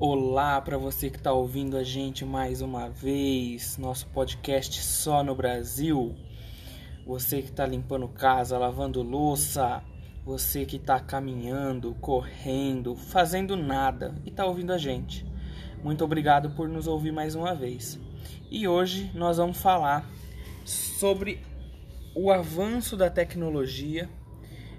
Olá 0.00 0.60
para 0.60 0.78
você 0.78 1.10
que 1.10 1.16
está 1.16 1.32
ouvindo 1.32 1.76
a 1.76 1.82
gente 1.82 2.24
mais 2.24 2.62
uma 2.62 2.88
vez, 2.88 3.76
nosso 3.78 4.06
podcast 4.06 4.80
só 4.80 5.24
no 5.24 5.34
Brasil. 5.34 6.14
Você 7.04 7.42
que 7.42 7.48
está 7.48 7.66
limpando 7.66 8.06
casa, 8.06 8.56
lavando 8.56 9.02
louça, 9.02 9.82
você 10.24 10.64
que 10.64 10.76
está 10.76 11.00
caminhando, 11.00 11.96
correndo, 11.96 12.94
fazendo 12.94 13.56
nada 13.56 14.14
e 14.24 14.28
está 14.28 14.46
ouvindo 14.46 14.72
a 14.72 14.78
gente. 14.78 15.26
Muito 15.82 16.04
obrigado 16.04 16.50
por 16.50 16.68
nos 16.68 16.86
ouvir 16.86 17.10
mais 17.10 17.34
uma 17.34 17.52
vez. 17.52 17.98
E 18.48 18.68
hoje 18.68 19.10
nós 19.16 19.38
vamos 19.38 19.60
falar 19.60 20.08
sobre 20.64 21.42
o 22.14 22.30
avanço 22.30 22.96
da 22.96 23.10
tecnologia 23.10 24.08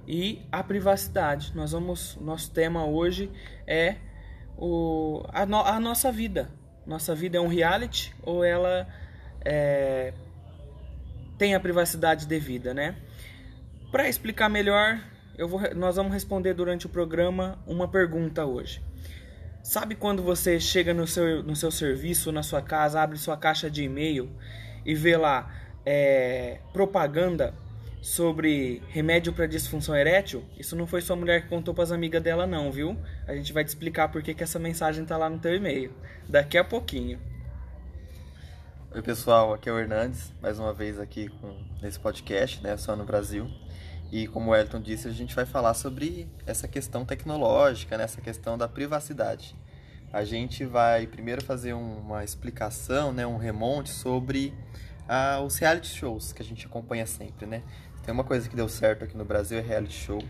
e 0.08 0.42
a 0.50 0.64
privacidade. 0.64 1.52
Nós 1.54 1.74
vamos, 1.74 2.18
nosso 2.22 2.52
tema 2.52 2.86
hoje 2.86 3.30
é 3.68 3.98
o, 4.60 5.24
a, 5.30 5.46
no, 5.46 5.58
a 5.62 5.80
nossa 5.80 6.12
vida. 6.12 6.50
Nossa 6.86 7.16
vida 7.16 7.38
é 7.38 7.42
um 7.42 7.48
reality 7.48 8.14
ou 8.24 8.44
ela 8.44 8.88
é, 9.46 10.14
tem 11.38 11.56
a 11.56 11.60
privacidade 11.60 12.28
devida, 12.28 12.74
né? 12.74 12.96
Para 13.92 14.10
explicar 14.10 14.50
melhor, 14.50 15.00
eu 15.38 15.48
vou, 15.48 15.62
nós 15.76 15.96
vamos 15.96 16.12
responder 16.12 16.54
durante 16.54 16.86
o 16.86 16.90
programa 16.90 17.58
uma 17.66 17.88
pergunta 17.88 18.46
hoje. 18.46 18.82
Sabe 19.64 19.96
quando 19.96 20.22
você 20.22 20.60
chega 20.60 20.94
no 20.94 21.08
seu, 21.08 21.44
no 21.44 21.56
seu 21.56 21.72
serviço, 21.72 22.32
na 22.32 22.44
sua 22.44 22.62
casa, 22.62 23.02
abre 23.02 23.18
sua 23.18 23.38
caixa 23.38 23.70
de 23.70 23.84
e-mail 23.84 24.30
e 24.86 24.94
vê 24.94 25.16
lá 25.16 25.52
é, 25.86 26.60
propaganda 26.74 27.54
sobre 28.02 28.82
remédio 28.90 29.34
para 29.34 29.46
disfunção 29.46 29.96
erétil, 29.96 30.44
isso 30.58 30.76
não 30.76 30.88
foi 30.88 31.02
sua 31.02 31.16
mulher 31.16 31.44
que 31.44 31.50
contou 31.50 31.74
para 31.74 31.84
as 31.84 31.92
amigas 31.92 32.22
dela 32.22 32.48
não, 32.48 32.72
viu? 32.72 32.98
A 33.28 33.36
gente 33.36 33.52
vai 33.52 33.64
te 33.64 33.68
explicar 33.68 34.10
por 34.10 34.24
que, 34.24 34.34
que 34.34 34.44
essa 34.44 34.58
mensagem 34.58 35.06
tá 35.06 35.18
lá 35.18 35.30
no 35.30 35.40
teu 35.40 35.54
e-mail 35.54 35.94
daqui 36.28 36.58
a 36.58 36.64
pouquinho. 36.64 37.20
Oi 38.92 39.02
pessoal, 39.02 39.54
aqui 39.54 39.70
é 39.70 39.72
o 39.72 39.78
Hernandes, 39.78 40.34
mais 40.42 40.58
uma 40.58 40.74
vez 40.74 41.00
aqui 41.00 41.30
com, 41.30 41.56
nesse 41.82 42.00
podcast, 42.00 42.64
né, 42.64 42.76
só 42.78 42.96
no 42.96 43.04
Brasil. 43.04 43.48
E 44.12 44.28
como 44.28 44.50
o 44.50 44.56
Elton 44.56 44.82
disse, 44.82 45.08
a 45.08 45.12
gente 45.12 45.36
vai 45.36 45.46
falar 45.46 45.76
sobre 45.76 46.28
essa 46.48 46.68
questão 46.68 47.06
tecnológica, 47.06 47.98
né, 47.98 48.06
essa 48.06 48.22
questão 48.22 48.58
da 48.58 48.68
privacidade. 48.68 49.56
A 50.12 50.24
gente 50.24 50.66
vai 50.66 51.06
primeiro 51.06 51.44
fazer 51.44 51.74
uma 51.74 52.24
explicação, 52.24 53.14
né, 53.14 53.28
um 53.28 53.38
remonte 53.38 53.90
sobre 53.90 54.54
ah, 55.08 55.42
os 55.42 55.58
reality 55.58 55.88
shows 55.88 56.32
que 56.32 56.42
a 56.42 56.46
gente 56.46 56.66
acompanha 56.66 57.06
sempre, 57.06 57.48
né? 57.48 57.64
Tem 58.10 58.14
uma 58.16 58.24
coisa 58.24 58.50
que 58.50 58.56
deu 58.56 58.68
certo 58.68 59.04
aqui 59.04 59.16
no 59.16 59.24
Brasil 59.24 59.60
é 59.60 59.62
reality 59.62 59.94
show. 59.94 60.24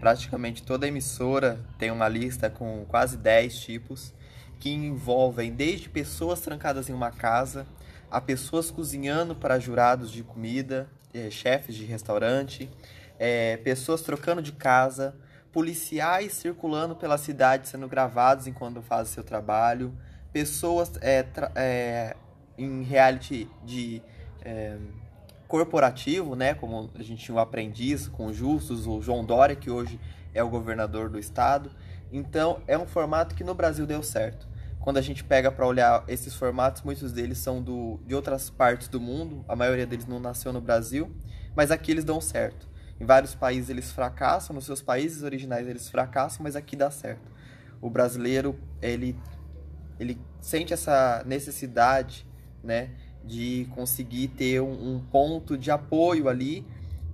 Praticamente 0.00 0.64
toda 0.64 0.88
emissora 0.88 1.60
tem 1.78 1.92
uma 1.92 2.08
lista 2.08 2.50
com 2.50 2.84
quase 2.88 3.16
10 3.16 3.56
tipos 3.60 4.12
que 4.58 4.68
envolvem 4.68 5.52
desde 5.52 5.88
pessoas 5.88 6.40
trancadas 6.40 6.90
em 6.90 6.92
uma 6.92 7.12
casa 7.12 7.68
a 8.10 8.20
pessoas 8.20 8.72
cozinhando 8.72 9.36
para 9.36 9.60
jurados 9.60 10.10
de 10.10 10.24
comida, 10.24 10.88
é, 11.14 11.30
chefes 11.30 11.76
de 11.76 11.84
restaurante, 11.84 12.68
é, 13.16 13.58
pessoas 13.58 14.02
trocando 14.02 14.42
de 14.42 14.50
casa, 14.50 15.14
policiais 15.52 16.32
circulando 16.32 16.96
pela 16.96 17.16
cidade 17.16 17.68
sendo 17.68 17.86
gravados 17.86 18.48
enquanto 18.48 18.82
fazem 18.82 19.14
seu 19.14 19.22
trabalho, 19.22 19.96
pessoas 20.32 20.90
é, 21.00 22.16
em 22.58 22.82
reality 22.82 23.48
de 23.64 24.02
corporativo, 25.50 26.36
né, 26.36 26.54
como 26.54 26.88
a 26.94 27.02
gente 27.02 27.24
tinha 27.24 27.34
o 27.34 27.40
aprendiz 27.40 28.06
com 28.06 28.32
Justus, 28.32 28.86
o 28.86 29.02
João 29.02 29.24
Dória, 29.24 29.56
que 29.56 29.68
hoje 29.68 29.98
é 30.32 30.42
o 30.44 30.48
governador 30.48 31.10
do 31.10 31.18
estado. 31.18 31.72
Então, 32.12 32.62
é 32.68 32.78
um 32.78 32.86
formato 32.86 33.34
que 33.34 33.42
no 33.42 33.52
Brasil 33.52 33.84
deu 33.84 34.00
certo. 34.00 34.48
Quando 34.78 34.98
a 34.98 35.02
gente 35.02 35.24
pega 35.24 35.50
para 35.50 35.66
olhar 35.66 36.04
esses 36.06 36.36
formatos, 36.36 36.82
muitos 36.82 37.12
deles 37.12 37.38
são 37.38 37.60
do, 37.60 37.98
de 38.06 38.14
outras 38.14 38.48
partes 38.48 38.86
do 38.86 39.00
mundo, 39.00 39.44
a 39.48 39.56
maioria 39.56 39.84
deles 39.84 40.06
não 40.06 40.20
nasceu 40.20 40.52
no 40.52 40.60
Brasil, 40.60 41.10
mas 41.54 41.72
aqui 41.72 41.90
eles 41.90 42.04
dão 42.04 42.20
certo. 42.20 42.68
Em 43.00 43.04
vários 43.04 43.34
países 43.34 43.70
eles 43.70 43.90
fracassam, 43.90 44.54
nos 44.54 44.64
seus 44.64 44.80
países 44.80 45.24
originais 45.24 45.66
eles 45.66 45.88
fracassam, 45.90 46.44
mas 46.44 46.54
aqui 46.54 46.76
dá 46.76 46.92
certo. 46.92 47.28
O 47.80 47.90
brasileiro, 47.90 48.56
ele, 48.80 49.18
ele 49.98 50.16
sente 50.40 50.72
essa 50.72 51.24
necessidade, 51.26 52.24
né, 52.62 52.90
de 53.24 53.66
conseguir 53.74 54.28
ter 54.28 54.60
um, 54.60 54.94
um 54.94 55.00
ponto 55.00 55.56
de 55.56 55.70
apoio 55.70 56.28
ali, 56.28 56.64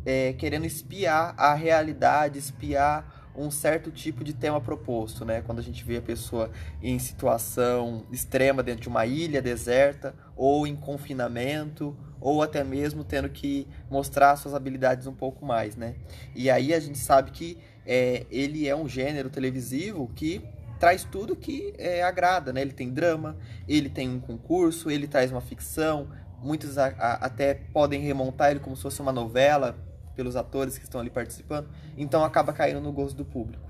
é, 0.04 0.32
querendo 0.32 0.64
espiar 0.64 1.34
a 1.36 1.54
realidade, 1.54 2.38
espiar 2.38 3.16
um 3.36 3.50
certo 3.50 3.90
tipo 3.90 4.24
de 4.24 4.32
tema 4.32 4.60
proposto, 4.60 5.24
né? 5.24 5.42
Quando 5.42 5.58
a 5.58 5.62
gente 5.62 5.84
vê 5.84 5.98
a 5.98 6.02
pessoa 6.02 6.50
em 6.82 6.98
situação 6.98 8.04
extrema 8.10 8.62
dentro 8.62 8.82
de 8.82 8.88
uma 8.88 9.04
ilha 9.04 9.42
deserta, 9.42 10.14
ou 10.34 10.66
em 10.66 10.74
confinamento, 10.74 11.94
ou 12.20 12.42
até 12.42 12.64
mesmo 12.64 13.04
tendo 13.04 13.28
que 13.28 13.66
mostrar 13.90 14.36
suas 14.36 14.54
habilidades 14.54 15.06
um 15.06 15.14
pouco 15.14 15.44
mais, 15.44 15.76
né? 15.76 15.96
E 16.34 16.48
aí 16.48 16.72
a 16.72 16.80
gente 16.80 16.98
sabe 16.98 17.30
que 17.30 17.58
é, 17.84 18.26
ele 18.30 18.66
é 18.66 18.74
um 18.74 18.88
gênero 18.88 19.28
televisivo 19.28 20.10
que 20.14 20.42
traz 20.78 21.04
tudo 21.04 21.34
que 21.34 21.72
é, 21.78 22.02
agrada, 22.02 22.52
né? 22.52 22.60
Ele 22.60 22.72
tem 22.72 22.90
drama, 22.90 23.36
ele 23.68 23.88
tem 23.88 24.08
um 24.08 24.20
concurso, 24.20 24.90
ele 24.90 25.06
traz 25.06 25.30
uma 25.30 25.40
ficção, 25.40 26.08
muitos 26.42 26.78
a, 26.78 26.88
a, 26.88 27.12
até 27.26 27.54
podem 27.54 28.00
remontar 28.00 28.50
ele 28.50 28.60
como 28.60 28.76
se 28.76 28.82
fosse 28.82 29.00
uma 29.00 29.12
novela 29.12 29.76
pelos 30.14 30.36
atores 30.36 30.78
que 30.78 30.84
estão 30.84 31.00
ali 31.00 31.10
participando, 31.10 31.68
então 31.96 32.24
acaba 32.24 32.52
caindo 32.52 32.80
no 32.80 32.92
gosto 32.92 33.16
do 33.16 33.24
público. 33.24 33.64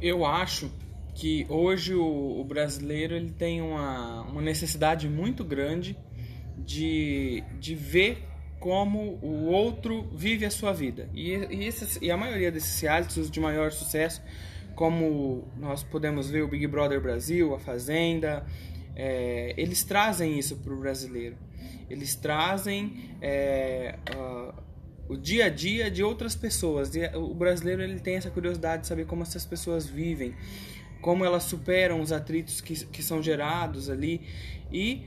Eu 0.00 0.24
acho 0.24 0.70
que 1.14 1.44
hoje 1.48 1.94
o, 1.94 2.40
o 2.40 2.44
brasileiro 2.44 3.14
ele 3.14 3.30
tem 3.30 3.60
uma, 3.60 4.22
uma 4.22 4.40
necessidade 4.40 5.08
muito 5.08 5.44
grande 5.44 5.98
de, 6.56 7.42
de 7.58 7.74
ver 7.74 8.26
como 8.60 9.18
o 9.22 9.46
outro 9.46 10.08
vive 10.14 10.44
a 10.44 10.50
sua 10.50 10.72
vida. 10.72 11.08
E, 11.12 11.32
e, 11.32 11.64
esses, 11.64 11.98
e 12.00 12.10
a 12.10 12.16
maioria 12.16 12.52
desses 12.52 12.80
realities 12.80 13.30
de 13.30 13.40
maior 13.40 13.72
sucesso 13.72 14.22
como 14.74 15.48
nós 15.58 15.82
podemos 15.82 16.30
ver 16.30 16.42
o 16.42 16.48
Big 16.48 16.66
Brother 16.66 17.00
Brasil, 17.00 17.54
a 17.54 17.58
Fazenda, 17.58 18.44
é, 18.94 19.54
eles 19.56 19.84
trazem 19.84 20.38
isso 20.38 20.56
para 20.56 20.72
o 20.72 20.76
brasileiro. 20.76 21.36
Eles 21.88 22.14
trazem 22.14 23.10
é, 23.20 23.98
uh, 24.14 24.54
o 25.08 25.16
dia 25.16 25.46
a 25.46 25.48
dia 25.48 25.90
de 25.90 26.02
outras 26.02 26.36
pessoas. 26.36 26.90
O 27.14 27.34
brasileiro 27.34 27.82
ele 27.82 27.98
tem 27.98 28.16
essa 28.16 28.30
curiosidade 28.30 28.82
de 28.82 28.88
saber 28.88 29.06
como 29.06 29.22
essas 29.22 29.44
pessoas 29.44 29.86
vivem, 29.86 30.34
como 31.00 31.24
elas 31.24 31.44
superam 31.44 32.00
os 32.00 32.12
atritos 32.12 32.60
que, 32.60 32.84
que 32.86 33.02
são 33.02 33.22
gerados 33.22 33.90
ali 33.90 34.20
e 34.72 35.04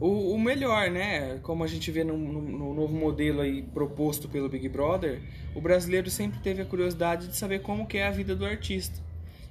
o, 0.00 0.32
o, 0.32 0.38
melhor, 0.38 0.90
né? 0.90 1.38
Como 1.42 1.64
a 1.64 1.66
gente 1.66 1.90
vê 1.90 2.04
no, 2.04 2.16
no, 2.16 2.40
no, 2.40 2.74
novo 2.74 2.94
modelo 2.94 3.40
aí 3.40 3.62
proposto 3.62 4.28
pelo 4.28 4.48
Big 4.48 4.68
Brother, 4.68 5.20
o 5.54 5.60
brasileiro 5.60 6.08
sempre 6.08 6.38
teve 6.40 6.62
a 6.62 6.64
curiosidade 6.64 7.26
de 7.26 7.36
saber 7.36 7.60
como 7.60 7.86
que 7.86 7.98
é 7.98 8.06
a 8.06 8.10
vida 8.10 8.36
do 8.36 8.44
artista. 8.44 9.00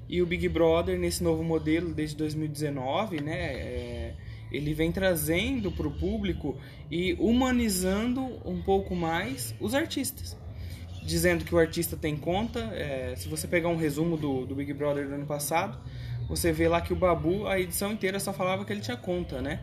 E 0.07 0.21
o 0.21 0.25
Big 0.25 0.47
Brother, 0.47 0.97
nesse 0.97 1.21
novo 1.21 1.43
modelo, 1.43 1.93
desde 1.93 2.15
2019, 2.15 3.21
né? 3.21 3.35
É, 3.35 4.13
ele 4.49 4.73
vem 4.73 4.91
trazendo 4.91 5.71
para 5.71 5.87
o 5.87 5.91
público 5.91 6.57
e 6.89 7.13
humanizando 7.19 8.21
um 8.45 8.61
pouco 8.61 8.95
mais 8.95 9.53
os 9.59 9.75
artistas. 9.75 10.37
Dizendo 11.03 11.43
que 11.43 11.53
o 11.53 11.57
artista 11.57 11.97
tem 11.97 12.15
conta. 12.15 12.59
É, 12.73 13.13
se 13.17 13.27
você 13.27 13.47
pegar 13.47 13.67
um 13.67 13.75
resumo 13.75 14.15
do, 14.15 14.45
do 14.45 14.55
Big 14.55 14.71
Brother 14.73 15.07
do 15.07 15.15
ano 15.15 15.25
passado, 15.25 15.77
você 16.29 16.51
vê 16.51 16.67
lá 16.67 16.81
que 16.81 16.93
o 16.93 16.95
Babu, 16.95 17.47
a 17.47 17.59
edição 17.59 17.91
inteira 17.91 18.19
só 18.19 18.31
falava 18.33 18.65
que 18.65 18.71
ele 18.71 18.81
tinha 18.81 18.97
conta, 18.97 19.41
né? 19.41 19.61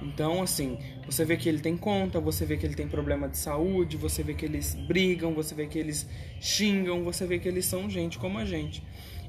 Então, 0.00 0.42
assim, 0.42 0.78
você 1.06 1.24
vê 1.24 1.36
que 1.36 1.48
ele 1.48 1.60
tem 1.60 1.76
conta, 1.76 2.18
você 2.20 2.44
vê 2.44 2.56
que 2.56 2.66
ele 2.66 2.74
tem 2.74 2.88
problema 2.88 3.28
de 3.28 3.38
saúde, 3.38 3.96
você 3.96 4.22
vê 4.22 4.34
que 4.34 4.44
eles 4.44 4.74
brigam, 4.74 5.32
você 5.34 5.54
vê 5.54 5.66
que 5.66 5.78
eles 5.78 6.08
xingam, 6.40 7.04
você 7.04 7.26
vê 7.26 7.38
que 7.38 7.48
eles 7.48 7.66
são 7.66 7.88
gente 7.88 8.18
como 8.18 8.38
a 8.38 8.44
gente. 8.44 8.82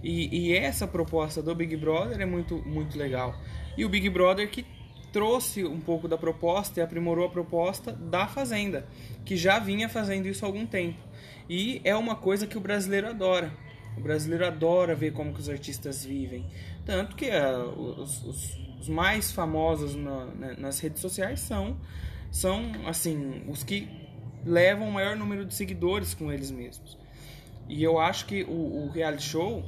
E, 0.03 0.50
e 0.50 0.56
essa 0.56 0.88
proposta 0.88 1.41
do 1.41 1.53
Big 1.56 1.78
Brother 1.78 2.19
é 2.19 2.26
muito, 2.26 2.58
muito 2.66 2.97
legal. 2.97 3.40
E 3.78 3.85
o 3.85 3.90
Big 3.90 4.09
Brother 4.09 4.49
que 4.49 4.66
trouxe 5.14 5.64
um 5.64 5.79
pouco 5.79 6.08
da 6.08 6.17
proposta 6.17 6.79
e 6.79 6.84
aprimorou 6.84 7.28
a 7.28 7.29
proposta 7.29 7.91
da 7.93 8.28
Fazenda, 8.28 8.87
que 9.23 9.37
já 9.37 9.59
vinha 9.59 9.87
fazendo 9.87 10.28
isso 10.28 10.43
há 10.43 10.47
algum 10.47 10.66
tempo. 10.66 10.97
E 11.47 11.79
é 11.84 11.96
uma 11.96 12.16
coisa 12.16 12.47
que 12.47 12.58
o 12.58 12.61
brasileiro 12.61 13.08
adora. 13.08 13.53
O 13.96 14.02
brasileiro 14.02 14.46
adora 14.46 14.96
ver 14.96 15.14
como 15.14 15.34
que 15.34 15.40
os 15.40 15.47
artistas 15.47 16.03
vivem. 16.03 16.46
Tanto 16.84 17.16
que 17.16 17.29
uh, 17.29 18.02
os, 18.02 18.23
os 18.26 18.62
os 18.84 18.90
mais 18.90 19.32
famosos 19.32 19.96
na, 19.96 20.26
né, 20.26 20.56
nas 20.58 20.80
redes 20.80 21.02
sociais 21.02 21.40
são, 21.40 21.78
são 22.30 22.62
assim, 22.85 23.41
os 23.47 23.64
que 23.64 23.88
levam 24.46 24.90
o 24.90 24.91
maior 24.91 25.16
número 25.16 25.46
de 25.46 25.53
seguidores 25.53 26.14
com 26.14 26.30
eles 26.30 26.52
mesmos. 26.52 26.97
E 27.70 27.82
eu 27.82 27.97
acho 27.97 28.26
que 28.26 28.44
o, 28.44 28.85
o 28.85 28.90
reality 28.91 29.24
show 29.24 29.64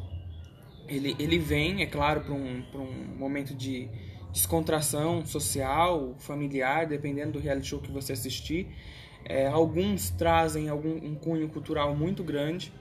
ele, 0.85 1.15
ele 1.17 1.39
vem, 1.39 1.81
é 1.81 1.85
claro, 1.85 2.21
para 2.21 2.33
um, 2.33 2.61
um 2.75 3.15
momento 3.17 3.55
de 3.55 3.87
descontração 4.33 5.25
social, 5.25 6.13
familiar, 6.19 6.85
dependendo 6.85 7.33
do 7.33 7.39
reality 7.39 7.67
show 7.67 7.79
que 7.79 7.89
você 7.89 8.11
assistir. 8.11 8.67
É, 9.23 9.47
alguns 9.47 10.09
trazem 10.09 10.67
algum 10.67 10.93
um 10.93 11.15
cunho 11.15 11.47
cultural 11.47 11.95
muito 11.95 12.21
grande, 12.21 12.71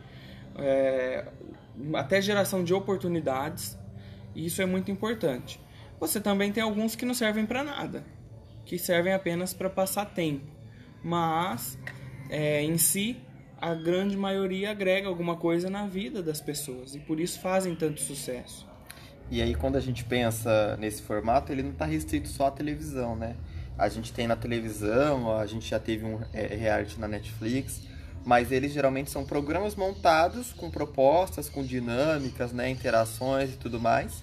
é, 0.56 1.28
até 1.94 2.20
geração 2.20 2.62
de 2.62 2.74
oportunidades 2.74 3.78
E 4.34 4.46
isso 4.46 4.60
é 4.60 4.66
muito 4.66 4.90
importante. 4.90 5.60
Você 6.00 6.20
também 6.20 6.52
tem 6.52 6.62
alguns 6.62 6.94
que 6.94 7.04
não 7.04 7.14
servem 7.14 7.46
para 7.46 7.62
nada, 7.62 8.04
que 8.64 8.78
servem 8.78 9.12
apenas 9.12 9.54
para 9.54 9.70
passar 9.70 10.06
tempo. 10.06 10.46
Mas, 11.02 11.78
é, 12.30 12.62
em 12.62 12.78
si, 12.78 13.16
a 13.60 13.74
grande 13.74 14.16
maioria 14.16 14.70
agrega 14.70 15.08
alguma 15.08 15.36
coisa 15.36 15.70
na 15.70 15.86
vida 15.86 16.22
das 16.22 16.40
pessoas 16.40 16.94
e 16.94 16.98
por 16.98 17.20
isso 17.20 17.40
fazem 17.40 17.74
tanto 17.74 18.00
sucesso. 18.00 18.66
E 19.30 19.40
aí, 19.40 19.54
quando 19.54 19.76
a 19.76 19.80
gente 19.80 20.04
pensa 20.04 20.76
nesse 20.76 21.02
formato, 21.02 21.50
ele 21.50 21.62
não 21.62 21.70
está 21.70 21.84
restrito 21.84 22.28
só 22.28 22.48
à 22.48 22.50
televisão, 22.50 23.16
né? 23.16 23.36
A 23.76 23.88
gente 23.88 24.12
tem 24.12 24.26
na 24.26 24.36
televisão, 24.36 25.36
a 25.36 25.46
gente 25.46 25.68
já 25.68 25.80
teve 25.80 26.04
um 26.04 26.20
é, 26.32 26.54
reality 26.54 27.00
na 27.00 27.08
Netflix, 27.08 27.82
mas 28.24 28.52
eles 28.52 28.72
geralmente 28.72 29.10
são 29.10 29.24
programas 29.24 29.74
montados 29.74 30.52
com 30.52 30.70
propostas, 30.70 31.48
com 31.48 31.64
dinâmicas, 31.64 32.52
né, 32.52 32.70
interações 32.70 33.54
e 33.54 33.56
tudo 33.56 33.80
mais. 33.80 34.22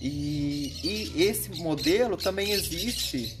E, 0.00 0.72
e 1.16 1.22
esse 1.22 1.60
modelo 1.60 2.16
também 2.16 2.52
existe 2.52 3.36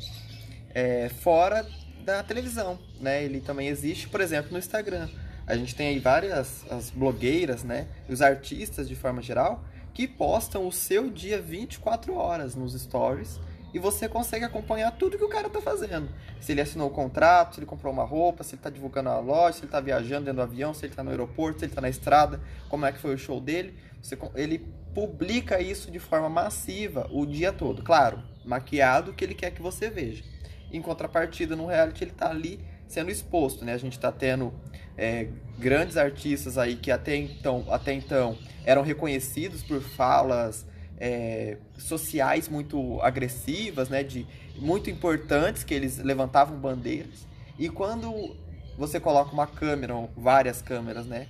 é, 0.74 1.08
fora 1.08 1.66
da 2.04 2.22
televisão, 2.22 2.78
né? 3.00 3.24
Ele 3.24 3.40
também 3.40 3.68
existe, 3.68 4.08
por 4.08 4.20
exemplo, 4.20 4.52
no 4.52 4.58
Instagram. 4.58 5.08
A 5.46 5.56
gente 5.56 5.74
tem 5.74 5.88
aí 5.88 5.98
várias 5.98 6.64
as 6.70 6.90
blogueiras, 6.90 7.62
né? 7.62 7.86
Os 8.08 8.20
artistas 8.20 8.88
de 8.88 8.94
forma 8.94 9.22
geral 9.22 9.64
que 9.98 10.06
postam 10.06 10.64
o 10.64 10.70
seu 10.70 11.10
dia 11.10 11.42
24 11.42 12.14
horas 12.14 12.54
nos 12.54 12.72
stories 12.80 13.40
e 13.74 13.78
você 13.80 14.08
consegue 14.08 14.44
acompanhar 14.44 14.92
tudo 14.92 15.18
que 15.18 15.24
o 15.24 15.28
cara 15.28 15.50
tá 15.50 15.60
fazendo. 15.60 16.08
Se 16.40 16.52
ele 16.52 16.60
assinou 16.60 16.88
o 16.88 16.90
contrato, 16.92 17.54
se 17.54 17.58
ele 17.60 17.66
comprou 17.66 17.92
uma 17.92 18.04
roupa, 18.04 18.44
se 18.44 18.54
ele 18.54 18.62
tá 18.62 18.70
divulgando 18.70 19.08
a 19.08 19.18
loja, 19.18 19.58
se 19.58 19.64
ele 19.64 19.72
tá 19.72 19.80
viajando 19.80 20.26
dentro 20.26 20.36
do 20.36 20.42
avião, 20.42 20.72
se 20.72 20.86
ele 20.86 20.94
tá 20.94 21.02
no 21.02 21.10
aeroporto, 21.10 21.58
se 21.58 21.64
ele 21.64 21.74
tá 21.74 21.80
na 21.80 21.88
estrada, 21.88 22.40
como 22.68 22.86
é 22.86 22.92
que 22.92 22.98
foi 22.98 23.12
o 23.12 23.18
show 23.18 23.40
dele. 23.40 23.74
Você, 24.00 24.16
ele 24.36 24.64
publica 24.94 25.60
isso 25.60 25.90
de 25.90 25.98
forma 25.98 26.28
massiva 26.28 27.08
o 27.10 27.24
dia 27.26 27.52
todo. 27.52 27.82
Claro, 27.82 28.22
maquiado 28.44 29.12
que 29.12 29.24
ele 29.24 29.34
quer 29.34 29.50
que 29.50 29.62
você 29.62 29.90
veja. 29.90 30.24
Em 30.72 30.82
contrapartida, 30.82 31.56
no 31.56 31.66
reality, 31.66 32.04
ele 32.04 32.12
tá 32.12 32.30
ali 32.30 32.60
sendo 32.86 33.10
exposto, 33.10 33.64
né? 33.64 33.74
A 33.74 33.78
gente 33.78 33.98
tá 33.98 34.10
tendo 34.10 34.52
é, 34.96 35.28
grandes 35.58 35.96
artistas 35.96 36.58
aí 36.58 36.76
que 36.76 36.90
até 36.90 37.16
então, 37.16 37.64
até 37.68 37.92
então 37.92 38.36
eram 38.64 38.82
reconhecidos 38.82 39.62
por 39.62 39.80
falas 39.80 40.66
é, 40.98 41.56
sociais 41.76 42.48
muito 42.48 43.00
agressivas, 43.00 43.88
né, 43.88 44.02
de 44.02 44.26
muito 44.56 44.90
importantes 44.90 45.62
que 45.62 45.72
eles 45.72 45.98
levantavam 45.98 46.58
bandeiras. 46.58 47.26
E 47.58 47.68
quando 47.68 48.36
você 48.76 48.98
coloca 48.98 49.32
uma 49.32 49.46
câmera, 49.46 49.94
várias 50.16 50.60
câmeras, 50.60 51.06
né, 51.06 51.28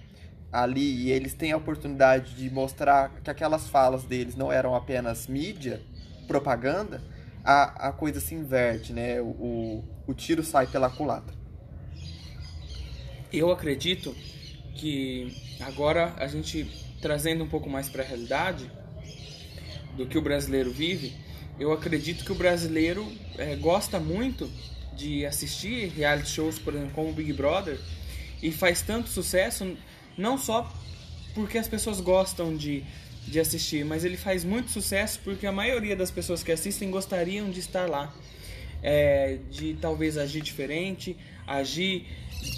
ali 0.53 1.05
e 1.05 1.11
eles 1.11 1.35
têm 1.35 1.53
a 1.53 1.56
oportunidade 1.56 2.35
de 2.35 2.50
mostrar 2.50 3.11
que 3.23 3.31
aquelas 3.31 3.69
falas 3.69 4.05
deles 4.05 4.35
não 4.35 4.50
eram 4.50 4.75
apenas 4.75 5.27
mídia, 5.27 5.81
propaganda, 6.27 7.03
a, 7.45 7.89
a 7.89 7.93
coisa 7.93 8.21
se 8.21 8.35
inverte, 8.35 8.93
né? 8.93 9.21
O, 9.21 9.25
o, 9.25 9.85
o 10.06 10.15
tiro 10.15 10.43
sai 10.43 10.67
pela 10.67 10.91
culatra. 10.91 11.35
Eu 13.33 13.50
acredito 13.50 14.15
que 14.75 15.35
agora 15.61 16.15
a 16.17 16.27
gente 16.27 16.67
trazendo 17.00 17.45
um 17.45 17.49
pouco 17.49 17.69
mais 17.69 17.89
para 17.89 18.03
a 18.03 18.06
realidade, 18.06 18.71
do 19.97 20.06
que 20.06 20.17
o 20.17 20.23
brasileiro 20.23 20.71
vive, 20.71 21.12
eu 21.59 21.73
acredito 21.73 22.25
que 22.25 22.31
o 22.31 22.35
brasileiro 22.35 23.06
é, 23.37 23.56
gosta 23.56 23.99
muito 23.99 24.50
de 24.97 25.27
assistir 25.27 25.89
reality 25.89 26.31
shows, 26.31 26.59
por 26.59 26.75
exemplo, 26.75 26.93
como 26.95 27.11
o 27.11 27.12
Big 27.12 27.33
Brother, 27.33 27.79
e 28.41 28.53
faz 28.53 28.81
tanto 28.81 29.09
sucesso, 29.09 29.77
não 30.19 30.37
só 30.37 30.70
porque 31.35 31.56
as 31.56 31.69
pessoas 31.69 32.00
gostam 32.00 32.56
de, 32.56 32.85
de 33.26 33.38
assistir, 33.38 33.85
mas 33.85 34.05
ele 34.05 34.17
faz 34.17 34.44
muito 34.44 34.70
sucesso 34.70 35.20
porque 35.23 35.47
a 35.47 35.53
maioria 35.53 35.94
das 35.94 36.11
pessoas 36.11 36.43
que 36.43 36.50
assistem 36.50 36.91
gostariam 36.91 37.49
de 37.49 37.61
estar 37.61 37.88
lá. 37.88 38.12
É, 38.81 39.38
de 39.50 39.75
talvez 39.75 40.17
agir 40.17 40.41
diferente, 40.41 41.17
agir 41.44 42.06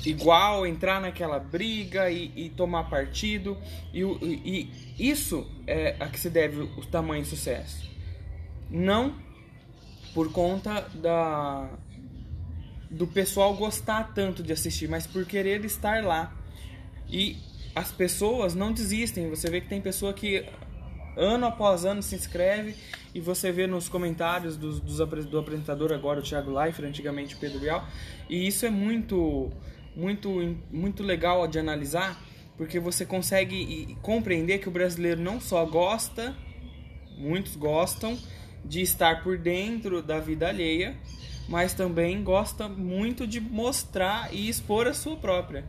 igual, 0.04 0.66
entrar 0.66 1.00
naquela 1.00 1.38
briga 1.38 2.10
e, 2.10 2.30
e 2.36 2.50
tomar 2.50 2.90
partido. 2.90 3.56
E, 3.92 4.02
e, 4.02 4.70
isso 4.98 5.46
é 5.66 5.96
a 5.98 6.08
que 6.08 6.20
se 6.20 6.28
deve 6.28 6.60
o 6.60 6.84
tamanho 6.86 7.24
sucesso. 7.24 7.90
Não 8.68 9.14
por 10.14 10.30
conta 10.32 10.80
da 10.94 11.70
do 12.90 13.06
pessoal 13.06 13.54
gostar 13.54 14.12
tanto 14.12 14.42
de 14.42 14.52
assistir, 14.52 14.88
mas 14.88 15.06
por 15.06 15.24
querer 15.24 15.64
estar 15.64 16.04
lá. 16.04 16.36
E 17.08 17.36
as 17.74 17.92
pessoas 17.92 18.54
não 18.54 18.72
desistem. 18.72 19.28
Você 19.30 19.48
vê 19.50 19.60
que 19.60 19.68
tem 19.68 19.80
pessoa 19.80 20.12
que 20.12 20.44
ano 21.16 21.46
após 21.46 21.84
ano 21.84 22.02
se 22.02 22.14
inscreve 22.14 22.74
e 23.14 23.20
você 23.20 23.50
vê 23.50 23.66
nos 23.66 23.88
comentários 23.88 24.56
dos, 24.56 24.80
dos, 24.80 25.26
do 25.26 25.38
apresentador 25.38 25.92
agora, 25.92 26.20
o 26.20 26.22
Thiago 26.22 26.50
Leifert, 26.50 26.88
antigamente 26.88 27.34
o 27.34 27.38
Pedro 27.38 27.58
Bial, 27.58 27.86
e 28.28 28.46
isso 28.46 28.64
é 28.64 28.70
muito 28.70 29.50
muito, 29.94 30.56
muito 30.70 31.02
legal 31.02 31.46
de 31.46 31.58
analisar, 31.58 32.22
porque 32.56 32.78
você 32.78 33.04
consegue 33.04 33.96
compreender 34.02 34.58
que 34.58 34.68
o 34.68 34.70
brasileiro 34.70 35.20
não 35.20 35.40
só 35.40 35.64
gosta, 35.64 36.34
muitos 37.18 37.56
gostam 37.56 38.16
de 38.64 38.80
estar 38.80 39.22
por 39.22 39.38
dentro 39.38 40.02
da 40.02 40.20
vida 40.20 40.48
alheia, 40.48 40.96
mas 41.48 41.74
também 41.74 42.22
gosta 42.22 42.68
muito 42.68 43.26
de 43.26 43.40
mostrar 43.40 44.32
e 44.32 44.48
expor 44.48 44.86
a 44.86 44.94
sua 44.94 45.16
própria. 45.16 45.64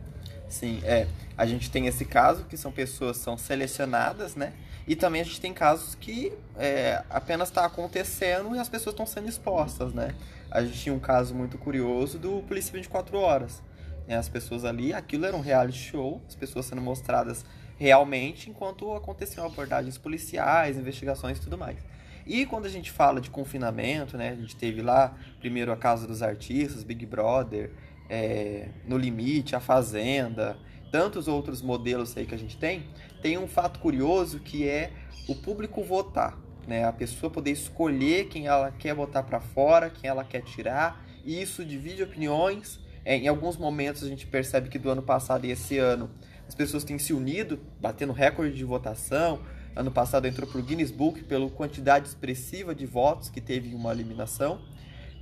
Sim, 0.48 0.80
é. 0.84 1.08
A 1.36 1.46
gente 1.46 1.70
tem 1.70 1.86
esse 1.86 2.04
caso 2.04 2.44
que 2.44 2.56
são 2.56 2.70
pessoas 2.70 3.16
são 3.16 3.38
selecionadas, 3.38 4.36
né? 4.36 4.52
E 4.86 4.96
também 4.96 5.20
a 5.20 5.24
gente 5.24 5.40
tem 5.40 5.54
casos 5.54 5.94
que 5.94 6.32
é, 6.56 7.02
apenas 7.08 7.48
está 7.48 7.64
acontecendo 7.64 8.54
e 8.56 8.58
as 8.58 8.68
pessoas 8.68 8.92
estão 8.92 9.06
sendo 9.06 9.28
expostas, 9.28 9.92
né? 9.94 10.14
A 10.50 10.62
gente 10.62 10.78
tinha 10.78 10.94
um 10.94 10.98
caso 10.98 11.34
muito 11.34 11.56
curioso 11.56 12.18
do 12.18 12.42
Polícia 12.42 12.72
24 12.72 13.16
Horas, 13.16 13.62
né, 14.06 14.16
as 14.16 14.28
pessoas 14.28 14.64
ali, 14.64 14.92
aquilo 14.92 15.24
era 15.24 15.36
um 15.36 15.40
reality 15.40 15.78
show, 15.78 16.20
as 16.28 16.34
pessoas 16.34 16.66
sendo 16.66 16.82
mostradas 16.82 17.44
realmente 17.78 18.50
enquanto 18.50 18.92
aconteciam 18.92 19.46
abordagens 19.46 19.96
policiais, 19.96 20.76
investigações 20.76 21.38
e 21.38 21.40
tudo 21.40 21.56
mais. 21.56 21.78
E 22.26 22.46
quando 22.46 22.66
a 22.66 22.68
gente 22.68 22.90
fala 22.90 23.20
de 23.20 23.30
confinamento, 23.30 24.16
né, 24.16 24.30
a 24.30 24.34
gente 24.34 24.54
teve 24.54 24.82
lá 24.82 25.16
primeiro 25.40 25.72
a 25.72 25.76
Casa 25.76 26.06
dos 26.06 26.22
Artistas, 26.22 26.84
Big 26.84 27.04
Brother, 27.06 27.70
é, 28.08 28.68
No 28.86 28.96
Limite, 28.96 29.56
A 29.56 29.60
Fazenda, 29.60 30.56
tantos 30.92 31.26
outros 31.26 31.60
modelos 31.60 32.16
aí 32.16 32.24
que 32.24 32.34
a 32.34 32.38
gente 32.38 32.56
tem, 32.56 32.84
tem 33.20 33.36
um 33.38 33.48
fato 33.48 33.80
curioso 33.80 34.38
que 34.38 34.68
é 34.68 34.92
o 35.26 35.34
público 35.34 35.82
votar, 35.82 36.38
né, 36.68 36.84
a 36.84 36.92
pessoa 36.92 37.30
poder 37.30 37.50
escolher 37.50 38.28
quem 38.28 38.46
ela 38.46 38.70
quer 38.70 38.94
botar 38.94 39.24
para 39.24 39.40
fora, 39.40 39.90
quem 39.90 40.08
ela 40.08 40.22
quer 40.22 40.42
tirar, 40.42 41.04
e 41.24 41.40
isso 41.40 41.64
divide 41.64 42.02
opiniões 42.02 42.80
é, 43.04 43.16
em 43.16 43.28
alguns 43.28 43.56
momentos 43.56 44.02
a 44.04 44.08
gente 44.08 44.26
percebe 44.26 44.68
que 44.68 44.78
do 44.78 44.90
ano 44.90 45.02
passado 45.02 45.44
e 45.44 45.50
esse 45.50 45.78
ano 45.78 46.10
as 46.46 46.54
pessoas 46.54 46.84
têm 46.84 46.98
se 46.98 47.12
unido, 47.12 47.58
batendo 47.80 48.12
recorde 48.12 48.54
de 48.54 48.64
votação. 48.64 49.40
Ano 49.74 49.90
passado 49.90 50.26
entrou 50.26 50.48
para 50.48 50.60
o 50.60 50.62
Guinness 50.62 50.90
Book 50.90 51.24
pela 51.24 51.48
quantidade 51.50 52.06
expressiva 52.06 52.74
de 52.74 52.84
votos 52.84 53.28
que 53.28 53.40
teve 53.40 53.70
em 53.70 53.74
uma 53.74 53.90
eliminação. 53.90 54.60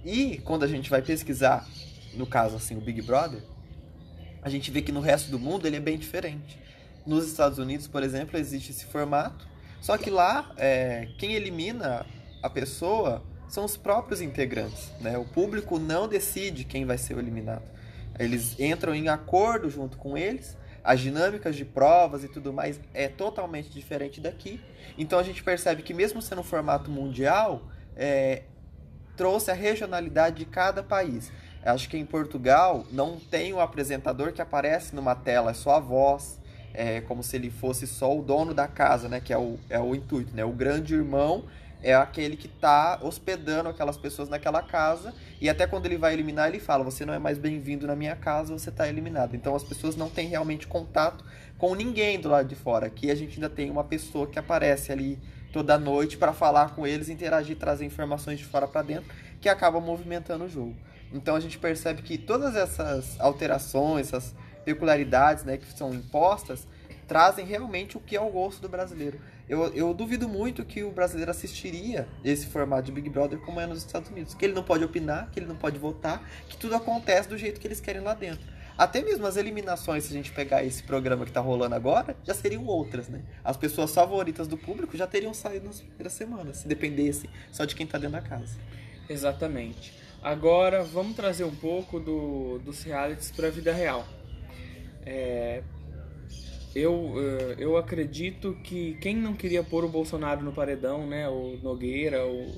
E 0.05 0.39
quando 0.39 0.65
a 0.65 0.67
gente 0.67 0.91
vai 0.91 1.03
pesquisar, 1.03 1.67
no 2.15 2.27
caso 2.27 2.57
assim, 2.57 2.77
o 2.77 2.81
Big 2.81 3.01
Brother, 3.03 3.43
a 4.43 4.49
gente 4.49 4.71
vê 4.71 4.83
que 4.83 4.93
no 4.93 5.01
resto 5.01 5.31
do 5.31 5.39
mundo 5.39 5.67
ele 5.67 5.77
é 5.77 5.81
bem 5.81 5.99
diferente. 5.99 6.59
Nos 7.07 7.27
Estados 7.27 7.59
Unidos, 7.59 7.87
por 7.87 8.03
exemplo, 8.03 8.39
existe 8.39 8.71
esse 8.71 8.85
formato, 8.87 9.47
só 9.81 9.97
que 9.97 10.11
lá 10.11 10.53
é, 10.57 11.09
quem 11.19 11.35
elimina 11.35 12.07
a 12.43 12.51
pessoa 12.51 13.23
são 13.49 13.65
os 13.65 13.77
próprios 13.77 14.21
integrantes. 14.21 14.93
Né? 15.01 15.19
O 15.19 15.25
público 15.25 15.79
não 15.79 16.07
decide 16.07 16.65
quem 16.65 16.85
vai 16.85 16.99
ser 16.99 17.19
eliminado. 17.19 17.63
Eles 18.19 18.59
entram 18.61 18.95
em 18.95 19.09
acordo 19.09 19.69
junto 19.71 19.97
com 19.97 20.17
eles. 20.17 20.57
As 20.85 21.01
dinâmicas 21.01 21.57
de 21.57 21.65
provas 21.65 22.25
e 22.25 22.29
tudo 22.29 22.53
mais 22.53 22.81
é 22.95 23.09
totalmente 23.09 23.71
diferente 23.71 24.21
daqui. 24.21 24.61
Então 24.97 25.19
a 25.19 25.23
gente 25.23 25.43
percebe 25.43 25.83
que 25.83 25.93
mesmo 25.93 26.23
sendo 26.23 26.41
um 26.41 26.45
formato 26.45 26.91
mundial, 26.91 27.63
é, 27.97 28.45
trouxe 29.17 29.51
a 29.51 29.55
regionalidade 29.55 30.39
de 30.39 30.45
cada 30.45 30.83
país. 30.83 31.31
Acho 31.65 31.89
que 31.89 31.97
em 31.97 32.07
Portugal 32.07 32.87
não 32.91 33.19
tem 33.19 33.53
o 33.53 33.61
apresentador 33.61 34.33
que 34.33 34.41
aparece 34.41 34.95
numa 34.95 35.15
tela, 35.15 35.51
é 35.51 35.55
só 35.55 35.77
a 35.77 35.81
voz, 35.81 36.39
é 36.73 37.01
como 37.03 37.23
se 37.23 37.37
ele 37.37 37.51
fosse 37.51 37.87
só 37.87 38.17
o 38.17 38.23
dono 38.23 38.55
da 38.55 38.67
casa, 38.67 39.09
né? 39.09 39.21
Que 39.21 39.33
é 39.33 39.39
o, 39.39 39.59
é 39.69 39.79
o 39.79 39.95
intuito, 39.95 40.35
né? 40.35 40.45
O 40.45 40.53
grande 40.53 40.95
irmão 40.95 41.45
é 41.83 41.95
aquele 41.95 42.37
que 42.37 42.47
está 42.47 42.99
hospedando 43.03 43.69
aquelas 43.69 43.97
pessoas 43.97 44.29
naquela 44.29 44.63
casa 44.63 45.15
e 45.41 45.49
até 45.49 45.67
quando 45.67 45.87
ele 45.87 45.97
vai 45.97 46.13
eliminar 46.13 46.49
ele 46.49 46.61
fala 46.61 46.85
você 46.85 47.07
não 47.07 47.15
é 47.15 47.19
mais 47.19 47.39
bem-vindo 47.39 47.87
na 47.87 47.97
minha 47.97 48.15
casa 48.15 48.53
você 48.53 48.69
está 48.69 48.87
eliminado 48.87 49.35
então 49.35 49.55
as 49.55 49.65
pessoas 49.65 49.97
não 49.97 50.11
têm 50.11 50.29
realmente 50.29 50.67
contato 50.67 51.25
com 51.57 51.75
ninguém 51.75 52.21
do 52.21 52.29
lado 52.29 52.47
de 52.47 52.55
fora 52.55 52.87
aqui 52.87 53.11
a 53.11 53.15
gente 53.15 53.37
ainda 53.37 53.49
tem 53.49 53.71
uma 53.71 53.83
pessoa 53.83 54.27
que 54.27 54.39
aparece 54.39 54.93
ali 54.93 55.19
toda 55.55 55.79
noite 55.79 56.19
para 56.19 56.35
falar 56.35 56.75
com 56.75 56.87
eles 56.87 57.09
interagir 57.09 57.57
trazer 57.57 57.87
informações 57.87 58.39
de 58.39 58.45
fora 58.45 58.69
para 58.69 58.83
dentro 58.83 59.11
que 59.41 59.49
acaba 59.49 59.81
movimentando 59.81 60.45
o 60.45 60.49
jogo 60.51 60.77
então 61.13 61.35
a 61.35 61.41
gente 61.41 61.59
percebe 61.59 62.03
que 62.03 62.19
todas 62.19 62.57
essas 62.57 63.19
alterações 63.21 64.09
essas 64.09 64.35
peculiaridades 64.65 65.45
né 65.45 65.57
que 65.57 65.67
são 65.73 65.93
impostas 65.95 66.67
trazem 67.07 67.45
realmente 67.45 67.97
o 67.97 68.01
que 68.01 68.17
é 68.17 68.21
o 68.21 68.31
gosto 68.31 68.61
do 68.61 68.69
brasileiro 68.69 69.19
eu, 69.51 69.67
eu 69.75 69.93
duvido 69.93 70.29
muito 70.29 70.65
que 70.65 70.85
o 70.85 70.93
brasileiro 70.93 71.33
assistiria 71.33 72.07
esse 72.25 72.47
formato 72.47 72.85
de 72.85 72.93
Big 72.93 73.11
Brother 73.11 73.37
como 73.41 73.59
é 73.59 73.67
nos 73.67 73.79
Estados 73.79 74.09
Unidos. 74.09 74.33
Que 74.33 74.45
ele 74.45 74.55
não 74.55 74.63
pode 74.63 74.85
opinar, 74.85 75.29
que 75.33 75.41
ele 75.41 75.47
não 75.47 75.57
pode 75.57 75.77
votar, 75.77 76.23
que 76.49 76.57
tudo 76.57 76.77
acontece 76.77 77.29
do 77.29 77.37
jeito 77.37 77.61
que 77.61 77.67
eles 77.67 77.81
querem 77.81 78.01
lá 78.01 78.15
dentro. 78.15 78.47
Até 78.79 79.03
mesmo 79.03 79.27
as 79.27 79.37
eliminações, 79.37 80.05
se 80.05 80.11
a 80.11 80.17
gente 80.17 80.31
pegar 80.31 80.63
esse 80.63 80.85
programa 80.85 81.27
que 81.27 81.33
tá 81.33 81.41
rolando 81.41 81.75
agora, 81.75 82.17
já 82.23 82.33
seriam 82.33 82.65
outras, 82.65 83.09
né? 83.09 83.23
As 83.43 83.57
pessoas 83.57 83.93
favoritas 83.93 84.47
do 84.47 84.57
público 84.57 84.97
já 84.97 85.07
teriam 85.07 85.35
saído 85.35 85.67
nas 85.67 85.81
primeiras 85.81 86.13
semanas, 86.13 86.59
se 86.59 86.69
dependesse 86.69 87.29
só 87.51 87.65
de 87.65 87.75
quem 87.75 87.89
tá 87.89 87.99
dentro 87.99 88.13
da 88.13 88.23
casa. 88.23 88.57
Exatamente. 89.09 90.00
Agora 90.23 90.83
vamos 90.85 91.17
trazer 91.17 91.45
um 91.45 91.55
pouco 91.55 91.99
do, 91.99 92.59
dos 92.59 92.83
realities 92.83 93.31
para 93.31 93.47
a 93.49 93.51
vida 93.51 93.73
real. 93.73 94.07
É, 95.05 95.63
eu, 96.75 97.15
eh, 97.17 97.57
eu 97.59 97.77
acredito 97.77 98.57
que 98.63 98.97
quem 99.01 99.17
não 99.17 99.35
queria 99.35 99.63
pôr 99.63 99.85
o 99.85 99.89
Bolsonaro 99.89 100.43
no 100.43 100.53
paredão, 100.53 101.07
né? 101.07 101.29
O 101.29 101.59
Nogueira, 101.63 102.25
o, 102.27 102.55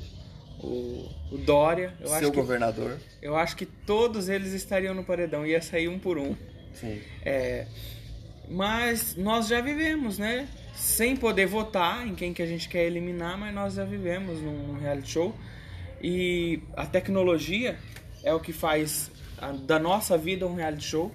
o, 0.61 1.09
o 1.31 1.38
Dória. 1.38 1.95
Eu 2.00 2.09
Seu 2.09 2.16
acho 2.16 2.31
que, 2.31 2.37
governador. 2.37 2.99
Eu 3.23 3.37
acho 3.37 3.57
que 3.57 3.64
todos 3.64 4.28
eles 4.28 4.52
estariam 4.52 4.92
no 4.92 5.04
paredão, 5.04 5.47
ia 5.47 5.62
sair 5.62 5.88
um 5.88 5.99
por 5.99 6.19
um. 6.19 6.37
Sim. 6.75 7.00
É, 7.25 7.66
mas 8.50 9.16
nós 9.16 9.49
já 9.49 9.61
vivemos, 9.61 10.19
né? 10.19 10.49
Sem 10.75 11.16
poder 11.16 11.47
votar 11.47 12.07
em 12.07 12.14
quem 12.14 12.35
que 12.35 12.42
a 12.42 12.47
gente 12.47 12.69
quer 12.69 12.85
eliminar, 12.85 13.38
mas 13.38 13.54
nós 13.54 13.75
já 13.75 13.85
vivemos 13.85 14.40
num 14.40 14.78
reality 14.78 15.11
show. 15.11 15.35
E 16.02 16.62
a 16.76 16.85
tecnologia 16.85 17.78
é 18.25 18.35
o 18.35 18.40
que 18.40 18.52
faz 18.52 19.11
a, 19.38 19.52
da 19.52 19.78
nossa 19.78 20.18
vida 20.18 20.47
um 20.47 20.54
reality 20.54 20.85
show. 20.85 21.12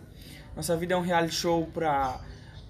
Nossa 0.56 0.76
vida 0.78 0.94
é 0.94 0.98
um 0.98 1.02
reality 1.02 1.36
show 1.36 1.66
para 1.68 2.22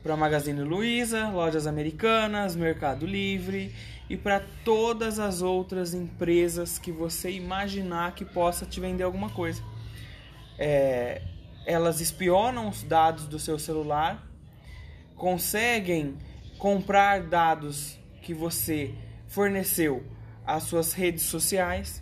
para 0.08 0.16
Magazine 0.16 0.62
Luiza, 0.62 1.28
lojas 1.28 1.68
americanas, 1.68 2.56
Mercado 2.56 3.06
Livre 3.06 3.76
e 4.10 4.16
para 4.16 4.42
todas 4.64 5.20
as 5.20 5.42
outras 5.42 5.94
empresas 5.94 6.80
que 6.80 6.94
você 6.94 7.32
imaginar 7.32 8.16
que 8.16 8.24
possa 8.24 8.66
te 8.66 8.80
vender 8.80 9.04
alguma 9.04 9.30
coisa. 9.30 9.62
É, 10.58 11.22
elas 11.66 12.00
espionam 12.00 12.70
os 12.70 12.84
dados 12.84 13.28
do 13.28 13.38
seu 13.38 13.60
celular, 13.60 14.26
conseguem 15.16 16.18
comprar 16.58 17.24
dados 17.24 18.00
que 18.22 18.34
você 18.34 18.94
forneceu 19.28 20.06
às 20.46 20.64
suas 20.64 20.94
redes 20.94 21.24
sociais, 21.24 22.02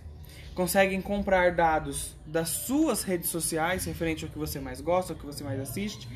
conseguem 0.55 1.01
comprar 1.01 1.51
dados 1.51 2.15
das 2.25 2.49
suas 2.49 3.03
redes 3.03 3.29
sociais 3.29 3.85
referente 3.85 4.23
ao 4.23 4.31
que 4.31 4.37
você 4.37 4.59
mais 4.59 4.81
gosta, 4.81 5.13
ao 5.13 5.19
que 5.19 5.25
você 5.25 5.43
mais 5.43 5.59
assiste 5.59 6.07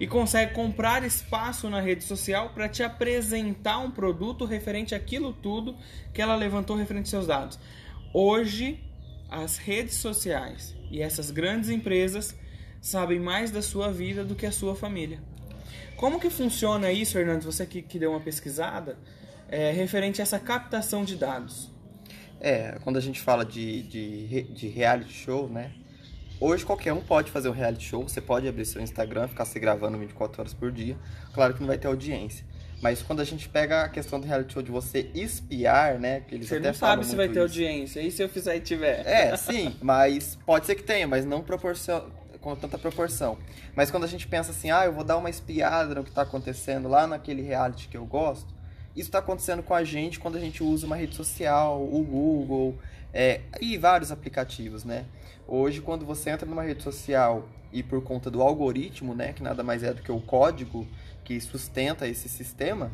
e 0.00 0.06
consegue 0.06 0.52
comprar 0.52 1.04
espaço 1.04 1.70
na 1.70 1.80
rede 1.80 2.02
social 2.02 2.50
para 2.50 2.68
te 2.68 2.82
apresentar 2.82 3.78
um 3.78 3.90
produto 3.90 4.44
referente 4.44 4.94
àquilo 4.94 5.32
tudo 5.32 5.76
que 6.12 6.20
ela 6.20 6.34
levantou 6.34 6.74
referente 6.74 7.04
aos 7.04 7.10
seus 7.10 7.26
dados. 7.26 7.58
Hoje, 8.12 8.82
as 9.30 9.58
redes 9.58 9.94
sociais 9.94 10.74
e 10.90 11.00
essas 11.00 11.30
grandes 11.30 11.70
empresas 11.70 12.34
sabem 12.80 13.20
mais 13.20 13.50
da 13.50 13.62
sua 13.62 13.92
vida 13.92 14.24
do 14.24 14.34
que 14.34 14.46
a 14.46 14.50
sua 14.50 14.74
família. 14.74 15.20
Como 15.96 16.18
que 16.18 16.30
funciona 16.30 16.90
isso, 16.90 17.12
Fernando? 17.12 17.44
Você 17.44 17.64
que, 17.64 17.80
que 17.80 17.98
deu 17.98 18.10
uma 18.10 18.20
pesquisada 18.20 18.98
é, 19.48 19.70
referente 19.70 20.20
a 20.20 20.24
essa 20.24 20.38
captação 20.38 21.04
de 21.04 21.14
dados. 21.14 21.71
É, 22.44 22.76
quando 22.82 22.96
a 22.96 23.00
gente 23.00 23.20
fala 23.20 23.44
de, 23.44 23.84
de, 23.84 24.42
de 24.42 24.66
reality 24.66 25.12
show, 25.12 25.48
né? 25.48 25.70
Hoje 26.40 26.66
qualquer 26.66 26.92
um 26.92 27.00
pode 27.00 27.30
fazer 27.30 27.48
um 27.48 27.52
reality 27.52 27.84
show, 27.84 28.02
você 28.02 28.20
pode 28.20 28.48
abrir 28.48 28.66
seu 28.66 28.82
Instagram, 28.82 29.28
ficar 29.28 29.44
se 29.44 29.60
gravando 29.60 29.96
24 29.96 30.42
horas 30.42 30.52
por 30.52 30.72
dia. 30.72 30.98
Claro 31.32 31.54
que 31.54 31.60
não 31.60 31.68
vai 31.68 31.78
ter 31.78 31.86
audiência. 31.86 32.44
Mas 32.82 33.00
quando 33.00 33.20
a 33.20 33.24
gente 33.24 33.48
pega 33.48 33.84
a 33.84 33.88
questão 33.88 34.18
do 34.18 34.26
reality 34.26 34.54
show 34.54 34.60
de 34.60 34.72
você 34.72 35.08
espiar, 35.14 36.00
né? 36.00 36.18
Que 36.26 36.34
eles 36.34 36.48
você 36.48 36.56
até 36.56 36.66
não 36.66 36.74
sabe 36.74 37.06
se 37.06 37.14
vai 37.14 37.28
ter 37.28 37.34
isso. 37.34 37.42
audiência. 37.42 38.00
E 38.00 38.10
se 38.10 38.20
eu 38.20 38.28
fizer 38.28 38.56
e 38.56 38.60
tiver? 38.60 39.06
É, 39.06 39.36
sim, 39.38 39.76
mas 39.80 40.36
pode 40.44 40.66
ser 40.66 40.74
que 40.74 40.82
tenha, 40.82 41.06
mas 41.06 41.24
não 41.24 41.42
proporcion... 41.42 42.00
com 42.40 42.56
tanta 42.56 42.76
proporção. 42.76 43.38
Mas 43.76 43.88
quando 43.88 44.02
a 44.02 44.08
gente 44.08 44.26
pensa 44.26 44.50
assim, 44.50 44.68
ah, 44.72 44.84
eu 44.84 44.92
vou 44.92 45.04
dar 45.04 45.16
uma 45.16 45.30
espiada 45.30 45.94
no 45.94 46.02
que 46.02 46.10
está 46.10 46.22
acontecendo 46.22 46.88
lá 46.88 47.06
naquele 47.06 47.40
reality 47.40 47.86
que 47.86 47.96
eu 47.96 48.04
gosto, 48.04 48.51
isso 48.94 49.08
está 49.08 49.18
acontecendo 49.18 49.62
com 49.62 49.74
a 49.74 49.84
gente 49.84 50.20
quando 50.20 50.36
a 50.36 50.40
gente 50.40 50.62
usa 50.62 50.86
uma 50.86 50.96
rede 50.96 51.14
social, 51.14 51.82
o 51.82 52.02
Google, 52.02 52.78
é, 53.12 53.40
e 53.60 53.76
vários 53.76 54.10
aplicativos, 54.10 54.84
né? 54.84 55.06
Hoje, 55.46 55.80
quando 55.80 56.04
você 56.04 56.30
entra 56.30 56.46
numa 56.46 56.62
rede 56.62 56.82
social 56.82 57.48
e 57.72 57.82
por 57.82 58.02
conta 58.02 58.30
do 58.30 58.42
algoritmo, 58.42 59.14
né, 59.14 59.32
que 59.32 59.42
nada 59.42 59.62
mais 59.62 59.82
é 59.82 59.92
do 59.92 60.02
que 60.02 60.12
o 60.12 60.20
código 60.20 60.86
que 61.24 61.40
sustenta 61.40 62.06
esse 62.06 62.28
sistema, 62.28 62.92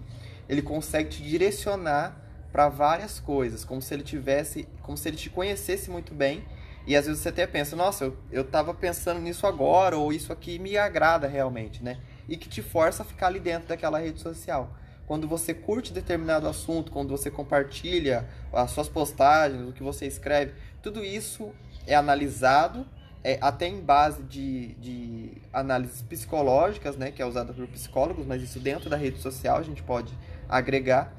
ele 0.49 0.63
consegue 0.63 1.11
te 1.11 1.23
direcionar 1.23 2.17
para 2.53 2.69
várias 2.69 3.21
coisas, 3.21 3.65
como 3.65 3.83
se 3.83 3.93
ele 3.93 4.03
tivesse, 4.03 4.67
como 4.83 4.97
se 4.97 5.09
ele 5.09 5.17
te 5.17 5.29
conhecesse 5.29 5.91
muito 5.91 6.15
bem. 6.15 6.45
E 6.87 6.97
às 6.97 7.07
vezes 7.07 7.21
você 7.21 7.29
até 7.29 7.47
pensa, 7.47 7.77
nossa, 7.77 8.05
eu, 8.05 8.17
eu 8.33 8.45
tava 8.45 8.73
pensando 8.73 9.21
nisso 9.21 9.47
agora, 9.47 9.99
ou 9.99 10.13
isso 10.13 10.33
aqui 10.33 10.59
me 10.59 10.77
agrada 10.79 11.27
realmente, 11.29 11.83
né? 11.83 11.99
E 12.27 12.37
que 12.37 12.49
te 12.49 12.63
força 12.63 13.03
a 13.03 13.07
ficar 13.07 13.27
ali 13.27 13.39
dentro 13.39 13.69
daquela 13.69 13.99
rede 13.99 14.21
social. 14.21 14.75
Quando 15.09 15.27
você 15.27 15.55
curte 15.55 15.91
determinado 15.91 16.47
assunto, 16.47 16.93
quando 16.93 17.09
você 17.09 17.31
compartilha 17.31 18.29
as 18.53 18.71
suas 18.71 18.91
postagens, 18.91 19.67
o 19.67 19.73
que 19.73 19.83
você 19.83 20.07
escreve, 20.07 20.53
tudo 20.83 21.03
isso 21.03 21.51
é 21.87 21.95
analisado 21.95 22.87
é, 23.25 23.39
até 23.41 23.67
em 23.67 23.81
base 23.81 24.23
de, 24.25 24.75
de 24.75 25.33
análises 25.51 26.03
psicológicas, 26.03 26.99
né, 26.99 27.11
que 27.11 27.23
é 27.23 27.27
usada 27.27 27.55
por 27.55 27.67
psicólogos, 27.69 28.27
mas 28.27 28.43
isso 28.43 28.61
dentro 28.61 28.91
da 28.91 28.99
rede 28.99 29.19
social 29.19 29.57
a 29.57 29.63
gente 29.63 29.83
pode 29.83 30.13
agregar. 30.47 31.11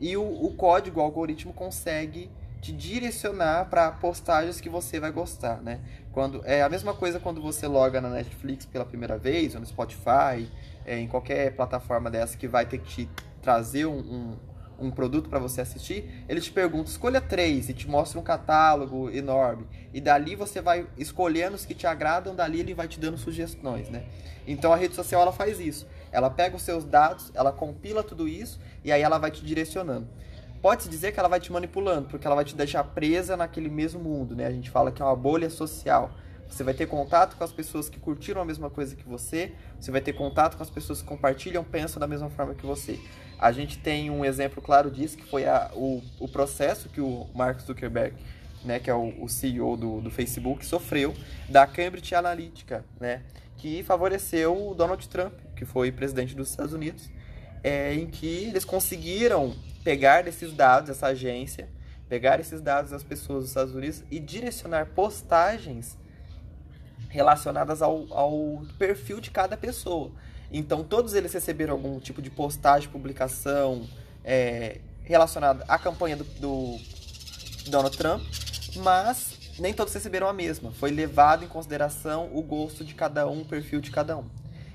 E 0.00 0.16
o, 0.16 0.22
o 0.22 0.52
código, 0.54 0.98
o 0.98 1.02
algoritmo 1.02 1.52
consegue 1.52 2.28
te 2.60 2.72
direcionar 2.72 3.66
para 3.66 3.90
postagens 3.92 4.60
que 4.60 4.68
você 4.68 4.98
vai 4.98 5.12
gostar, 5.12 5.62
né? 5.62 5.80
Quando 6.12 6.42
é 6.44 6.62
a 6.62 6.68
mesma 6.68 6.92
coisa 6.92 7.20
quando 7.20 7.40
você 7.40 7.68
loga 7.68 8.00
na 8.00 8.10
Netflix 8.10 8.66
pela 8.66 8.84
primeira 8.84 9.16
vez, 9.16 9.54
ou 9.54 9.60
no 9.60 9.66
Spotify, 9.66 10.48
é, 10.84 10.98
em 10.98 11.08
qualquer 11.08 11.54
plataforma 11.54 12.10
dessa 12.10 12.36
que 12.36 12.48
vai 12.48 12.66
ter 12.66 12.78
que 12.78 12.88
te 12.88 13.10
trazer 13.40 13.86
um, 13.86 13.98
um 13.98 14.36
um 14.82 14.90
produto 14.90 15.28
para 15.28 15.38
você 15.38 15.60
assistir, 15.60 16.24
ele 16.28 16.40
te 16.40 16.50
pergunta, 16.50 16.90
escolha 16.90 17.20
três 17.20 17.68
e 17.68 17.72
te 17.72 17.88
mostra 17.88 18.18
um 18.18 18.22
catálogo 18.22 19.10
enorme. 19.10 19.66
E 19.94 20.00
dali 20.00 20.34
você 20.34 20.60
vai 20.60 20.86
escolhendo 20.98 21.54
os 21.54 21.64
que 21.64 21.74
te 21.74 21.86
agradam, 21.86 22.34
dali 22.34 22.60
ele 22.60 22.74
vai 22.74 22.88
te 22.88 22.98
dando 22.98 23.16
sugestões, 23.16 23.88
né? 23.88 24.04
Então 24.46 24.72
a 24.72 24.76
rede 24.76 24.94
social 24.94 25.22
ela 25.22 25.32
faz 25.32 25.60
isso. 25.60 25.86
Ela 26.10 26.28
pega 26.28 26.56
os 26.56 26.62
seus 26.62 26.84
dados, 26.84 27.30
ela 27.34 27.52
compila 27.52 28.02
tudo 28.02 28.28
isso 28.28 28.60
e 28.84 28.90
aí 28.90 29.00
ela 29.00 29.18
vai 29.18 29.30
te 29.30 29.44
direcionando. 29.44 30.08
Pode-se 30.60 30.88
dizer 30.88 31.12
que 31.12 31.18
ela 31.18 31.28
vai 31.28 31.40
te 31.40 31.50
manipulando, 31.50 32.08
porque 32.08 32.26
ela 32.26 32.36
vai 32.36 32.44
te 32.44 32.54
deixar 32.54 32.84
presa 32.84 33.36
naquele 33.36 33.68
mesmo 33.68 34.00
mundo, 34.00 34.34
né? 34.36 34.46
A 34.46 34.52
gente 34.52 34.70
fala 34.70 34.92
que 34.92 35.02
é 35.02 35.04
uma 35.04 35.16
bolha 35.16 35.50
social. 35.50 36.10
Você 36.52 36.62
vai 36.62 36.74
ter 36.74 36.86
contato 36.86 37.34
com 37.34 37.42
as 37.42 37.50
pessoas 37.50 37.88
que 37.88 37.98
curtiram 37.98 38.42
a 38.42 38.44
mesma 38.44 38.68
coisa 38.68 38.94
que 38.94 39.08
você, 39.08 39.52
você 39.80 39.90
vai 39.90 40.02
ter 40.02 40.12
contato 40.12 40.58
com 40.58 40.62
as 40.62 40.68
pessoas 40.68 41.00
que 41.00 41.08
compartilham, 41.08 41.64
pensam 41.64 41.98
da 41.98 42.06
mesma 42.06 42.28
forma 42.28 42.54
que 42.54 42.66
você. 42.66 43.00
A 43.38 43.50
gente 43.52 43.78
tem 43.78 44.10
um 44.10 44.22
exemplo 44.22 44.60
claro 44.60 44.90
disso, 44.90 45.16
que 45.16 45.24
foi 45.24 45.46
a, 45.46 45.70
o, 45.74 46.02
o 46.20 46.28
processo 46.28 46.90
que 46.90 47.00
o 47.00 47.26
Mark 47.34 47.58
Zuckerberg, 47.60 48.14
né, 48.62 48.78
que 48.78 48.90
é 48.90 48.94
o, 48.94 49.14
o 49.24 49.30
CEO 49.30 49.78
do, 49.78 50.02
do 50.02 50.10
Facebook, 50.10 50.64
sofreu 50.66 51.14
da 51.48 51.66
Cambridge 51.66 52.14
Analytica, 52.14 52.84
né, 53.00 53.22
que 53.56 53.82
favoreceu 53.82 54.68
o 54.68 54.74
Donald 54.74 55.08
Trump, 55.08 55.32
que 55.56 55.64
foi 55.64 55.90
presidente 55.90 56.36
dos 56.36 56.50
Estados 56.50 56.74
Unidos, 56.74 57.08
é, 57.64 57.94
em 57.94 58.06
que 58.06 58.44
eles 58.44 58.66
conseguiram 58.66 59.56
pegar 59.82 60.28
esses 60.28 60.52
dados, 60.52 60.90
essa 60.90 61.06
agência, 61.06 61.66
pegar 62.10 62.40
esses 62.40 62.60
dados 62.60 62.90
das 62.90 63.02
pessoas 63.02 63.40
dos 63.40 63.48
Estados 63.48 63.74
Unidos 63.74 64.04
e 64.10 64.20
direcionar 64.20 64.88
postagens 64.94 65.96
relacionadas 67.12 67.82
ao, 67.82 68.06
ao 68.10 68.62
perfil 68.78 69.20
de 69.20 69.30
cada 69.30 69.54
pessoa. 69.54 70.10
Então, 70.50 70.82
todos 70.82 71.12
eles 71.14 71.32
receberam 71.32 71.74
algum 71.74 72.00
tipo 72.00 72.22
de 72.22 72.30
postagem, 72.30 72.88
publicação 72.88 73.86
é, 74.24 74.80
relacionada 75.04 75.62
à 75.68 75.78
campanha 75.78 76.16
do, 76.16 76.24
do 76.24 76.78
Donald 77.70 77.96
Trump, 77.96 78.22
mas 78.76 79.38
nem 79.58 79.74
todos 79.74 79.92
receberam 79.92 80.26
a 80.26 80.32
mesma. 80.32 80.72
Foi 80.72 80.90
levado 80.90 81.44
em 81.44 81.48
consideração 81.48 82.30
o 82.34 82.42
gosto 82.42 82.82
de 82.82 82.94
cada 82.94 83.28
um, 83.28 83.42
o 83.42 83.44
perfil 83.44 83.80
de 83.80 83.90
cada 83.90 84.16
um. 84.16 84.24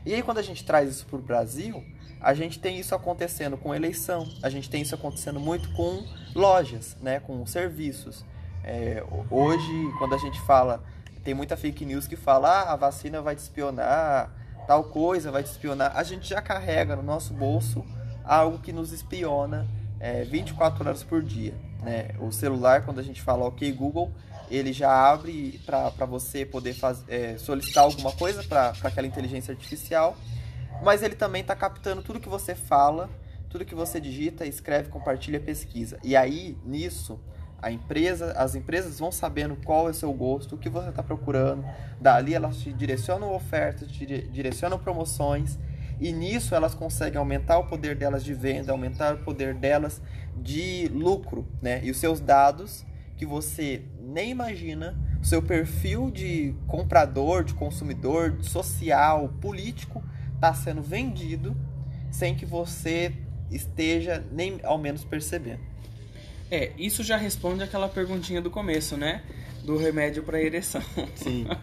E 0.06 0.14
aí, 0.14 0.22
quando 0.22 0.38
a 0.38 0.44
gente 0.44 0.64
traz 0.64 0.90
isso 0.90 1.06
para 1.08 1.18
o 1.18 1.22
Brasil, 1.22 1.84
a 2.22 2.36
gente 2.36 2.60
tem 2.60 2.80
isso 2.80 2.94
acontecendo 2.94 3.58
com 3.58 3.74
eleição, 3.74 4.28
a 4.44 4.50
gente 4.50 4.70
tem 4.70 4.84
isso 4.84 4.94
acontecendo 4.94 5.40
muito 5.40 5.72
com 5.74 6.06
lojas, 6.36 6.96
né, 7.02 7.20
com 7.20 7.44
serviços. 7.48 8.24
É, 8.64 9.04
hoje, 9.32 9.92
quando 9.98 10.14
a 10.14 10.18
gente 10.18 10.40
fala, 10.42 10.84
tem 11.28 11.34
muita 11.34 11.58
fake 11.58 11.84
news 11.84 12.08
que 12.08 12.16
fala, 12.16 12.48
ah, 12.48 12.72
a 12.72 12.76
vacina 12.78 13.22
vai 13.22 13.36
te 13.36 13.40
espionar, 13.40 14.32
tal 14.66 14.86
coisa 14.86 15.30
vai 15.30 15.44
te 15.44 15.48
espionar, 15.48 15.92
a 15.94 16.02
gente 16.02 16.26
já 16.26 16.42
carrega 16.42 16.96
no 16.96 17.04
nosso 17.04 17.34
bolso 17.34 17.84
algo 18.24 18.60
que 18.60 18.72
nos 18.72 18.94
espiona 18.94 19.68
é, 20.00 20.24
24 20.24 20.88
horas 20.88 21.04
por 21.04 21.22
dia. 21.22 21.54
Né? 21.84 22.12
O 22.22 22.32
celular, 22.32 22.86
quando 22.86 23.00
a 23.00 23.04
gente 23.04 23.22
fala 23.22 23.46
OK 23.46 23.70
Google, 23.74 24.10
ele 24.50 24.72
já 24.72 24.90
abre 24.90 25.60
para 25.66 26.06
você 26.06 26.46
poder 26.46 26.74
faz, 26.74 27.04
é, 27.10 27.38
solicitar 27.38 27.84
alguma 27.84 28.14
coisa 28.14 28.42
para 28.42 28.74
aquela 28.82 29.06
inteligência 29.06 29.52
artificial, 29.52 30.16
mas 30.82 31.04
ele 31.04 31.16
também 31.16 31.42
está 31.42 31.58
captando 31.58 32.02
tudo 32.02 32.22
que 32.22 32.30
você 32.30 32.56
fala, 32.56 33.10
tudo 33.50 33.66
que 33.66 33.76
você 33.76 34.00
digita, 34.00 34.46
escreve, 34.46 34.88
compartilha, 34.88 35.42
pesquisa. 35.42 36.00
E 36.06 36.16
aí, 36.16 36.58
nisso, 36.64 37.20
a 37.62 37.72
empresa, 37.72 38.34
as 38.34 38.56
empresas 38.56 39.00
vão 39.00 39.12
sabendo 39.12 39.56
qual 39.66 39.88
é 39.88 39.92
o 39.92 39.94
seu 39.94 40.14
gosto, 40.14 40.56
o 40.56 40.58
que 40.58 40.70
você 40.70 40.90
está 40.90 41.02
procurando. 41.02 41.66
Dali 42.00 42.34
elas 42.34 42.58
te 42.58 42.72
direcionam 42.72 43.34
ofertas, 43.34 43.92
te 43.92 44.06
direcionam 44.06 44.78
promoções. 44.78 45.58
E 46.00 46.12
nisso 46.12 46.54
elas 46.54 46.76
conseguem 46.76 47.18
aumentar 47.18 47.58
o 47.58 47.66
poder 47.66 47.96
delas 47.96 48.24
de 48.24 48.34
venda, 48.34 48.72
aumentar 48.72 49.16
o 49.16 49.18
poder 49.20 49.56
delas 49.56 50.00
de 50.36 50.88
lucro, 50.90 51.48
né? 51.60 51.84
E 51.84 51.90
os 51.90 51.98
seus 51.98 52.20
dados 52.20 52.86
que 53.16 53.26
você 53.26 53.82
nem 54.00 54.30
imagina, 54.30 54.96
o 55.20 55.26
seu 55.26 55.42
perfil 55.42 56.12
de 56.12 56.56
comprador, 56.68 57.44
de 57.44 57.56
consumidor, 57.56 58.38
social, 58.42 59.30
político, 59.42 60.04
está 60.36 60.54
sendo 60.54 60.84
vendido 60.84 61.58
sem 62.12 62.36
que 62.36 62.46
você 62.46 63.12
esteja 63.50 64.24
nem 64.32 64.60
ao 64.64 64.78
menos 64.78 65.04
percebendo. 65.04 65.62
É, 66.50 66.72
isso 66.78 67.04
já 67.04 67.18
responde 67.18 67.64
aquela 67.64 67.90
perguntinha 67.90 68.42
do 68.42 68.50
começo, 68.50 68.96
né? 68.96 69.22
Do 69.64 69.78
remédio 69.78 70.24
para 70.24 70.42
ereção. 70.42 70.82
Sim. 71.16 71.46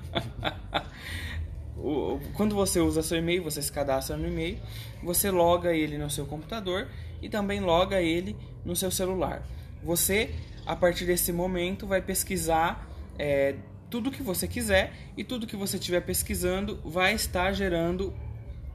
Quando 2.34 2.54
você 2.54 2.80
usa 2.80 3.02
seu 3.02 3.18
e-mail, 3.18 3.42
você 3.42 3.60
se 3.60 3.70
cadastra 3.70 4.16
no 4.16 4.26
e-mail, 4.26 4.58
você 5.02 5.30
loga 5.30 5.74
ele 5.74 5.98
no 5.98 6.08
seu 6.10 6.24
computador 6.24 6.88
e 7.20 7.28
também 7.28 7.60
loga 7.60 8.00
ele 8.00 8.36
no 8.64 8.74
seu 8.74 8.90
celular. 8.90 9.46
Você, 9.82 10.34
a 10.66 10.74
partir 10.74 11.04
desse 11.04 11.32
momento, 11.32 11.86
vai 11.86 12.00
pesquisar 12.00 12.88
é, 13.18 13.54
tudo 13.90 14.10
que 14.10 14.22
você 14.22 14.48
quiser 14.48 14.92
e 15.16 15.22
tudo 15.22 15.46
que 15.46 15.56
você 15.56 15.76
estiver 15.76 16.00
pesquisando 16.00 16.80
vai 16.84 17.14
estar 17.14 17.52
gerando, 17.52 18.14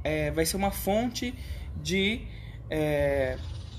é, 0.03 0.29
vai 0.31 0.45
ser 0.45 0.57
uma 0.57 0.71
fonte 0.71 1.33
de, 1.81 2.21
é, 2.69 3.37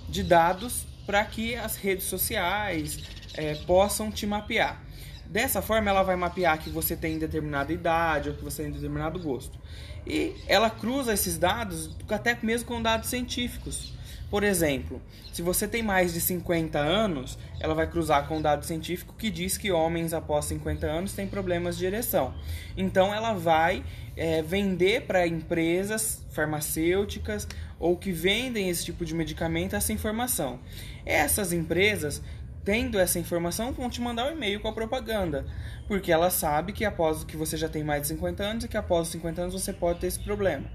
de 0.08 0.22
dados 0.22 0.89
para 1.10 1.24
que 1.24 1.56
as 1.56 1.74
redes 1.74 2.04
sociais 2.04 3.00
é, 3.34 3.56
possam 3.66 4.12
te 4.12 4.24
mapear. 4.28 4.80
Dessa 5.26 5.60
forma, 5.60 5.90
ela 5.90 6.04
vai 6.04 6.14
mapear 6.14 6.56
que 6.56 6.70
você 6.70 6.94
tem 6.94 7.18
determinada 7.18 7.72
idade 7.72 8.28
ou 8.28 8.36
que 8.36 8.44
você 8.44 8.62
tem 8.62 8.70
determinado 8.70 9.18
gosto. 9.18 9.58
E 10.06 10.36
ela 10.46 10.70
cruza 10.70 11.12
esses 11.12 11.36
dados 11.36 11.96
até 12.08 12.38
mesmo 12.40 12.68
com 12.68 12.80
dados 12.80 13.08
científicos. 13.08 13.92
Por 14.30 14.44
exemplo, 14.44 15.02
se 15.32 15.42
você 15.42 15.66
tem 15.66 15.82
mais 15.82 16.14
de 16.14 16.20
50 16.20 16.78
anos, 16.78 17.36
ela 17.58 17.74
vai 17.74 17.88
cruzar 17.88 18.28
com 18.28 18.38
um 18.38 18.42
dado 18.42 18.64
científico 18.64 19.12
que 19.18 19.30
diz 19.30 19.58
que 19.58 19.72
homens 19.72 20.14
após 20.14 20.44
50 20.44 20.86
anos 20.86 21.12
têm 21.12 21.26
problemas 21.26 21.76
de 21.76 21.86
ereção. 21.86 22.32
Então, 22.76 23.12
ela 23.12 23.32
vai 23.32 23.82
é, 24.16 24.42
vender 24.42 25.06
para 25.08 25.26
empresas 25.26 26.24
farmacêuticas 26.30 27.48
ou 27.80 27.96
que 27.96 28.12
vendem 28.12 28.68
esse 28.68 28.84
tipo 28.84 29.04
de 29.04 29.14
medicamento 29.14 29.74
essa 29.74 29.92
informação. 29.92 30.60
Essas 31.04 31.52
empresas, 31.52 32.22
tendo 32.62 32.98
essa 32.98 33.18
informação, 33.18 33.72
vão 33.72 33.88
te 33.88 34.00
mandar 34.00 34.30
um 34.30 34.36
e-mail 34.36 34.60
com 34.60 34.68
a 34.68 34.72
propaganda, 34.72 35.46
porque 35.88 36.12
ela 36.12 36.30
sabe 36.30 36.72
que 36.72 36.84
após 36.84 37.24
que 37.24 37.36
você 37.36 37.56
já 37.56 37.68
tem 37.68 37.82
mais 37.82 38.02
de 38.02 38.08
50 38.08 38.42
anos 38.44 38.64
e 38.64 38.68
que 38.68 38.76
após 38.76 39.06
os 39.06 39.12
50 39.12 39.40
anos 39.40 39.54
você 39.54 39.72
pode 39.72 39.98
ter 39.98 40.08
esse 40.08 40.20
problema. 40.20 40.70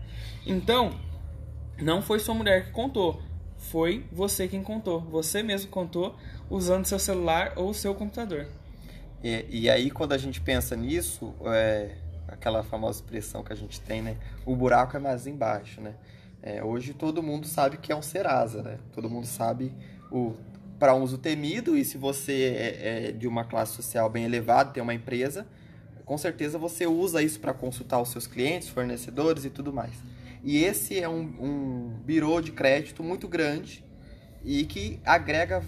Então, 0.46 1.00
não 1.80 2.02
foi 2.02 2.20
sua 2.20 2.34
mulher 2.34 2.66
que 2.66 2.72
contou, 2.72 3.22
foi 3.58 4.06
você 4.12 4.48
quem 4.48 4.64
contou. 4.64 5.02
Você 5.02 5.44
mesmo 5.44 5.70
contou 5.70 6.16
usando 6.50 6.86
seu 6.86 7.00
celular 7.00 7.54
ou 7.56 7.74
seu 7.74 7.94
computador. 7.94 8.48
E, 9.24 9.46
e 9.50 9.70
aí, 9.70 9.90
quando 9.90 10.14
a 10.14 10.18
gente 10.18 10.40
pensa 10.42 10.76
nisso, 10.76 11.34
é, 11.46 11.96
aquela 12.28 12.64
famosa 12.64 13.00
expressão 13.00 13.44
que 13.44 13.52
a 13.52 13.56
gente 13.56 13.82
tem, 13.82 14.02
né? 14.02 14.18
O 14.46 14.56
buraco 14.56 14.96
é 14.96 15.00
mais 15.00 15.26
embaixo, 15.26 15.82
né? 15.82 15.96
É, 16.46 16.64
hoje 16.64 16.94
todo 16.94 17.24
mundo 17.24 17.48
sabe 17.48 17.78
que 17.78 17.92
é 17.92 17.96
um 17.96 18.04
Serasa, 18.04 18.62
né? 18.62 18.78
Todo 18.94 19.10
mundo 19.10 19.26
sabe 19.26 19.74
o 20.12 20.36
para 20.78 20.94
uso 20.94 21.18
temido 21.18 21.76
e 21.76 21.84
se 21.84 21.98
você 21.98 22.34
é, 22.56 23.08
é, 23.08 23.12
de 23.12 23.28
uma 23.28 23.44
classe 23.44 23.74
social 23.74 24.08
bem 24.10 24.26
elevada, 24.26 24.72
tem 24.72 24.84
uma 24.84 24.94
empresa, 24.94 25.48
com 26.06 26.18
certeza 26.20 26.60
você 26.60 26.86
usa 26.86 27.24
isso 27.24 27.40
para 27.40 27.52
consultar 27.52 28.00
os 28.00 28.10
seus 28.10 28.28
clientes, 28.28 28.70
fornecedores 28.70 29.44
e 29.44 29.50
tudo 29.50 29.74
mais. 29.74 29.96
E 30.44 30.64
esse 30.64 31.00
é 31.00 31.10
um, 31.10 31.22
um 31.22 32.00
birô 32.06 32.40
de 32.40 32.52
crédito 32.52 33.02
muito 33.02 33.28
grande 33.28 33.84
e 34.44 34.66
que 34.66 35.00
agrega 35.04 35.64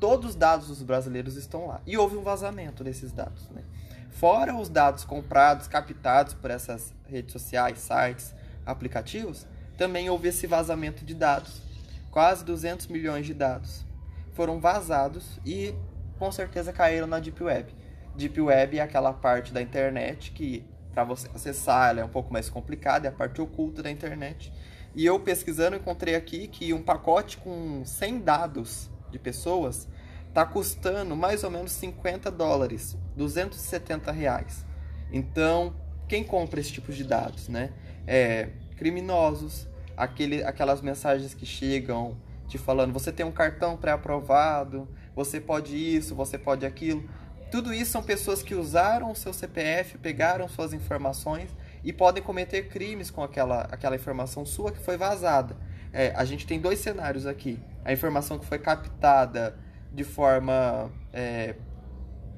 todos 0.00 0.30
os 0.30 0.34
dados 0.34 0.68
dos 0.68 0.82
brasileiros 0.82 1.36
estão 1.36 1.66
lá. 1.66 1.82
E 1.86 1.98
houve 1.98 2.16
um 2.16 2.22
vazamento 2.22 2.82
desses 2.82 3.12
dados, 3.12 3.50
né? 3.50 3.62
Fora 4.10 4.56
os 4.56 4.70
dados 4.70 5.04
comprados, 5.04 5.68
captados 5.68 6.32
por 6.32 6.50
essas 6.50 6.94
redes 7.06 7.32
sociais, 7.32 7.78
sites, 7.78 8.34
aplicativos, 8.64 9.46
também 9.78 10.10
houve 10.10 10.28
esse 10.28 10.46
vazamento 10.46 11.04
de 11.04 11.14
dados. 11.14 11.62
Quase 12.10 12.44
200 12.44 12.88
milhões 12.88 13.24
de 13.24 13.32
dados 13.32 13.86
foram 14.34 14.60
vazados 14.60 15.40
e 15.46 15.74
com 16.18 16.30
certeza 16.32 16.72
caíram 16.72 17.06
na 17.06 17.20
Deep 17.20 17.42
Web. 17.42 17.72
Deep 18.16 18.40
Web 18.40 18.78
é 18.78 18.82
aquela 18.82 19.12
parte 19.12 19.52
da 19.52 19.62
internet 19.62 20.32
que 20.32 20.66
para 20.92 21.04
você 21.04 21.28
acessar 21.32 21.90
ela 21.90 22.00
é 22.00 22.04
um 22.04 22.08
pouco 22.08 22.32
mais 22.32 22.50
complicada, 22.50 23.06
é 23.06 23.10
a 23.10 23.12
parte 23.12 23.40
oculta 23.40 23.82
da 23.82 23.90
internet. 23.90 24.52
E 24.96 25.06
eu 25.06 25.20
pesquisando 25.20 25.76
encontrei 25.76 26.16
aqui 26.16 26.48
que 26.48 26.72
um 26.74 26.82
pacote 26.82 27.36
com 27.36 27.84
100 27.84 28.20
dados 28.20 28.90
de 29.12 29.18
pessoas 29.18 29.86
está 30.26 30.44
custando 30.44 31.14
mais 31.14 31.44
ou 31.44 31.50
menos 31.50 31.70
50 31.72 32.32
dólares, 32.32 32.96
270 33.16 34.10
reais. 34.10 34.66
Então, 35.12 35.74
quem 36.08 36.24
compra 36.24 36.58
esse 36.58 36.72
tipo 36.72 36.92
de 36.92 37.04
dados, 37.04 37.48
né? 37.48 37.72
É, 38.06 38.48
criminosos, 38.78 39.66
aquele, 39.96 40.42
aquelas 40.44 40.80
mensagens 40.80 41.34
que 41.34 41.44
chegam 41.44 42.16
te 42.46 42.56
falando, 42.56 42.92
você 42.92 43.12
tem 43.12 43.26
um 43.26 43.32
cartão 43.32 43.76
pré-aprovado, 43.76 44.88
você 45.14 45.38
pode 45.40 45.76
isso, 45.76 46.14
você 46.14 46.38
pode 46.38 46.64
aquilo. 46.64 47.06
Tudo 47.50 47.74
isso 47.74 47.90
são 47.90 48.02
pessoas 48.02 48.42
que 48.42 48.54
usaram 48.54 49.10
o 49.10 49.16
seu 49.16 49.32
CPF, 49.32 49.98
pegaram 49.98 50.48
suas 50.48 50.72
informações 50.72 51.50
e 51.84 51.92
podem 51.92 52.22
cometer 52.22 52.68
crimes 52.68 53.10
com 53.10 53.22
aquela, 53.22 53.62
aquela 53.62 53.96
informação 53.96 54.46
sua 54.46 54.72
que 54.72 54.78
foi 54.78 54.96
vazada. 54.96 55.56
É, 55.92 56.12
a 56.14 56.24
gente 56.24 56.46
tem 56.46 56.60
dois 56.60 56.78
cenários 56.78 57.26
aqui. 57.26 57.58
A 57.84 57.92
informação 57.92 58.38
que 58.38 58.46
foi 58.46 58.58
captada 58.58 59.58
de 59.92 60.04
forma 60.04 60.90
é, 61.12 61.54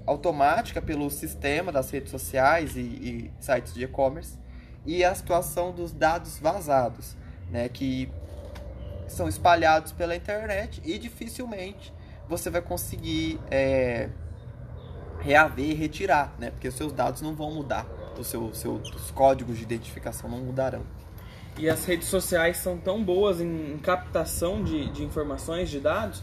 automática 0.06 0.80
pelo 0.80 1.10
sistema 1.10 1.70
das 1.70 1.90
redes 1.90 2.10
sociais 2.10 2.76
e, 2.76 2.80
e 2.80 3.30
sites 3.40 3.74
de 3.74 3.84
e-commerce 3.84 4.39
e 4.84 5.04
a 5.04 5.14
situação 5.14 5.72
dos 5.72 5.92
dados 5.92 6.38
vazados, 6.38 7.16
né, 7.50 7.68
que 7.68 8.10
são 9.08 9.28
espalhados 9.28 9.92
pela 9.92 10.14
internet 10.14 10.80
e 10.84 10.98
dificilmente 10.98 11.92
você 12.28 12.48
vai 12.48 12.62
conseguir 12.62 13.40
é, 13.50 14.08
reaver 15.20 15.70
e 15.70 15.74
retirar, 15.74 16.34
né, 16.38 16.50
porque 16.50 16.68
os 16.68 16.74
seus 16.74 16.92
dados 16.92 17.20
não 17.20 17.34
vão 17.34 17.50
mudar, 17.50 17.86
o 18.18 18.24
seu, 18.24 18.54
seu, 18.54 18.74
os 18.74 19.10
códigos 19.10 19.56
de 19.56 19.64
identificação 19.64 20.30
não 20.30 20.38
mudarão. 20.38 20.82
E 21.58 21.68
as 21.68 21.84
redes 21.84 22.08
sociais 22.08 22.58
são 22.58 22.78
tão 22.78 23.02
boas 23.02 23.40
em, 23.40 23.72
em 23.72 23.78
captação 23.78 24.62
de, 24.62 24.90
de 24.92 25.02
informações, 25.02 25.68
de 25.68 25.80
dados, 25.80 26.22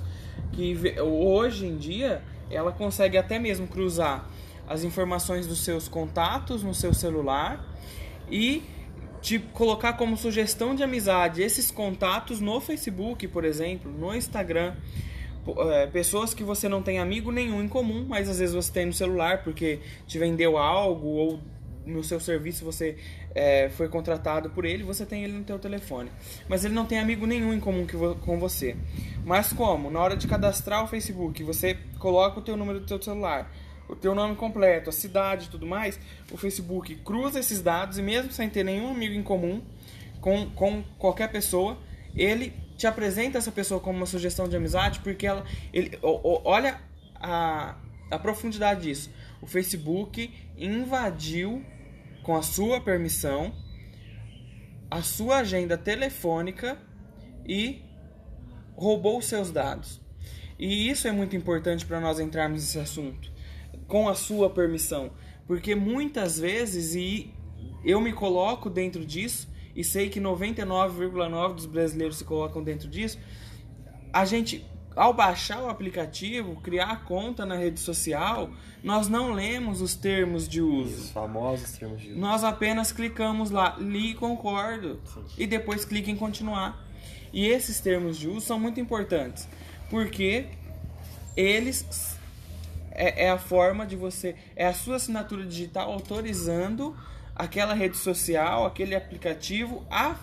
que 0.53 0.99
hoje 0.99 1.67
em 1.67 1.77
dia 1.77 2.23
ela 2.49 2.71
consegue 2.71 3.17
até 3.17 3.37
mesmo 3.37 3.67
cruzar 3.67 4.29
as 4.67 4.83
informações 4.83 5.45
dos 5.45 5.63
seus 5.63 5.87
contatos 5.87 6.63
no 6.63 6.73
seu 6.73 6.93
celular 6.93 7.63
e 8.29 8.63
te 9.21 9.39
colocar 9.39 9.93
como 9.93 10.15
sugestão 10.15 10.75
de 10.75 10.83
amizade 10.83 11.41
esses 11.41 11.71
contatos 11.71 12.39
no 12.39 12.61
Facebook, 12.61 13.27
por 13.27 13.43
exemplo, 13.43 13.91
no 13.91 14.15
Instagram. 14.15 14.75
É, 15.71 15.87
pessoas 15.87 16.33
que 16.33 16.43
você 16.43 16.67
não 16.67 16.81
tem 16.81 16.99
amigo 16.99 17.31
nenhum 17.31 17.63
em 17.63 17.67
comum, 17.67 18.05
mas 18.07 18.29
às 18.29 18.39
vezes 18.39 18.53
você 18.53 18.71
tem 18.71 18.85
no 18.85 18.93
celular 18.93 19.43
porque 19.43 19.79
te 20.05 20.19
vendeu 20.19 20.57
algo 20.57 21.07
ou 21.07 21.39
no 21.85 22.03
seu 22.03 22.19
serviço 22.19 22.65
você 22.65 22.97
é, 23.33 23.69
foi 23.69 23.87
contratado 23.87 24.49
por 24.49 24.65
ele, 24.65 24.83
você 24.83 25.05
tem 25.05 25.23
ele 25.23 25.33
no 25.33 25.43
teu 25.43 25.57
telefone. 25.57 26.11
Mas 26.49 26.65
ele 26.65 26.73
não 26.73 26.85
tem 26.85 26.99
amigo 26.99 27.25
nenhum 27.25 27.53
em 27.53 27.59
comum 27.59 27.85
com 28.19 28.39
você. 28.39 28.75
Mas 29.25 29.53
como? 29.53 29.89
Na 29.89 29.99
hora 29.99 30.17
de 30.17 30.27
cadastrar 30.27 30.83
o 30.83 30.87
Facebook, 30.87 31.43
você 31.43 31.77
coloca 31.99 32.39
o 32.39 32.41
teu 32.41 32.57
número 32.57 32.79
do 32.79 32.85
teu 32.85 33.01
celular, 33.01 33.51
o 33.87 33.95
teu 33.95 34.13
nome 34.13 34.35
completo, 34.35 34.89
a 34.89 34.93
cidade 34.93 35.45
e 35.45 35.49
tudo 35.49 35.65
mais, 35.65 35.99
o 36.31 36.37
Facebook 36.37 36.95
cruza 36.97 37.39
esses 37.39 37.61
dados 37.61 37.97
e 37.97 38.01
mesmo 38.01 38.31
sem 38.31 38.49
ter 38.49 38.63
nenhum 38.63 38.91
amigo 38.91 39.13
em 39.13 39.23
comum 39.23 39.61
com, 40.19 40.49
com 40.51 40.83
qualquer 40.97 41.31
pessoa, 41.31 41.77
ele 42.15 42.53
te 42.75 42.85
apresenta 42.85 43.37
essa 43.37 43.51
pessoa 43.51 43.79
como 43.79 43.97
uma 43.97 44.05
sugestão 44.05 44.47
de 44.47 44.55
amizade 44.55 44.99
porque 44.99 45.25
ela, 45.25 45.45
ele, 45.73 45.97
olha 46.01 46.79
a, 47.15 47.75
a 48.11 48.19
profundidade 48.19 48.81
disso. 48.81 49.09
O 49.41 49.47
Facebook 49.47 50.31
invadiu 50.57 51.63
com 52.23 52.35
a 52.35 52.41
sua 52.41 52.81
permissão 52.81 53.53
a 54.89 55.01
sua 55.01 55.39
agenda 55.39 55.77
telefônica 55.77 56.77
e 57.45 57.81
roubou 58.75 59.17
os 59.17 59.25
seus 59.25 59.51
dados. 59.51 59.99
E 60.57 60.89
isso 60.89 61.07
é 61.07 61.11
muito 61.11 61.35
importante 61.35 61.85
para 61.85 61.99
nós 61.99 62.19
entrarmos 62.19 62.61
nesse 62.61 62.79
assunto 62.79 63.36
com 63.87 64.09
a 64.09 64.13
sua 64.13 64.49
permissão, 64.49 65.11
porque 65.45 65.75
muitas 65.75 66.39
vezes 66.39 66.93
e 66.95 67.33
eu 67.83 68.01
me 68.01 68.11
coloco 68.11 68.69
dentro 68.69 69.05
disso 69.05 69.47
e 69.75 69.83
sei 69.83 70.09
que 70.09 70.19
99,9 70.19 71.53
dos 71.53 71.65
brasileiros 71.65 72.17
se 72.17 72.23
colocam 72.23 72.63
dentro 72.63 72.89
disso, 72.89 73.17
a 74.11 74.25
gente 74.25 74.65
ao 74.97 75.13
baixar 75.13 75.61
o 75.61 75.69
aplicativo, 75.69 76.59
criar 76.59 76.89
a 76.89 76.95
conta 76.95 77.45
na 77.45 77.55
rede 77.55 77.79
social, 77.79 78.49
nós 78.83 79.07
não 79.07 79.31
lemos 79.31 79.79
os 79.79 79.93
termos 79.93 80.47
de 80.47 80.59
uso. 80.59 81.03
Os 81.03 81.11
famosos 81.11 81.71
termos 81.73 82.01
de 82.01 82.09
uso. 82.09 82.19
Nós 82.19 82.43
apenas 82.43 82.91
clicamos 82.91 83.51
lá, 83.51 83.77
li 83.79 84.11
e 84.11 84.13
concordo. 84.15 84.99
Sim. 85.05 85.23
E 85.37 85.45
depois 85.45 85.85
clica 85.85 86.09
em 86.09 86.15
continuar. 86.15 86.83
E 87.31 87.45
esses 87.45 87.79
termos 87.79 88.17
de 88.17 88.27
uso 88.27 88.41
são 88.41 88.59
muito 88.59 88.79
importantes, 88.79 89.47
porque 89.89 90.47
eles 91.35 92.16
é, 92.97 93.25
é 93.25 93.29
a 93.29 93.37
forma 93.37 93.85
de 93.85 93.95
você, 93.95 94.35
é 94.55 94.65
a 94.65 94.73
sua 94.73 94.97
assinatura 94.97 95.45
digital 95.45 95.91
autorizando 95.91 96.97
aquela 97.35 97.73
rede 97.73 97.95
social, 97.95 98.65
aquele 98.65 98.95
aplicativo 98.95 99.85
a 99.89 100.15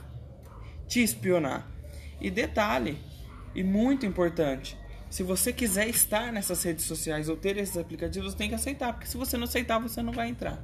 te 0.86 1.02
espionar. 1.02 1.66
E 2.20 2.30
detalhe, 2.30 2.98
e 3.54 3.62
muito 3.62 4.04
importante, 4.04 4.76
se 5.08 5.22
você 5.22 5.52
quiser 5.52 5.88
estar 5.88 6.32
nessas 6.32 6.62
redes 6.64 6.84
sociais 6.84 7.28
ou 7.28 7.36
ter 7.36 7.56
esses 7.56 7.76
aplicativos, 7.76 8.32
você 8.32 8.38
tem 8.38 8.48
que 8.48 8.54
aceitar, 8.56 8.92
porque 8.92 9.06
se 9.06 9.16
você 9.16 9.36
não 9.36 9.44
aceitar, 9.44 9.78
você 9.78 10.02
não 10.02 10.12
vai 10.12 10.28
entrar. 10.28 10.60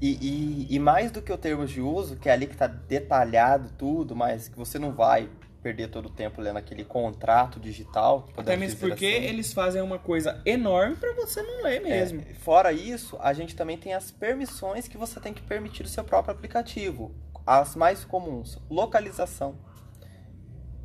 E, 0.00 0.66
e, 0.70 0.74
e 0.74 0.78
mais 0.78 1.10
do 1.10 1.20
que 1.20 1.30
o 1.30 1.36
termos 1.36 1.70
de 1.70 1.80
uso, 1.80 2.16
que 2.16 2.28
é 2.28 2.32
ali 2.32 2.46
que 2.46 2.54
está 2.54 2.66
detalhado 2.66 3.70
tudo, 3.78 4.16
mas 4.16 4.48
que 4.48 4.56
você 4.56 4.78
não 4.78 4.92
vai 4.92 5.28
perder 5.62 5.88
todo 5.88 6.06
o 6.06 6.10
tempo 6.10 6.40
lendo 6.40 6.56
aquele 6.56 6.84
contrato 6.84 7.60
digital. 7.60 8.28
Até 8.36 8.56
mesmo 8.56 8.80
porque 8.80 9.06
assim. 9.06 9.24
eles 9.24 9.52
fazem 9.52 9.80
uma 9.80 9.98
coisa 9.98 10.42
enorme 10.44 10.96
para 10.96 11.14
você 11.14 11.42
não 11.42 11.62
ler 11.62 11.80
mesmo. 11.80 12.20
É, 12.28 12.34
fora 12.34 12.72
isso, 12.72 13.16
a 13.20 13.32
gente 13.32 13.54
também 13.54 13.78
tem 13.78 13.94
as 13.94 14.10
permissões 14.10 14.88
que 14.88 14.98
você 14.98 15.20
tem 15.20 15.32
que 15.32 15.42
permitir 15.42 15.84
o 15.84 15.88
seu 15.88 16.02
próprio 16.02 16.34
aplicativo. 16.34 17.14
As 17.46 17.76
mais 17.76 18.04
comuns: 18.04 18.58
localização, 18.68 19.56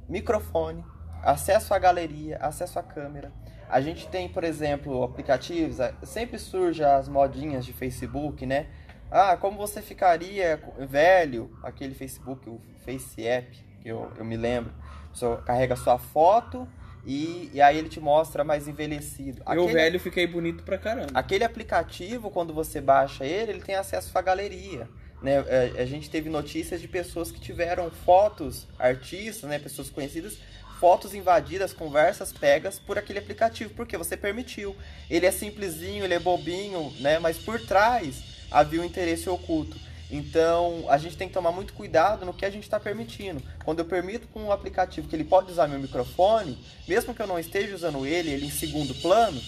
microfone, 0.07 0.85
acesso 1.23 1.73
à 1.73 1.79
galeria, 1.79 2.37
acesso 2.37 2.77
à 2.77 2.83
câmera. 2.83 3.31
A 3.69 3.81
gente 3.81 4.07
tem, 4.07 4.29
por 4.29 4.45
exemplo, 4.45 5.03
aplicativos, 5.03 5.77
sempre 6.03 6.39
surge 6.39 6.83
as 6.83 7.09
modinhas 7.09 7.65
de 7.65 7.73
Facebook, 7.73 8.45
né? 8.45 8.67
Ah, 9.11 9.35
como 9.35 9.57
você 9.57 9.81
ficaria 9.81 10.61
velho, 10.87 11.51
aquele 11.63 11.93
Facebook, 11.93 12.49
o 12.49 12.61
Face 12.85 13.25
App, 13.25 13.66
eu, 13.87 14.11
eu 14.17 14.25
me 14.25 14.37
lembro. 14.37 14.71
Você 15.13 15.25
carrega 15.45 15.75
sua 15.75 15.97
foto 15.97 16.67
e, 17.05 17.49
e 17.53 17.61
aí 17.61 17.77
ele 17.77 17.89
te 17.89 17.99
mostra 17.99 18.43
mais 18.43 18.67
envelhecido. 18.67 19.41
Eu 19.45 19.63
aquele, 19.63 19.73
velho 19.73 19.99
fiquei 19.99 20.27
bonito 20.27 20.63
pra 20.63 20.77
caramba. 20.77 21.11
Aquele 21.13 21.43
aplicativo, 21.43 22.29
quando 22.29 22.53
você 22.53 22.81
baixa 22.81 23.25
ele, 23.25 23.53
ele 23.53 23.61
tem 23.61 23.75
acesso 23.75 24.15
à 24.17 24.21
galeria. 24.21 24.89
Né? 25.21 25.39
A, 25.39 25.41
é, 25.41 25.81
a 25.81 25.85
gente 25.85 26.09
teve 26.09 26.29
notícias 26.29 26.81
de 26.81 26.87
pessoas 26.87 27.31
que 27.31 27.39
tiveram 27.39 27.89
fotos, 27.89 28.67
artistas, 28.77 29.49
né? 29.49 29.57
pessoas 29.57 29.89
conhecidas, 29.89 30.37
fotos 30.79 31.13
invadidas, 31.13 31.73
conversas 31.73 32.31
pegas 32.31 32.77
por 32.77 32.97
aquele 32.97 33.19
aplicativo, 33.19 33.73
porque 33.73 33.97
você 33.97 34.15
permitiu. 34.15 34.75
Ele 35.09 35.25
é 35.25 35.31
simplesinho, 35.31 36.03
ele 36.03 36.13
é 36.13 36.19
bobinho, 36.19 36.93
né? 36.99 37.19
Mas 37.19 37.37
por 37.37 37.59
trás 37.59 38.23
havia 38.51 38.81
um 38.81 38.85
interesse 38.85 39.29
oculto. 39.29 39.77
Então, 40.09 40.85
a 40.87 40.97
gente 40.97 41.17
tem 41.17 41.27
que 41.27 41.33
tomar 41.33 41.51
muito 41.51 41.73
cuidado 41.73 42.25
no 42.25 42.33
que 42.33 42.45
a 42.45 42.49
gente 42.49 42.63
está 42.63 42.79
permitindo. 42.79 43.43
Quando 43.65 43.79
eu 43.79 43.85
permito 43.85 44.27
com 44.29 44.43
um 44.43 44.51
aplicativo 44.51 45.07
que 45.07 45.15
ele 45.15 45.25
pode 45.25 45.51
usar 45.51 45.67
meu 45.67 45.79
microfone, 45.79 46.57
mesmo 46.87 47.13
que 47.13 47.21
eu 47.21 47.27
não 47.27 47.37
esteja 47.37 47.75
usando 47.75 48.05
ele, 48.05 48.29
ele 48.29 48.45
em 48.45 48.51
segundo 48.51 48.95
plano, 48.95 49.41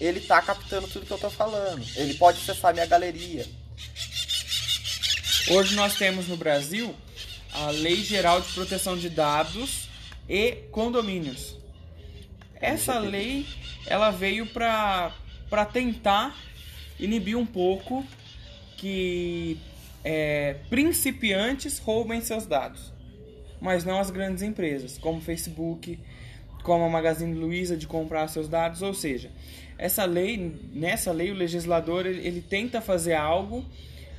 ele 0.00 0.18
está 0.18 0.42
captando 0.42 0.88
tudo 0.88 1.06
que 1.06 1.12
eu 1.12 1.16
estou 1.16 1.30
falando. 1.30 1.84
Ele 1.94 2.14
pode 2.14 2.38
acessar 2.38 2.72
minha 2.72 2.86
galeria. 2.86 3.46
Hoje 5.50 5.76
nós 5.76 5.94
temos 5.94 6.26
no 6.26 6.36
Brasil 6.36 6.94
a 7.52 7.70
Lei 7.70 7.96
Geral 7.96 8.40
de 8.40 8.52
Proteção 8.52 8.96
de 8.96 9.08
Dados 9.08 9.88
e 10.28 10.52
Condomínios. 10.70 11.56
Essa 12.54 12.98
lei 12.98 13.46
ela 13.86 14.10
veio 14.10 14.46
para 14.46 15.12
tentar 15.72 16.36
inibir 16.98 17.36
um 17.36 17.46
pouco 17.46 18.06
que 18.76 19.58
é, 20.04 20.56
principiantes 20.68 21.78
roubem 21.78 22.20
seus 22.20 22.46
dados, 22.46 22.92
mas 23.60 23.84
não 23.84 23.98
as 23.98 24.10
grandes 24.10 24.42
empresas, 24.42 24.98
como 24.98 25.20
Facebook, 25.20 25.98
como 26.62 26.84
a 26.84 26.88
Magazine 26.88 27.34
Luiza 27.34 27.76
de 27.76 27.86
comprar 27.86 28.28
seus 28.28 28.48
dados, 28.48 28.82
ou 28.82 28.94
seja, 28.94 29.30
essa 29.78 30.04
lei, 30.04 30.54
nessa 30.72 31.12
lei 31.12 31.30
o 31.30 31.34
legislador 31.34 32.06
ele, 32.06 32.26
ele 32.26 32.40
tenta 32.42 32.80
fazer 32.80 33.14
algo, 33.14 33.64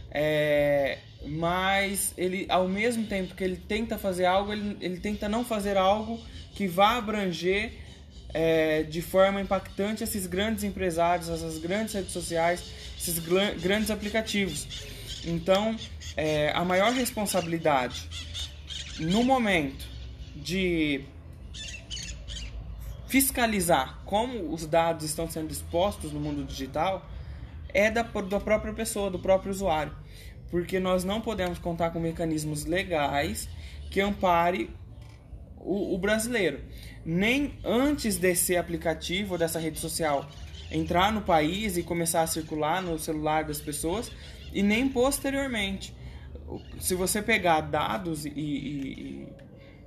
é, 0.10 0.98
mas 1.26 2.14
ele, 2.18 2.46
ao 2.50 2.68
mesmo 2.68 3.06
tempo 3.06 3.36
que 3.36 3.44
ele 3.44 3.56
tenta 3.56 3.98
fazer 3.98 4.26
algo, 4.26 4.52
ele, 4.52 4.78
ele 4.82 5.00
tenta 5.00 5.30
não 5.30 5.46
fazer 5.46 5.78
algo 5.78 6.20
que 6.54 6.68
vá 6.68 6.98
abranger 6.98 7.72
é, 8.34 8.84
de 8.84 9.02
forma 9.02 9.42
impactante 9.42 10.04
esses 10.04 10.26
grandes 10.26 10.64
empresários, 10.64 11.30
essas 11.30 11.58
grandes 11.58 11.94
redes 11.94 12.12
sociais, 12.12 12.64
esses 12.98 13.20
grandes 13.20 13.92
aplicativos. 13.92 14.68
Então, 15.26 15.76
é, 16.18 16.52
a 16.52 16.64
maior 16.66 16.92
responsabilidade 16.92 18.10
no 19.00 19.24
momento 19.24 19.86
de 20.36 21.06
fiscalizar 23.08 24.00
como 24.06 24.54
os 24.54 24.66
dados 24.66 25.06
estão 25.06 25.30
sendo 25.30 25.52
expostos 25.52 26.12
no 26.14 26.20
mundo 26.20 26.46
digital 26.46 27.06
é 27.74 27.92
da, 27.92 28.04
da 28.04 28.40
própria 28.40 28.74
pessoa, 28.74 29.10
do 29.10 29.20
próprio 29.20 29.52
usuário. 29.52 29.94
Porque 30.50 30.80
nós 30.80 31.04
não 31.04 31.22
podemos 31.22 31.60
contar 31.60 31.92
com 31.92 32.00
mecanismos 32.00 32.66
legais 32.66 33.48
que 33.90 34.02
ampare 34.02 34.70
o, 35.58 35.96
o 35.96 35.98
brasileiro. 35.98 36.60
Nem 37.06 37.54
antes 37.64 38.18
desse 38.18 38.58
aplicativo, 38.58 39.38
dessa 39.38 39.60
rede 39.60 39.80
social, 39.80 40.28
entrar 40.72 41.12
no 41.12 41.22
país 41.22 41.78
e 41.78 41.84
começar 41.84 42.22
a 42.22 42.28
circular 42.28 42.82
no 42.82 42.98
celular 42.98 43.44
das 43.44 43.60
pessoas, 43.60 44.12
e 44.54 44.62
nem 44.62 44.88
posteriormente. 44.90 45.96
Se 46.80 46.96
você 46.96 47.22
pegar 47.22 47.62
dados 47.62 48.26
e, 48.26 48.30
e, 48.30 49.28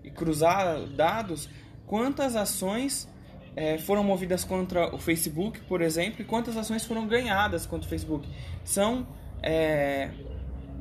e 0.05 0.11
cruzar 0.11 0.81
dados, 0.89 1.49
quantas 1.87 2.37
ações 2.37 3.09
é, 3.57 3.79
foram 3.79 4.03
movidas 4.03 4.45
contra 4.45 4.95
o 4.95 4.99
Facebook, 4.99 5.61
por 5.63 5.81
exemplo, 5.81 6.23
e 6.23 6.25
quantas 6.25 6.57
ações 6.57 6.85
foram 6.85 7.07
ganhadas 7.07 7.67
contra 7.67 7.87
o 7.87 7.91
Facebook? 7.91 8.29
São 8.65 9.07
é, 9.43 10.11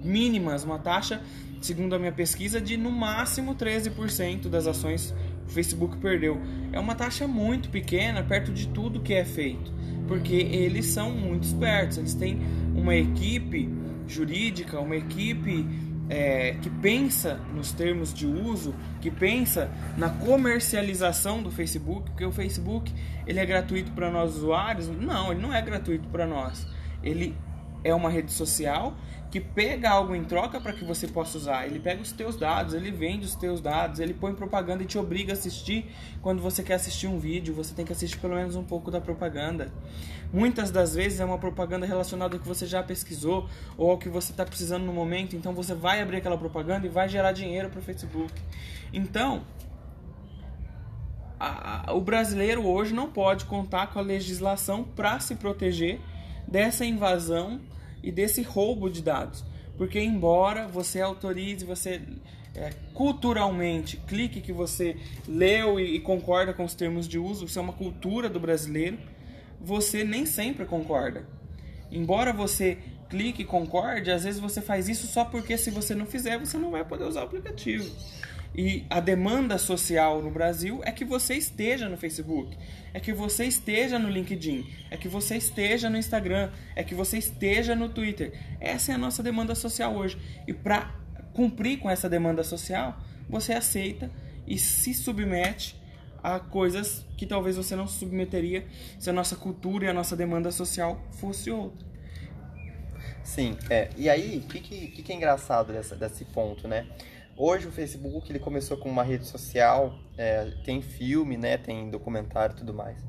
mínimas, 0.04 0.63
uma 0.63 0.80
taxa, 0.80 1.22
segundo 1.62 1.96
a 1.96 2.00
minha 2.00 2.12
pesquisa, 2.12 2.60
de 2.60 2.78
no 2.78 2.91
máximo 2.91 3.56
13% 3.56 4.50
das 4.50 4.67
ações 4.67 5.13
o 5.47 5.49
Facebook 5.49 5.97
perdeu. 5.97 6.39
É 6.71 6.79
uma 6.79 6.95
taxa 6.95 7.27
muito 7.27 7.69
pequena 7.69 8.23
perto 8.23 8.51
de 8.51 8.67
tudo 8.67 8.99
que 8.99 9.13
é 9.13 9.25
feito, 9.25 9.71
porque 10.08 10.36
eles 10.36 10.88
são 10.88 11.12
muito 11.12 11.43
espertos, 11.43 11.97
eles 11.97 12.13
têm 12.13 12.39
uma 12.75 12.95
equipe 12.95 13.69
jurídica, 14.08 14.79
uma 14.79 14.95
equipe 14.95 15.65
é, 16.10 16.56
que 16.62 16.69
pensa 16.69 17.39
nos 17.56 17.71
termos 17.71 18.13
de 18.13 18.25
uso, 18.25 18.75
que 19.01 19.10
pensa 19.10 19.71
na 19.97 20.10
comercialização 20.10 21.41
do 21.41 21.49
Facebook, 21.49 22.10
porque 22.12 22.25
o 22.25 22.32
Facebook 22.32 22.93
ele 23.25 23.39
é 23.39 23.45
gratuito 23.45 23.91
para 23.91 24.12
nós 24.12 24.36
usuários? 24.36 24.88
Não, 24.88 25.32
ele 25.32 25.41
não 25.41 25.53
é 25.53 25.62
gratuito 25.62 26.08
para 26.10 26.27
nós. 26.27 26.67
Ele 27.01 27.36
é 27.84 27.93
uma 27.93 28.10
rede 28.10 28.32
social 28.32 28.95
que 29.34 29.39
pega 29.39 29.89
algo 29.89 30.13
em 30.13 30.24
troca 30.24 30.62
para 30.62 30.74
que 30.74 30.86
você 30.86 31.08
possa 31.08 31.39
usar. 31.39 31.65
Ele 31.65 31.80
pega 31.80 32.00
os 32.00 32.12
teus 32.12 32.36
dados, 32.36 32.76
ele 32.76 32.91
vende 32.91 33.26
os 33.26 33.34
teus 33.34 33.60
dados, 33.60 34.00
ele 34.00 34.13
põe 34.13 34.36
propaganda 34.36 34.84
e 34.84 34.86
te 34.86 34.96
obriga 34.96 35.32
a 35.32 35.34
assistir. 35.34 35.91
Quando 36.22 36.39
você 36.39 36.62
quer 36.62 36.76
assistir 36.76 37.08
um 37.08 37.17
vídeo, 37.17 37.52
você 37.52 37.74
tem 37.74 37.84
que 37.84 37.91
assistir 37.91 38.19
pelo 38.19 38.36
menos 38.36 38.56
um 38.56 38.63
pouco 38.63 38.91
da 38.91 39.02
propaganda. 39.02 39.72
Muitas 40.32 40.69
das 40.69 40.93
vezes 40.93 41.19
é 41.19 41.26
uma 41.26 41.39
propaganda 41.39 41.84
relacionada 41.84 42.36
ao 42.36 42.39
que 42.39 42.48
você 42.48 42.67
já 42.67 42.84
pesquisou 42.84 43.50
ou 43.76 43.89
ao 43.89 43.98
que 43.98 44.08
você 44.08 44.30
está 44.30 44.46
precisando 44.46 44.84
no 44.84 44.93
momento. 44.93 45.36
Então 45.36 45.52
você 45.52 45.74
vai 45.74 46.00
abrir 46.00 46.17
aquela 46.17 46.38
propaganda 46.38 46.86
e 46.86 46.89
vai 46.91 47.10
gerar 47.10 47.32
dinheiro 47.32 47.72
para 47.72 47.80
o 47.80 47.82
Facebook. 47.82 48.32
Então, 48.93 49.41
a, 51.39 51.89
a, 51.89 51.93
o 51.96 52.02
brasileiro 52.02 52.67
hoje 52.67 52.93
não 52.93 53.10
pode 53.10 53.46
contar 53.46 53.88
com 53.88 53.98
a 53.98 54.04
legislação 54.04 54.84
para 54.84 55.19
se 55.19 55.34
proteger 55.34 56.00
dessa 56.48 56.86
invasão 56.86 57.60
e 58.03 58.11
desse 58.11 58.41
roubo 58.41 58.89
de 58.89 59.01
dados. 59.01 59.43
Porque 59.77 59.99
embora 59.99 60.67
você 60.67 61.01
autorize, 61.01 61.65
você 61.65 62.01
é, 62.55 62.71
culturalmente 62.93 63.97
clique 63.97 64.41
que 64.41 64.53
você 64.53 64.95
leu 65.27 65.79
e, 65.79 65.95
e, 65.95 65.99
concorda 65.99 66.53
com 66.53 66.63
os 66.63 66.75
termos 66.75 67.07
de 67.07 67.17
uso, 67.17 67.45
isso 67.45 67.57
é 67.57 67.61
uma 67.61 67.73
cultura 67.73 68.29
do 68.29 68.39
brasileiro, 68.39 68.97
você 69.59 70.03
nem 70.03 70.25
sempre 70.25 70.65
concorda. 70.65 71.25
Embora 71.91 72.31
você 72.31 72.77
clique 73.09 73.43
e 73.43 73.45
concorde, 73.45 74.11
às 74.11 74.23
vezes 74.23 74.39
você 74.39 74.61
faz 74.61 74.89
isso 74.89 75.07
só 75.07 75.25
porque 75.25 75.57
se 75.57 75.71
você 75.71 75.95
não 75.95 76.05
fizer, 76.05 76.37
você 76.37 76.57
não 76.57 76.71
vai 76.71 76.83
poder 76.83 77.05
usar 77.05 77.21
o 77.21 77.25
aplicativo. 77.25 77.89
E 78.55 78.85
a 78.89 78.99
demanda 78.99 79.57
social 79.57 80.21
no 80.21 80.29
Brasil 80.29 80.81
é 80.83 80.91
que 80.91 81.03
você 81.03 81.33
esteja 81.33 81.89
no 81.89 81.97
Facebook, 81.97 82.55
é 82.93 82.99
que 82.99 83.11
você 83.11 83.45
esteja 83.45 83.97
no 83.97 84.07
LinkedIn, 84.07 84.69
é 84.91 84.97
que 84.97 85.07
você 85.07 85.37
esteja 85.37 85.89
no 85.89 85.97
Instagram, 85.97 86.51
é 86.75 86.83
que 86.83 86.93
você 86.93 87.17
esteja 87.17 87.75
no 87.75 87.89
Twitter. 87.89 88.33
Essa 88.59 88.91
é 88.91 88.95
a 88.95 88.97
nossa 88.97 89.23
demanda 89.23 89.55
social 89.55 89.95
hoje. 89.95 90.19
E 90.47 90.53
para 90.53 90.93
cumprir 91.33 91.79
com 91.79 91.89
essa 91.89 92.07
demanda 92.07 92.43
social, 92.43 92.99
você 93.27 93.53
aceita 93.53 94.11
e 94.45 94.57
se 94.59 94.93
submete 94.93 95.75
a 96.21 96.39
coisas 96.39 97.05
que 97.17 97.25
talvez 97.25 97.57
você 97.57 97.75
não 97.75 97.87
se 97.87 97.99
submeteria 97.99 98.65
se 98.99 99.09
a 99.09 99.13
nossa 99.13 99.35
cultura 99.35 99.85
e 99.85 99.89
a 99.89 99.93
nossa 99.93 100.15
demanda 100.15 100.51
social 100.51 101.01
fosse 101.11 101.49
outra. 101.49 101.85
Sim, 103.23 103.57
é. 103.69 103.89
E 103.97 104.09
aí, 104.09 104.37
o 104.37 104.47
que, 104.47 104.59
que, 104.59 105.01
que 105.01 105.11
é 105.11 105.15
engraçado 105.15 105.71
dessa, 105.71 105.95
desse 105.95 106.25
ponto, 106.25 106.67
né? 106.67 106.85
Hoje 107.36 107.67
o 107.67 107.72
Facebook 107.72 108.32
ele 108.32 108.38
começou 108.38 108.78
com 108.78 108.88
uma 108.88 109.02
rede 109.02 109.26
social, 109.26 109.98
é, 110.15 110.52
tem 110.63 110.84
filme, 110.84 111.36
né, 111.36 111.58
tem 111.58 111.89
documentário 111.89 112.54
e 112.54 112.58
tudo 112.58 112.76
mais. 112.76 113.04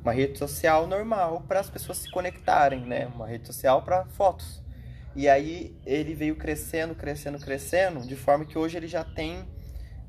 Uma 0.00 0.12
rede 0.12 0.38
social 0.38 0.86
normal 0.86 1.44
para 1.46 1.60
as 1.60 1.68
pessoas 1.68 1.98
se 1.98 2.10
conectarem, 2.10 2.80
né? 2.86 3.06
Uma 3.06 3.26
rede 3.26 3.46
social 3.46 3.82
para 3.82 4.06
fotos. 4.06 4.62
E 5.14 5.28
aí 5.28 5.76
ele 5.84 6.14
veio 6.14 6.36
crescendo, 6.36 6.94
crescendo, 6.94 7.38
crescendo, 7.38 8.06
de 8.06 8.14
forma 8.14 8.44
que 8.44 8.56
hoje 8.56 8.76
ele 8.76 8.86
já 8.86 9.02
tem, 9.02 9.44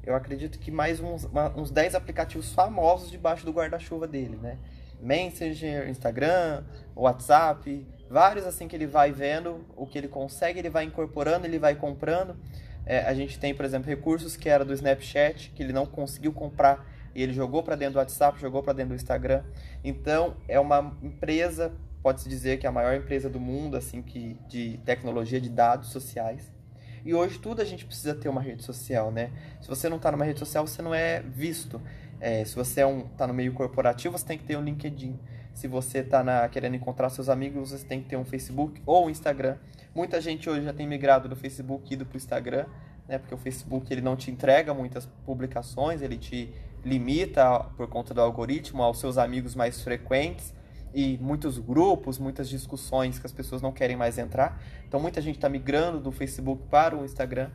eu 0.03 0.15
acredito 0.15 0.59
que 0.59 0.69
mais 0.69 0.99
uns, 0.99 1.27
uns 1.55 1.71
10 1.71 1.95
aplicativos 1.95 2.53
famosos 2.53 3.09
debaixo 3.09 3.43
do 3.43 3.51
guarda-chuva 3.51 4.07
dele, 4.07 4.37
né? 4.37 4.59
Messenger, 5.01 5.89
Instagram, 5.89 6.63
WhatsApp, 6.95 7.85
vários 8.09 8.45
assim 8.45 8.67
que 8.67 8.75
ele 8.75 8.87
vai 8.87 9.11
vendo 9.11 9.65
o 9.75 9.85
que 9.85 9.97
ele 9.97 10.07
consegue, 10.07 10.59
ele 10.59 10.69
vai 10.69 10.85
incorporando, 10.85 11.45
ele 11.45 11.59
vai 11.59 11.75
comprando. 11.75 12.37
É, 12.87 13.01
a 13.01 13.13
gente 13.13 13.37
tem, 13.37 13.53
por 13.53 13.65
exemplo, 13.65 13.89
recursos 13.89 14.37
que 14.37 14.47
era 14.47 14.63
do 14.63 14.73
Snapchat, 14.73 15.51
que 15.53 15.61
ele 15.61 15.73
não 15.73 15.85
conseguiu 15.85 16.31
comprar 16.31 16.87
e 17.13 17.21
ele 17.21 17.33
jogou 17.33 17.61
para 17.61 17.75
dentro 17.75 17.95
do 17.95 17.99
WhatsApp, 17.99 18.39
jogou 18.39 18.63
para 18.63 18.71
dentro 18.71 18.89
do 18.89 18.95
Instagram. 18.95 19.43
Então, 19.83 20.37
é 20.47 20.57
uma 20.57 20.95
empresa, 21.03 21.73
pode-se 22.01 22.29
dizer 22.29 22.57
que 22.57 22.65
é 22.65 22.69
a 22.69 22.71
maior 22.71 22.95
empresa 22.95 23.29
do 23.29 23.41
mundo 23.41 23.75
assim 23.75 24.01
que 24.01 24.37
de 24.47 24.77
tecnologia 24.85 25.41
de 25.41 25.49
dados 25.49 25.89
sociais. 25.89 26.49
E 27.03 27.13
hoje 27.13 27.39
tudo 27.39 27.61
a 27.61 27.65
gente 27.65 27.85
precisa 27.85 28.15
ter 28.15 28.29
uma 28.29 28.41
rede 28.41 28.63
social, 28.63 29.11
né? 29.11 29.31
Se 29.61 29.67
você 29.67 29.89
não 29.89 29.97
está 29.97 30.09
numa 30.09 30.23
rede 30.23 30.39
social, 30.39 30.65
você 30.65 30.81
não 30.81 30.95
é 30.95 31.21
visto. 31.21 31.81
É, 32.21 32.45
se 32.45 32.55
você 32.55 32.81
é 32.81 32.85
um, 32.85 33.01
tá 33.01 33.27
no 33.27 33.33
meio 33.33 33.51
corporativo, 33.53 34.17
você 34.17 34.25
tem 34.25 34.37
que 34.37 34.45
ter 34.45 34.57
um 34.57 34.63
LinkedIn. 34.63 35.19
Se 35.53 35.67
você 35.67 35.99
está 35.99 36.47
querendo 36.47 36.75
encontrar 36.75 37.09
seus 37.09 37.27
amigos, 37.27 37.71
você 37.71 37.85
tem 37.85 38.01
que 38.01 38.07
ter 38.07 38.15
um 38.15 38.23
Facebook 38.23 38.81
ou 38.85 39.07
um 39.07 39.09
Instagram. 39.09 39.57
Muita 39.97 40.21
gente 40.21 40.47
hoje 40.47 40.63
já 40.63 40.71
tem 40.71 40.85
migrado 40.85 41.27
do 41.27 41.35
Facebook 41.35 41.89
e 41.89 41.95
ido 41.95 42.05
para 42.05 42.13
o 42.13 42.17
Instagram, 42.17 42.67
né? 43.07 43.17
Porque 43.17 43.33
o 43.33 43.37
Facebook 43.37 43.91
ele 43.91 43.99
não 43.99 44.15
te 44.15 44.29
entrega 44.29 44.71
muitas 44.71 45.07
publicações, 45.25 46.03
ele 46.03 46.17
te 46.17 46.53
limita 46.85 47.61
por 47.75 47.87
conta 47.87 48.13
do 48.13 48.21
algoritmo 48.21 48.83
aos 48.83 48.99
seus 48.99 49.17
amigos 49.17 49.55
mais 49.55 49.81
frequentes 49.81 50.53
e 50.93 51.17
muitos 51.17 51.57
grupos, 51.57 52.19
muitas 52.19 52.47
discussões 52.47 53.17
que 53.17 53.25
as 53.25 53.31
pessoas 53.31 53.59
não 53.59 53.71
querem 53.71 53.97
mais 53.97 54.19
entrar. 54.19 54.61
Então 54.87 54.99
muita 54.99 55.19
gente 55.19 55.37
está 55.37 55.49
migrando 55.49 55.99
do 55.99 56.11
Facebook 56.11 56.61
para 56.69 56.95
o 56.95 57.03
Instagram 57.03 57.49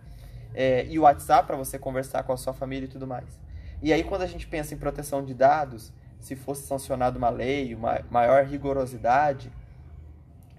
é, 0.52 0.85
e 0.87 0.98
o 0.98 1.02
WhatsApp 1.02 1.46
para 1.46 1.57
você 1.57 1.78
conversar 1.78 2.24
com 2.24 2.33
a 2.33 2.37
sua 2.37 2.52
família 2.52 2.87
e 2.87 2.88
tudo 2.88 3.07
mais. 3.07 3.38
E 3.81 3.92
aí 3.92 4.02
quando 4.02 4.22
a 4.22 4.26
gente 4.26 4.48
pensa 4.48 4.74
em 4.74 4.78
proteção 4.78 5.24
de 5.24 5.33
dados, 5.33 5.92
se 6.18 6.35
fosse 6.35 6.66
sancionada 6.66 7.16
uma 7.16 7.31
lei, 7.31 7.72
uma 7.72 8.00
maior 8.11 8.44
rigorosidade, 8.44 9.48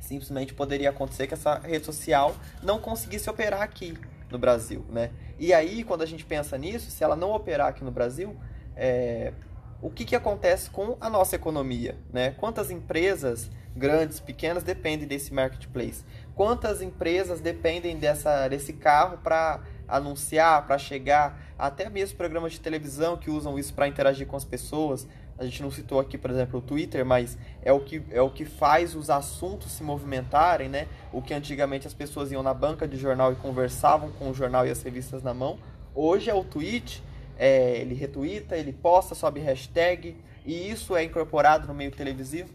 simplesmente 0.03 0.53
poderia 0.53 0.89
acontecer 0.89 1.27
que 1.27 1.33
essa 1.33 1.59
rede 1.59 1.85
social 1.85 2.35
não 2.61 2.79
conseguisse 2.79 3.29
operar 3.29 3.61
aqui 3.61 3.97
no 4.29 4.37
Brasil, 4.37 4.85
né? 4.89 5.11
E 5.39 5.53
aí, 5.53 5.83
quando 5.83 6.01
a 6.01 6.05
gente 6.05 6.25
pensa 6.25 6.57
nisso, 6.57 6.91
se 6.91 7.03
ela 7.03 7.15
não 7.15 7.31
operar 7.31 7.67
aqui 7.67 7.83
no 7.83 7.91
Brasil, 7.91 8.35
é, 8.75 9.33
o 9.81 9.89
que, 9.89 10.05
que 10.05 10.15
acontece 10.15 10.69
com 10.69 10.97
a 10.99 11.09
nossa 11.09 11.35
economia, 11.35 11.97
né? 12.11 12.31
Quantas 12.31 12.69
empresas 12.69 13.49
grandes, 13.75 14.19
pequenas 14.19 14.61
dependem 14.63 15.07
desse 15.07 15.33
marketplace? 15.33 16.03
Quantas 16.35 16.81
empresas 16.81 17.39
dependem 17.39 17.97
dessa, 17.97 18.47
desse 18.47 18.73
carro 18.73 19.17
para 19.19 19.61
anunciar, 19.87 20.65
para 20.67 20.77
chegar? 20.77 21.39
Até 21.57 21.89
mesmo 21.89 22.17
programas 22.17 22.53
de 22.53 22.59
televisão 22.59 23.15
que 23.15 23.29
usam 23.29 23.57
isso 23.57 23.73
para 23.73 23.87
interagir 23.87 24.27
com 24.27 24.35
as 24.35 24.45
pessoas, 24.45 25.07
a 25.43 25.45
gente 25.45 25.61
não 25.61 25.69
citou 25.69 25.99
aqui, 25.99 26.17
por 26.17 26.31
exemplo, 26.31 26.59
o 26.59 26.61
Twitter, 26.61 27.05
mas 27.05 27.37
é 27.61 27.71
o 27.71 27.79
que, 27.79 28.01
é 28.09 28.21
o 28.21 28.29
que 28.29 28.45
faz 28.45 28.95
os 28.95 29.09
assuntos 29.09 29.71
se 29.71 29.83
movimentarem, 29.83 30.69
né? 30.69 30.87
O 31.11 31.21
que 31.21 31.33
antigamente 31.33 31.85
as 31.85 31.93
pessoas 31.93 32.31
iam 32.31 32.41
na 32.41 32.53
banca 32.53 32.87
de 32.87 32.97
jornal 32.97 33.31
e 33.33 33.35
conversavam 33.35 34.11
com 34.11 34.29
o 34.29 34.33
jornal 34.33 34.65
e 34.65 34.71
as 34.71 34.81
revistas 34.81 35.21
na 35.21 35.33
mão. 35.33 35.59
Hoje 35.93 36.29
é 36.29 36.33
o 36.33 36.43
tweet, 36.43 37.03
é, 37.37 37.77
ele 37.77 37.93
retuita, 37.93 38.57
ele 38.57 38.73
posta, 38.73 39.13
sobe 39.13 39.39
hashtag, 39.39 40.15
e 40.45 40.69
isso 40.69 40.95
é 40.95 41.03
incorporado 41.03 41.67
no 41.67 41.73
meio 41.73 41.91
televisivo. 41.91 42.49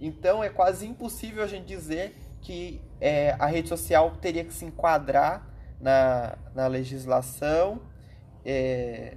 Então 0.00 0.42
é 0.42 0.48
quase 0.48 0.86
impossível 0.86 1.42
a 1.42 1.46
gente 1.46 1.66
dizer 1.66 2.16
que 2.40 2.80
é, 3.00 3.34
a 3.38 3.46
rede 3.46 3.68
social 3.68 4.12
teria 4.20 4.44
que 4.44 4.52
se 4.52 4.64
enquadrar 4.64 5.46
na, 5.80 6.36
na 6.54 6.66
legislação 6.66 7.80
é, 8.44 9.16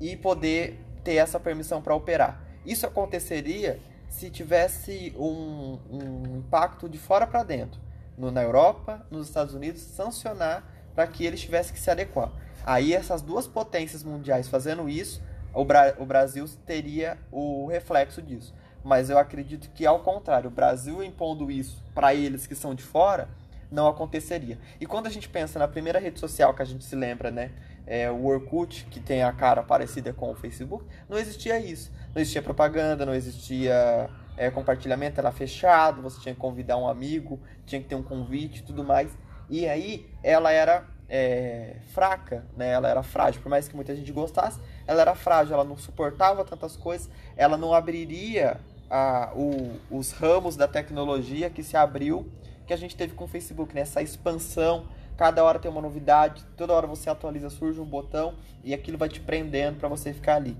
e 0.00 0.16
poder 0.16 0.80
ter 1.02 1.16
essa 1.16 1.38
permissão 1.38 1.80
para 1.80 1.94
operar. 1.94 2.43
Isso 2.64 2.86
aconteceria 2.86 3.80
se 4.08 4.30
tivesse 4.30 5.14
um, 5.18 5.78
um 5.90 6.38
impacto 6.38 6.88
de 6.88 6.98
fora 6.98 7.26
para 7.26 7.42
dentro, 7.42 7.80
no, 8.16 8.30
na 8.30 8.42
Europa, 8.42 9.04
nos 9.10 9.26
Estados 9.26 9.54
Unidos, 9.54 9.82
sancionar 9.82 10.64
para 10.94 11.06
que 11.06 11.24
eles 11.24 11.40
tivessem 11.40 11.74
que 11.74 11.80
se 11.80 11.90
adequar. 11.90 12.30
Aí 12.64 12.94
essas 12.94 13.20
duas 13.20 13.46
potências 13.46 14.02
mundiais 14.04 14.48
fazendo 14.48 14.88
isso, 14.88 15.20
o, 15.52 15.64
Bra 15.64 15.94
o 15.98 16.06
Brasil 16.06 16.48
teria 16.64 17.18
o 17.30 17.66
reflexo 17.66 18.22
disso. 18.22 18.54
Mas 18.82 19.10
eu 19.10 19.18
acredito 19.18 19.70
que 19.70 19.84
ao 19.84 20.00
contrário, 20.00 20.48
o 20.48 20.52
Brasil 20.52 21.02
impondo 21.02 21.50
isso 21.50 21.82
para 21.94 22.14
eles 22.14 22.46
que 22.46 22.54
são 22.54 22.74
de 22.74 22.82
fora, 22.82 23.28
não 23.70 23.88
aconteceria. 23.88 24.58
E 24.80 24.86
quando 24.86 25.06
a 25.06 25.10
gente 25.10 25.28
pensa 25.28 25.58
na 25.58 25.66
primeira 25.66 25.98
rede 25.98 26.20
social 26.20 26.54
que 26.54 26.62
a 26.62 26.64
gente 26.64 26.84
se 26.84 26.94
lembra, 26.94 27.30
né, 27.30 27.50
é, 27.86 28.10
o 28.10 28.24
Orkut, 28.24 28.86
que 28.90 29.00
tem 29.00 29.22
a 29.22 29.32
cara 29.32 29.62
parecida 29.62 30.12
com 30.12 30.30
o 30.30 30.34
Facebook, 30.34 30.84
não 31.08 31.18
existia 31.18 31.58
isso. 31.58 31.90
Não 32.14 32.20
existia 32.22 32.42
propaganda, 32.42 33.04
não 33.04 33.14
existia 33.14 34.08
é, 34.36 34.50
compartilhamento, 34.50 35.20
era 35.20 35.32
fechado, 35.32 36.02
você 36.02 36.20
tinha 36.20 36.34
que 36.34 36.40
convidar 36.40 36.76
um 36.76 36.88
amigo, 36.88 37.40
tinha 37.66 37.80
que 37.80 37.88
ter 37.88 37.94
um 37.94 38.02
convite 38.02 38.60
e 38.60 38.62
tudo 38.62 38.84
mais. 38.84 39.16
E 39.48 39.68
aí 39.68 40.08
ela 40.22 40.50
era 40.50 40.86
é, 41.08 41.76
fraca, 41.92 42.44
né? 42.56 42.70
ela 42.70 42.88
era 42.88 43.02
frágil, 43.02 43.42
por 43.42 43.48
mais 43.48 43.68
que 43.68 43.76
muita 43.76 43.94
gente 43.94 44.10
gostasse, 44.12 44.58
ela 44.86 45.00
era 45.02 45.14
frágil, 45.14 45.54
ela 45.54 45.64
não 45.64 45.76
suportava 45.76 46.44
tantas 46.44 46.76
coisas, 46.76 47.10
ela 47.36 47.56
não 47.56 47.74
abriria 47.74 48.60
a, 48.90 49.32
o, 49.34 49.78
os 49.90 50.12
ramos 50.12 50.56
da 50.56 50.68
tecnologia 50.68 51.50
que 51.50 51.62
se 51.62 51.76
abriu, 51.76 52.30
que 52.66 52.72
a 52.72 52.76
gente 52.76 52.96
teve 52.96 53.14
com 53.14 53.24
o 53.24 53.28
Facebook, 53.28 53.74
né? 53.74 53.82
essa 53.82 54.00
expansão 54.00 54.86
Cada 55.16 55.44
hora 55.44 55.58
tem 55.58 55.70
uma 55.70 55.80
novidade, 55.80 56.44
toda 56.56 56.72
hora 56.72 56.86
você 56.86 57.08
atualiza, 57.08 57.48
surge 57.48 57.80
um 57.80 57.84
botão 57.84 58.34
e 58.64 58.74
aquilo 58.74 58.98
vai 58.98 59.08
te 59.08 59.20
prendendo 59.20 59.78
para 59.78 59.88
você 59.88 60.12
ficar 60.12 60.36
ali. 60.36 60.56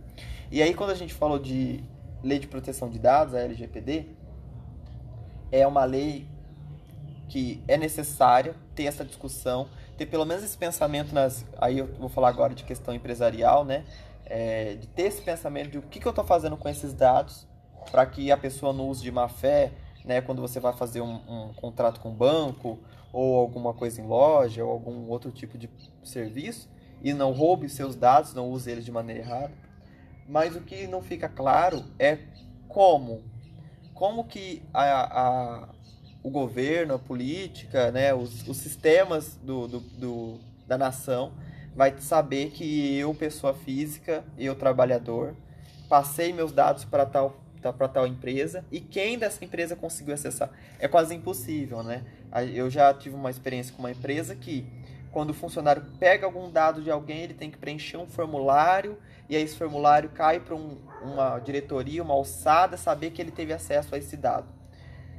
E 0.50 0.62
aí 0.62 0.74
quando 0.74 0.90
a 0.90 0.94
gente 0.94 1.12
falou 1.12 1.38
de 1.38 1.82
lei 2.22 2.38
de 2.38 2.46
proteção 2.46 2.88
de 2.88 2.98
dados, 2.98 3.34
a 3.34 3.40
LGPD, 3.40 4.06
é 5.50 5.66
uma 5.66 5.84
lei 5.84 6.26
que 7.28 7.62
é 7.66 7.76
necessária 7.76 8.54
ter 8.74 8.84
essa 8.84 9.04
discussão, 9.04 9.68
ter 9.96 10.06
pelo 10.06 10.24
menos 10.24 10.44
esse 10.44 10.56
pensamento 10.56 11.12
nas. 11.12 11.44
Aí 11.58 11.78
eu 11.78 11.86
vou 11.98 12.08
falar 12.08 12.28
agora 12.28 12.54
de 12.54 12.64
questão 12.64 12.94
empresarial, 12.94 13.64
né? 13.64 13.84
É, 14.26 14.74
de 14.74 14.86
ter 14.86 15.02
esse 15.02 15.20
pensamento 15.20 15.70
de 15.70 15.78
o 15.78 15.82
que, 15.82 16.00
que 16.00 16.06
eu 16.06 16.10
estou 16.10 16.24
fazendo 16.24 16.56
com 16.56 16.68
esses 16.68 16.92
dados 16.92 17.46
para 17.90 18.06
que 18.06 18.30
a 18.32 18.36
pessoa 18.36 18.72
não 18.72 18.88
use 18.88 19.02
de 19.02 19.12
má 19.12 19.28
fé, 19.28 19.72
né? 20.04 20.20
Quando 20.20 20.40
você 20.40 20.60
vai 20.60 20.72
fazer 20.72 21.00
um, 21.00 21.20
um 21.28 21.52
contrato 21.54 22.00
com 22.00 22.10
o 22.10 22.14
banco 22.14 22.78
ou 23.14 23.38
alguma 23.38 23.72
coisa 23.72 24.00
em 24.00 24.06
loja 24.06 24.64
ou 24.64 24.70
algum 24.70 25.08
outro 25.08 25.30
tipo 25.30 25.56
de 25.56 25.70
serviço 26.02 26.68
e 27.00 27.14
não 27.14 27.32
roube 27.32 27.68
seus 27.68 27.94
dados, 27.94 28.34
não 28.34 28.50
use 28.50 28.70
eles 28.70 28.84
de 28.84 28.90
maneira 28.90 29.20
errada. 29.20 29.52
Mas 30.28 30.56
o 30.56 30.60
que 30.60 30.86
não 30.86 31.00
fica 31.00 31.28
claro 31.28 31.84
é 31.98 32.18
como, 32.66 33.22
como 33.94 34.24
que 34.24 34.62
a, 34.72 35.20
a 35.20 35.68
o 36.24 36.30
governo, 36.30 36.94
a 36.94 36.98
política, 36.98 37.92
né, 37.92 38.14
os, 38.14 38.48
os 38.48 38.56
sistemas 38.56 39.36
do, 39.42 39.68
do, 39.68 39.80
do, 39.80 40.40
da 40.66 40.78
nação 40.78 41.34
vai 41.76 41.94
saber 41.98 42.50
que 42.50 42.96
eu, 42.96 43.14
pessoa 43.14 43.52
física, 43.52 44.24
eu, 44.38 44.54
trabalhador, 44.54 45.36
passei 45.86 46.32
meus 46.32 46.50
dados 46.50 46.86
para 46.86 47.04
tal 47.04 47.43
para 47.72 47.88
tal 47.88 48.06
empresa 48.06 48.64
e 48.70 48.80
quem 48.80 49.18
dessa 49.18 49.44
empresa 49.44 49.74
conseguiu 49.74 50.14
acessar. 50.14 50.50
É 50.78 50.88
quase 50.88 51.14
impossível, 51.14 51.82
né? 51.82 52.04
Eu 52.52 52.68
já 52.68 52.92
tive 52.92 53.14
uma 53.14 53.30
experiência 53.30 53.72
com 53.74 53.80
uma 53.80 53.90
empresa 53.90 54.34
que, 54.34 54.66
quando 55.10 55.30
o 55.30 55.34
funcionário 55.34 55.84
pega 55.98 56.26
algum 56.26 56.50
dado 56.50 56.82
de 56.82 56.90
alguém, 56.90 57.22
ele 57.22 57.34
tem 57.34 57.50
que 57.50 57.56
preencher 57.56 57.96
um 57.96 58.06
formulário 58.06 58.98
e 59.28 59.36
aí 59.36 59.42
esse 59.42 59.56
formulário 59.56 60.10
cai 60.10 60.40
para 60.40 60.54
um, 60.54 60.76
uma 61.02 61.38
diretoria, 61.38 62.02
uma 62.02 62.14
alçada, 62.14 62.76
saber 62.76 63.10
que 63.10 63.22
ele 63.22 63.30
teve 63.30 63.52
acesso 63.52 63.94
a 63.94 63.98
esse 63.98 64.16
dado. 64.16 64.46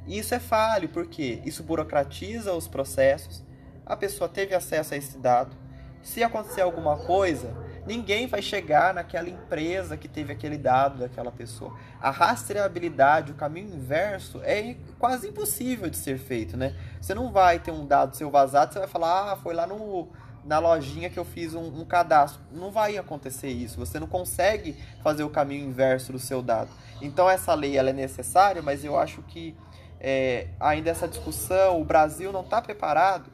E 0.06 0.18
isso 0.18 0.34
é 0.34 0.38
falho, 0.38 0.88
porque 0.88 1.40
isso 1.44 1.62
burocratiza 1.62 2.52
os 2.52 2.68
processos, 2.68 3.42
a 3.84 3.96
pessoa 3.96 4.28
teve 4.28 4.54
acesso 4.54 4.94
a 4.94 4.96
esse 4.96 5.18
dado. 5.18 5.56
Se 6.02 6.22
acontecer 6.22 6.60
alguma 6.60 6.96
coisa, 6.98 7.52
ninguém 7.86 8.26
vai 8.26 8.42
chegar 8.42 8.92
naquela 8.92 9.28
empresa 9.28 9.96
que 9.96 10.08
teve 10.08 10.32
aquele 10.32 10.58
dado 10.58 10.98
daquela 10.98 11.30
pessoa. 11.30 11.74
A 12.00 12.10
rastreabilidade, 12.10 13.32
o 13.32 13.34
caminho 13.34 13.74
inverso, 13.74 14.40
é 14.42 14.76
quase 14.98 15.28
impossível 15.28 15.88
de 15.88 15.96
ser 15.96 16.18
feito, 16.18 16.56
né? 16.56 16.74
Você 17.00 17.14
não 17.14 17.30
vai 17.30 17.58
ter 17.58 17.70
um 17.70 17.86
dado 17.86 18.16
seu 18.16 18.30
vazado, 18.30 18.72
você 18.72 18.80
vai 18.80 18.88
falar, 18.88 19.32
ah, 19.32 19.36
foi 19.36 19.54
lá 19.54 19.66
no, 19.66 20.08
na 20.44 20.58
lojinha 20.58 21.10
que 21.10 21.18
eu 21.18 21.24
fiz 21.24 21.54
um, 21.54 21.66
um, 21.66 21.84
cadastro. 21.84 22.40
Não 22.52 22.70
vai 22.70 22.96
acontecer 22.96 23.48
isso. 23.48 23.78
Você 23.78 23.98
não 23.98 24.06
consegue 24.06 24.76
fazer 25.02 25.24
o 25.24 25.30
caminho 25.30 25.68
inverso 25.68 26.12
do 26.12 26.18
seu 26.18 26.42
dado. 26.42 26.70
Então 27.00 27.28
essa 27.28 27.54
lei 27.54 27.76
ela 27.76 27.90
é 27.90 27.92
necessária, 27.92 28.62
mas 28.62 28.84
eu 28.84 28.98
acho 28.98 29.22
que 29.22 29.56
é, 30.00 30.48
ainda 30.58 30.90
essa 30.90 31.08
discussão, 31.08 31.80
o 31.80 31.84
Brasil 31.84 32.32
não 32.32 32.42
está 32.42 32.60
preparado 32.60 33.30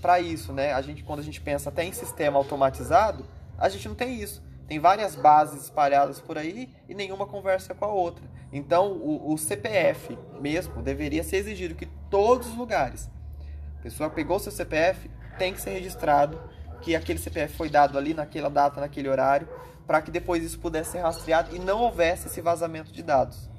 para 0.00 0.20
isso, 0.20 0.52
né? 0.52 0.72
A 0.72 0.80
gente 0.80 1.02
quando 1.02 1.20
a 1.20 1.22
gente 1.22 1.40
pensa 1.40 1.68
até 1.68 1.84
em 1.84 1.92
sistema 1.92 2.38
automatizado, 2.38 3.24
a 3.60 3.68
gente 3.68 3.86
não 3.86 3.94
tem 3.94 4.20
isso. 4.20 4.42
Tem 4.66 4.78
várias 4.78 5.14
bases 5.14 5.64
espalhadas 5.64 6.20
por 6.20 6.38
aí 6.38 6.72
e 6.88 6.94
nenhuma 6.94 7.26
conversa 7.26 7.74
com 7.74 7.84
a 7.84 7.92
outra. 7.92 8.24
Então 8.52 8.92
o, 8.92 9.32
o 9.32 9.38
CPF 9.38 10.18
mesmo 10.40 10.82
deveria 10.82 11.22
ser 11.22 11.36
exigido 11.36 11.74
que 11.74 11.86
todos 12.08 12.48
os 12.48 12.56
lugares, 12.56 13.10
a 13.78 13.82
pessoa 13.82 14.10
pegou 14.10 14.38
seu 14.38 14.50
CPF, 14.50 15.10
tem 15.38 15.52
que 15.52 15.60
ser 15.60 15.70
registrado 15.70 16.40
que 16.80 16.96
aquele 16.96 17.18
CPF 17.18 17.56
foi 17.56 17.68
dado 17.68 17.98
ali 17.98 18.14
naquela 18.14 18.48
data, 18.48 18.80
naquele 18.80 19.08
horário, 19.08 19.48
para 19.86 20.00
que 20.00 20.10
depois 20.10 20.42
isso 20.42 20.58
pudesse 20.58 20.92
ser 20.92 21.00
rastreado 21.00 21.54
e 21.54 21.58
não 21.58 21.80
houvesse 21.80 22.28
esse 22.28 22.40
vazamento 22.40 22.92
de 22.92 23.02
dados. 23.02 23.50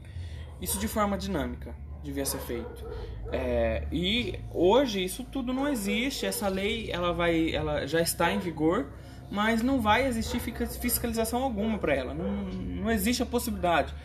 Isso 0.62 0.80
de 0.80 0.88
forma 0.88 1.18
dinâmica 1.18 1.76
devia 2.04 2.26
ser 2.26 2.40
feito. 2.40 2.86
É, 3.32 3.88
e 3.92 4.40
hoje 4.54 5.04
isso 5.04 5.24
tudo 5.24 5.54
não 5.54 5.68
existe. 5.68 6.26
Essa 6.26 6.48
lei 6.48 6.92
ela 6.92 7.14
vai, 7.14 7.54
ela 7.54 7.86
já 7.86 8.02
está 8.02 8.32
em 8.32 8.40
vigor, 8.40 8.92
mas 9.32 9.64
não 9.64 9.80
vai 9.80 10.06
existir 10.06 10.42
fiscalização 10.42 11.42
alguma 11.42 11.80
para 11.80 11.96
ela. 11.96 12.14
Não, 12.14 12.44
não 12.44 12.92
existe 12.92 13.24
a 13.24 13.26
possibilidade. 13.26 13.96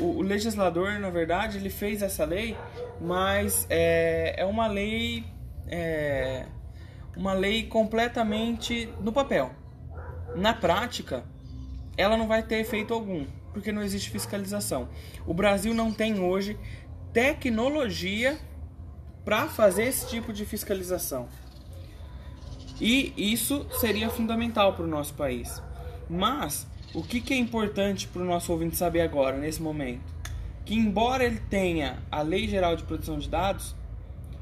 O, 0.00 0.18
o, 0.18 0.22
legislador, 0.22 0.98
na 0.98 1.10
verdade, 1.10 1.58
ele 1.58 1.68
fez 1.68 2.00
essa 2.00 2.24
lei, 2.24 2.56
mas 2.98 3.66
é, 3.68 4.34
é 4.38 4.44
uma 4.46 4.66
lei 4.66 5.24
é, 5.66 6.46
uma 7.14 7.34
lei 7.34 7.64
completamente 7.64 8.88
no 9.00 9.12
papel. 9.12 9.52
Na 10.34 10.54
prática, 10.54 11.24
ela 11.96 12.16
não 12.16 12.26
vai 12.26 12.42
ter 12.42 12.56
efeito 12.56 12.94
algum, 12.94 13.26
porque 13.52 13.70
não 13.70 13.82
existe 13.82 14.10
fiscalização. 14.10 14.88
O 15.26 15.34
Brasil 15.34 15.74
não 15.74 15.92
tem 15.92 16.18
hoje 16.18 16.58
tecnologia 17.12 18.38
para 19.24 19.46
fazer 19.46 19.84
esse 19.84 20.08
tipo 20.08 20.32
de 20.32 20.44
fiscalização. 20.44 21.28
E 22.80 23.12
isso 23.16 23.66
seria 23.80 24.10
fundamental 24.10 24.72
para 24.74 24.84
o 24.84 24.88
nosso 24.88 25.14
país. 25.14 25.62
Mas 26.08 26.66
o 26.94 27.02
que, 27.02 27.20
que 27.20 27.34
é 27.34 27.36
importante 27.36 28.06
para 28.08 28.22
o 28.22 28.24
nosso 28.24 28.52
ouvinte 28.52 28.76
saber 28.76 29.00
agora, 29.00 29.36
nesse 29.38 29.62
momento? 29.62 30.12
Que 30.64 30.74
embora 30.74 31.24
ele 31.24 31.40
tenha 31.50 32.02
a 32.10 32.22
Lei 32.22 32.48
Geral 32.48 32.76
de 32.76 32.84
Proteção 32.84 33.18
de 33.18 33.28
Dados, 33.28 33.74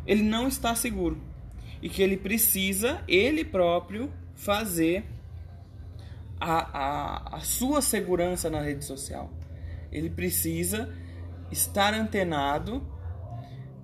ele 0.06 0.22
não 0.22 0.48
está 0.48 0.74
seguro 0.74 1.20
e 1.80 1.88
que 1.88 2.02
ele 2.02 2.16
precisa, 2.16 3.02
ele 3.08 3.44
próprio, 3.44 4.12
fazer 4.34 5.04
a, 6.40 6.78
a, 6.78 7.36
a 7.36 7.40
sua 7.40 7.80
segurança 7.80 8.48
na 8.48 8.60
rede 8.60 8.84
social. 8.84 9.30
Ele 9.90 10.08
precisa 10.08 10.92
estar 11.50 11.92
antenado, 11.92 12.86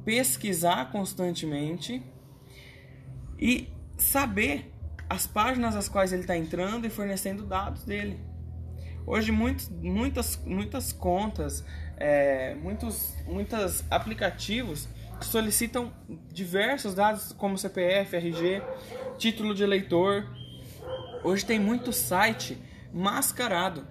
pesquisar 0.04 0.90
constantemente 0.90 2.02
e 3.38 3.68
saber 3.98 4.72
as 5.08 5.26
páginas 5.26 5.76
às 5.76 5.88
quais 5.88 6.12
ele 6.12 6.22
está 6.22 6.36
entrando 6.36 6.86
e 6.86 6.90
fornecendo 6.90 7.44
dados 7.44 7.84
dele. 7.84 8.18
Hoje 9.06 9.32
muitos, 9.32 9.68
muitas, 9.70 10.36
muitas 10.44 10.92
contas, 10.92 11.64
é, 11.96 12.54
muitos, 12.56 13.14
muitos 13.26 13.84
aplicativos 13.90 14.88
solicitam 15.20 15.92
diversos 16.30 16.94
dados 16.94 17.32
como 17.32 17.58
CPF, 17.58 18.16
RG, 18.16 18.62
título 19.16 19.54
de 19.54 19.62
eleitor. 19.62 20.26
Hoje 21.24 21.44
tem 21.44 21.58
muito 21.58 21.92
site 21.92 22.58
mascarado. 22.92 23.86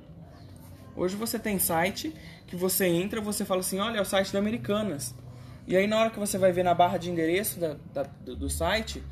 Hoje 0.96 1.16
você 1.16 1.38
tem 1.38 1.60
site 1.60 2.14
que 2.46 2.56
você 2.56 2.88
entra, 2.88 3.20
você 3.20 3.44
fala 3.44 3.60
assim, 3.60 3.80
olha, 3.80 3.98
é 3.98 4.02
o 4.02 4.06
site 4.06 4.32
da 4.32 4.40
Americanas. 4.40 5.14
E 5.68 5.76
aí 5.76 5.86
na 5.86 6.00
hora 6.00 6.10
que 6.10 6.20
você 6.20 6.38
vai 6.38 6.52
ver 6.52 6.64
na 6.64 6.74
barra 6.74 6.98
de 6.98 7.12
endereço 7.12 7.60
da, 7.60 7.76
da, 7.94 8.04
do 8.04 8.50
site, 8.50 9.04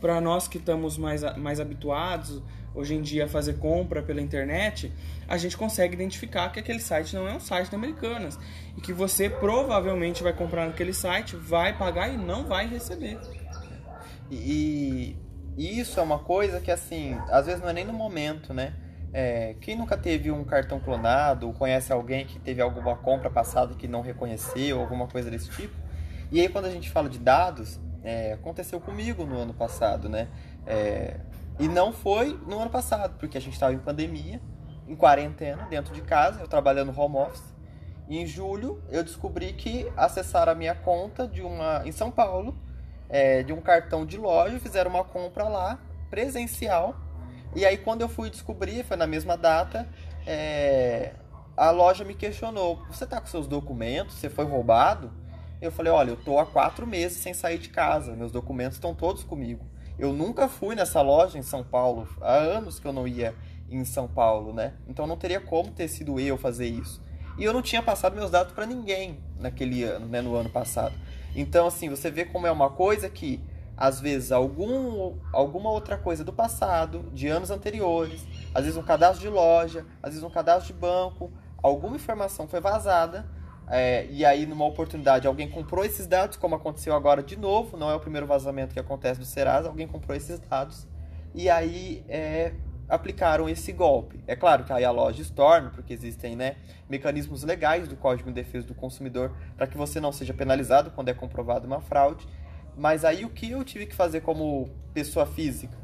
para 0.00 0.20
nós 0.20 0.46
que 0.46 0.58
estamos 0.58 0.96
mais, 0.96 1.22
mais 1.36 1.58
habituados 1.58 2.40
hoje 2.74 2.94
em 2.94 3.02
dia 3.02 3.24
a 3.24 3.28
fazer 3.28 3.54
compra 3.54 4.02
pela 4.02 4.20
internet, 4.20 4.92
a 5.26 5.36
gente 5.36 5.56
consegue 5.56 5.94
identificar 5.94 6.50
que 6.50 6.60
aquele 6.60 6.80
site 6.80 7.14
não 7.14 7.26
é 7.26 7.32
um 7.32 7.40
site 7.40 7.70
da 7.70 7.76
Americanas 7.76 8.38
e 8.76 8.80
que 8.80 8.92
você 8.92 9.30
provavelmente 9.30 10.22
vai 10.22 10.32
comprar 10.32 10.66
naquele 10.66 10.92
site, 10.92 11.36
vai 11.36 11.76
pagar 11.76 12.12
e 12.12 12.16
não 12.16 12.44
vai 12.44 12.66
receber. 12.66 13.18
E, 14.30 15.16
isso 15.56 16.00
é 16.00 16.02
uma 16.02 16.18
coisa 16.18 16.60
que 16.60 16.70
assim, 16.70 17.16
às 17.30 17.46
vezes 17.46 17.60
não 17.60 17.68
é 17.68 17.72
nem 17.72 17.84
no 17.84 17.92
momento, 17.92 18.52
né? 18.52 18.74
É, 19.12 19.54
quem 19.60 19.76
nunca 19.76 19.96
teve 19.96 20.32
um 20.32 20.42
cartão 20.42 20.80
clonado, 20.80 21.52
conhece 21.52 21.92
alguém 21.92 22.26
que 22.26 22.40
teve 22.40 22.60
alguma 22.60 22.96
compra 22.96 23.30
passada 23.30 23.74
que 23.74 23.86
não 23.86 24.00
reconheceu, 24.00 24.80
alguma 24.80 25.06
coisa 25.06 25.30
desse 25.30 25.48
tipo. 25.50 25.83
E 26.34 26.40
aí 26.40 26.48
quando 26.48 26.64
a 26.64 26.70
gente 26.70 26.90
fala 26.90 27.08
de 27.08 27.20
dados, 27.20 27.78
é, 28.02 28.32
aconteceu 28.32 28.80
comigo 28.80 29.24
no 29.24 29.38
ano 29.38 29.54
passado, 29.54 30.08
né? 30.08 30.26
É, 30.66 31.20
e 31.60 31.68
não 31.68 31.92
foi 31.92 32.36
no 32.44 32.58
ano 32.58 32.70
passado, 32.70 33.16
porque 33.20 33.38
a 33.38 33.40
gente 33.40 33.52
estava 33.52 33.72
em 33.72 33.78
pandemia, 33.78 34.40
em 34.88 34.96
quarentena, 34.96 35.64
dentro 35.70 35.94
de 35.94 36.02
casa, 36.02 36.40
eu 36.40 36.48
trabalhando 36.48 36.92
home 36.98 37.18
office. 37.18 37.54
E 38.08 38.18
em 38.18 38.26
julho 38.26 38.82
eu 38.90 39.04
descobri 39.04 39.52
que 39.52 39.88
acessaram 39.96 40.50
a 40.50 40.56
minha 40.56 40.74
conta 40.74 41.28
de 41.28 41.40
uma 41.40 41.86
em 41.86 41.92
São 41.92 42.10
Paulo, 42.10 42.58
é, 43.08 43.44
de 43.44 43.52
um 43.52 43.60
cartão 43.60 44.04
de 44.04 44.16
loja, 44.16 44.58
fizeram 44.58 44.90
uma 44.90 45.04
compra 45.04 45.44
lá, 45.44 45.78
presencial. 46.10 46.96
E 47.54 47.64
aí 47.64 47.76
quando 47.76 48.00
eu 48.00 48.08
fui 48.08 48.28
descobrir, 48.28 48.82
foi 48.82 48.96
na 48.96 49.06
mesma 49.06 49.36
data, 49.36 49.88
é, 50.26 51.12
a 51.56 51.70
loja 51.70 52.02
me 52.04 52.12
questionou: 52.12 52.84
Você 52.88 53.04
está 53.04 53.20
com 53.20 53.28
seus 53.28 53.46
documentos? 53.46 54.16
Você 54.16 54.28
foi 54.28 54.44
roubado? 54.44 55.22
Eu 55.60 55.72
falei: 55.72 55.92
Olha, 55.92 56.10
eu 56.10 56.16
tô 56.16 56.38
há 56.38 56.46
quatro 56.46 56.86
meses 56.86 57.18
sem 57.18 57.32
sair 57.32 57.58
de 57.58 57.68
casa, 57.68 58.14
meus 58.14 58.32
documentos 58.32 58.76
estão 58.76 58.94
todos 58.94 59.24
comigo. 59.24 59.64
Eu 59.98 60.12
nunca 60.12 60.48
fui 60.48 60.74
nessa 60.74 61.00
loja 61.00 61.38
em 61.38 61.42
São 61.42 61.62
Paulo, 61.62 62.08
há 62.20 62.34
anos 62.34 62.80
que 62.80 62.86
eu 62.86 62.92
não 62.92 63.06
ia 63.06 63.34
em 63.70 63.84
São 63.84 64.08
Paulo, 64.08 64.52
né? 64.52 64.74
Então 64.88 65.06
não 65.06 65.16
teria 65.16 65.40
como 65.40 65.70
ter 65.70 65.88
sido 65.88 66.18
eu 66.18 66.36
fazer 66.36 66.66
isso. 66.66 67.02
E 67.38 67.44
eu 67.44 67.52
não 67.52 67.62
tinha 67.62 67.82
passado 67.82 68.14
meus 68.14 68.30
dados 68.30 68.52
para 68.52 68.66
ninguém 68.66 69.18
naquele 69.38 69.82
ano, 69.82 70.06
né, 70.06 70.20
no 70.20 70.34
ano 70.34 70.50
passado. 70.50 70.94
Então 71.34 71.66
assim, 71.66 71.88
você 71.88 72.10
vê 72.10 72.24
como 72.24 72.46
é 72.46 72.50
uma 72.50 72.70
coisa 72.70 73.08
que 73.08 73.40
às 73.76 74.00
vezes 74.00 74.30
algum, 74.30 75.16
alguma 75.32 75.70
outra 75.70 75.96
coisa 75.96 76.22
do 76.22 76.32
passado, 76.32 77.10
de 77.12 77.26
anos 77.26 77.50
anteriores, 77.50 78.24
às 78.54 78.64
vezes 78.64 78.78
um 78.78 78.84
cadastro 78.84 79.20
de 79.20 79.28
loja, 79.28 79.84
às 80.02 80.10
vezes 80.10 80.22
um 80.22 80.30
cadastro 80.30 80.72
de 80.72 80.78
banco, 80.78 81.32
alguma 81.62 81.96
informação 81.96 82.46
foi 82.46 82.60
vazada 82.60 83.26
é, 83.68 84.06
e 84.10 84.24
aí, 84.24 84.46
numa 84.46 84.64
oportunidade, 84.64 85.26
alguém 85.26 85.48
comprou 85.48 85.84
esses 85.84 86.06
dados, 86.06 86.36
como 86.36 86.54
aconteceu 86.54 86.94
agora 86.94 87.22
de 87.22 87.36
novo, 87.36 87.76
não 87.76 87.90
é 87.90 87.94
o 87.94 88.00
primeiro 88.00 88.26
vazamento 88.26 88.74
que 88.74 88.80
acontece 88.80 89.18
do 89.18 89.26
Serasa, 89.26 89.68
alguém 89.68 89.86
comprou 89.86 90.16
esses 90.16 90.38
dados 90.38 90.86
e 91.34 91.48
aí 91.48 92.04
é, 92.08 92.52
aplicaram 92.88 93.48
esse 93.48 93.72
golpe. 93.72 94.20
É 94.26 94.36
claro 94.36 94.64
que 94.64 94.72
aí 94.72 94.84
a 94.84 94.90
loja 94.90 95.22
estorna, 95.22 95.70
porque 95.70 95.92
existem 95.92 96.36
né, 96.36 96.56
mecanismos 96.88 97.42
legais 97.42 97.88
do 97.88 97.96
Código 97.96 98.28
de 98.28 98.34
Defesa 98.34 98.66
do 98.66 98.74
Consumidor 98.74 99.32
para 99.56 99.66
que 99.66 99.76
você 99.76 99.98
não 99.98 100.12
seja 100.12 100.34
penalizado 100.34 100.90
quando 100.90 101.08
é 101.08 101.14
comprovada 101.14 101.66
uma 101.66 101.80
fraude. 101.80 102.26
Mas 102.76 103.04
aí 103.04 103.24
o 103.24 103.30
que 103.30 103.50
eu 103.50 103.64
tive 103.64 103.86
que 103.86 103.94
fazer 103.94 104.20
como 104.20 104.68
pessoa 104.92 105.26
física? 105.26 105.76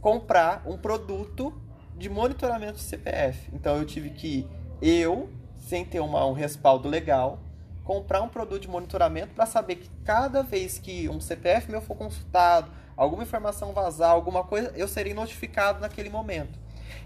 Comprar 0.00 0.62
um 0.66 0.78
produto 0.78 1.52
de 1.96 2.08
monitoramento 2.08 2.74
de 2.74 2.82
CPF. 2.82 3.50
Então 3.52 3.76
eu 3.76 3.84
tive 3.84 4.10
que 4.10 4.48
eu 4.80 5.28
sem 5.70 5.84
ter 5.84 6.00
uma, 6.00 6.26
um 6.26 6.32
respaldo 6.32 6.88
legal, 6.88 7.38
comprar 7.84 8.20
um 8.22 8.28
produto 8.28 8.62
de 8.62 8.68
monitoramento 8.68 9.34
para 9.34 9.46
saber 9.46 9.76
que 9.76 9.88
cada 10.04 10.42
vez 10.42 10.80
que 10.80 11.08
um 11.08 11.20
CPF 11.20 11.70
meu 11.70 11.80
for 11.80 11.96
consultado, 11.96 12.72
alguma 12.96 13.22
informação 13.22 13.72
vazar, 13.72 14.10
alguma 14.10 14.42
coisa, 14.42 14.72
eu 14.74 14.88
serei 14.88 15.14
notificado 15.14 15.80
naquele 15.80 16.10
momento. 16.10 16.58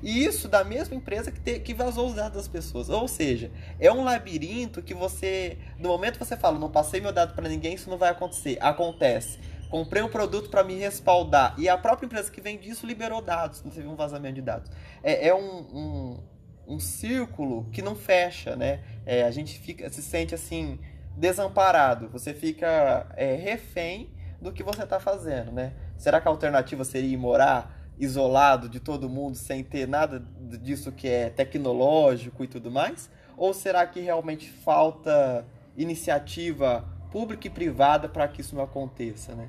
E 0.02 0.24
isso 0.24 0.48
da 0.48 0.64
mesma 0.64 0.96
empresa 0.96 1.30
que, 1.30 1.40
te, 1.40 1.60
que 1.60 1.74
vazou 1.74 2.08
os 2.08 2.14
dados 2.14 2.38
das 2.38 2.48
pessoas. 2.48 2.88
Ou 2.88 3.06
seja, 3.06 3.50
é 3.78 3.92
um 3.92 4.02
labirinto 4.02 4.82
que 4.82 4.94
você, 4.94 5.58
no 5.78 5.90
momento 5.90 6.18
que 6.18 6.24
você 6.24 6.36
fala, 6.36 6.58
não 6.58 6.70
passei 6.70 7.02
meu 7.02 7.12
dado 7.12 7.34
para 7.34 7.46
ninguém, 7.48 7.74
isso 7.74 7.90
não 7.90 7.98
vai 7.98 8.08
acontecer. 8.08 8.56
Acontece. 8.62 9.38
Comprei 9.68 10.02
um 10.02 10.08
produto 10.08 10.48
para 10.48 10.64
me 10.64 10.74
respaldar. 10.74 11.54
E 11.58 11.68
a 11.68 11.76
própria 11.76 12.06
empresa 12.06 12.30
que 12.30 12.40
vende 12.40 12.68
isso 12.68 12.86
liberou 12.86 13.20
dados. 13.20 13.62
Não 13.62 13.70
teve 13.70 13.86
um 13.86 13.94
vazamento 13.94 14.36
de 14.36 14.42
dados. 14.42 14.70
É, 15.02 15.28
é 15.28 15.34
um, 15.34 15.58
um 15.58 16.33
um 16.66 16.78
círculo 16.78 17.68
que 17.70 17.82
não 17.82 17.94
fecha, 17.94 18.56
né? 18.56 18.80
É, 19.04 19.22
a 19.24 19.30
gente 19.30 19.58
fica, 19.58 19.88
se 19.90 20.02
sente 20.02 20.34
assim 20.34 20.78
desamparado. 21.16 22.08
Você 22.08 22.34
fica 22.34 23.06
é, 23.16 23.34
refém 23.34 24.10
do 24.40 24.52
que 24.52 24.62
você 24.62 24.82
está 24.82 24.98
fazendo, 24.98 25.52
né? 25.52 25.72
Será 25.96 26.20
que 26.20 26.28
a 26.28 26.30
alternativa 26.30 26.84
seria 26.84 27.16
morar 27.16 27.82
isolado 27.98 28.68
de 28.68 28.80
todo 28.80 29.08
mundo 29.08 29.36
sem 29.36 29.62
ter 29.62 29.86
nada 29.86 30.22
disso 30.60 30.90
que 30.90 31.08
é 31.08 31.30
tecnológico 31.30 32.42
e 32.44 32.48
tudo 32.48 32.70
mais? 32.70 33.10
Ou 33.36 33.54
será 33.54 33.86
que 33.86 34.00
realmente 34.00 34.50
falta 34.50 35.44
iniciativa 35.76 36.84
pública 37.10 37.46
e 37.46 37.50
privada 37.50 38.08
para 38.08 38.26
que 38.26 38.40
isso 38.40 38.54
não 38.54 38.62
aconteça, 38.62 39.34
né? 39.34 39.48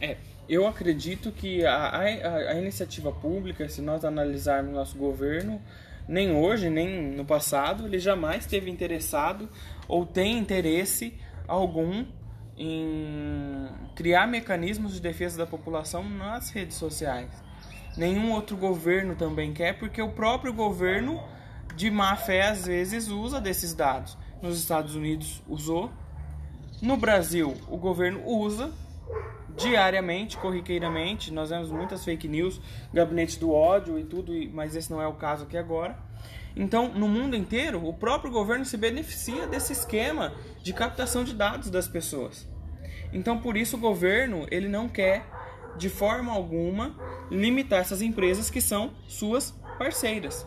É, 0.00 0.16
eu 0.48 0.66
acredito 0.66 1.30
que 1.30 1.64
a, 1.64 1.76
a, 1.76 2.00
a, 2.00 2.54
iniciativa 2.54 3.12
pública, 3.12 3.68
se 3.68 3.80
nós 3.80 4.04
analisarmos 4.04 4.72
nosso 4.72 4.98
governo, 4.98 5.60
nem 6.10 6.32
hoje, 6.32 6.68
nem 6.68 7.12
no 7.12 7.24
passado, 7.24 7.86
ele 7.86 8.00
jamais 8.00 8.40
esteve 8.40 8.68
interessado 8.68 9.48
ou 9.86 10.04
tem 10.04 10.36
interesse 10.36 11.14
algum 11.46 12.04
em 12.58 13.68
criar 13.94 14.26
mecanismos 14.26 14.94
de 14.94 15.00
defesa 15.00 15.38
da 15.38 15.46
população 15.46 16.02
nas 16.02 16.50
redes 16.50 16.76
sociais. 16.76 17.30
Nenhum 17.96 18.32
outro 18.32 18.56
governo 18.56 19.14
também 19.14 19.52
quer, 19.52 19.78
porque 19.78 20.02
o 20.02 20.10
próprio 20.10 20.52
governo, 20.52 21.22
de 21.76 21.88
má 21.92 22.16
fé, 22.16 22.48
às 22.48 22.66
vezes 22.66 23.06
usa 23.08 23.40
desses 23.40 23.72
dados. 23.72 24.18
Nos 24.42 24.58
Estados 24.58 24.96
Unidos 24.96 25.40
usou, 25.48 25.92
no 26.82 26.96
Brasil 26.96 27.56
o 27.68 27.76
governo 27.76 28.20
usa 28.26 28.72
diariamente, 29.60 30.36
corriqueiramente. 30.38 31.32
Nós 31.32 31.50
vemos 31.50 31.70
muitas 31.70 32.04
fake 32.04 32.26
news, 32.26 32.60
gabinete 32.92 33.38
do 33.38 33.52
ódio 33.52 33.98
e 33.98 34.04
tudo, 34.04 34.32
mas 34.52 34.74
esse 34.74 34.90
não 34.90 35.00
é 35.00 35.06
o 35.06 35.14
caso 35.14 35.44
aqui 35.44 35.56
agora. 35.56 35.96
Então, 36.56 36.92
no 36.92 37.06
mundo 37.08 37.36
inteiro, 37.36 37.86
o 37.86 37.94
próprio 37.94 38.30
governo 38.30 38.64
se 38.64 38.76
beneficia 38.76 39.46
desse 39.46 39.72
esquema 39.72 40.32
de 40.62 40.72
captação 40.72 41.22
de 41.22 41.34
dados 41.34 41.70
das 41.70 41.86
pessoas. 41.86 42.48
Então, 43.12 43.38
por 43.38 43.56
isso 43.56 43.76
o 43.76 43.80
governo, 43.80 44.46
ele 44.50 44.68
não 44.68 44.88
quer 44.88 45.24
de 45.76 45.88
forma 45.88 46.32
alguma 46.32 46.96
limitar 47.30 47.80
essas 47.80 48.02
empresas 48.02 48.50
que 48.50 48.60
são 48.60 48.92
suas 49.06 49.52
parceiras. 49.78 50.46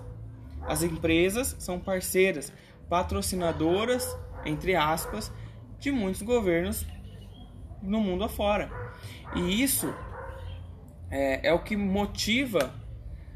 As 0.68 0.84
empresas 0.84 1.56
são 1.60 1.80
parceiras, 1.80 2.52
patrocinadoras, 2.90 4.16
entre 4.46 4.76
aspas, 4.76 5.32
de 5.80 5.92
muitos 5.92 6.22
governos 6.22 6.86
no 7.82 8.00
mundo 8.00 8.24
afora. 8.24 8.83
E 9.36 9.62
isso 9.62 9.94
é, 11.10 11.48
é 11.48 11.54
o 11.54 11.60
que 11.60 11.76
motiva 11.76 12.74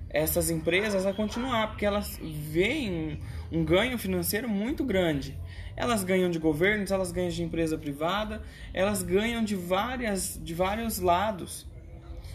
essas 0.10 0.50
empresas 0.50 1.06
a 1.06 1.14
continuar, 1.14 1.68
porque 1.68 1.86
elas 1.86 2.20
veem 2.22 3.20
um, 3.52 3.64
ganho 3.64 3.98
financeiro 3.98 4.48
muito 4.48 4.84
grande. 4.84 5.38
Elas 5.76 6.04
ganham 6.04 6.30
de 6.30 6.40
governos, 6.40 6.92
elas 6.92 7.12
ganham 7.12 7.30
de 7.30 7.44
empresa 7.44 7.78
privada, 7.78 8.42
elas 8.74 9.04
ganham 9.04 9.44
de, 9.44 9.56
várias, 9.56 10.40
de 10.42 10.54
vários 10.54 11.00
lados. 11.00 11.68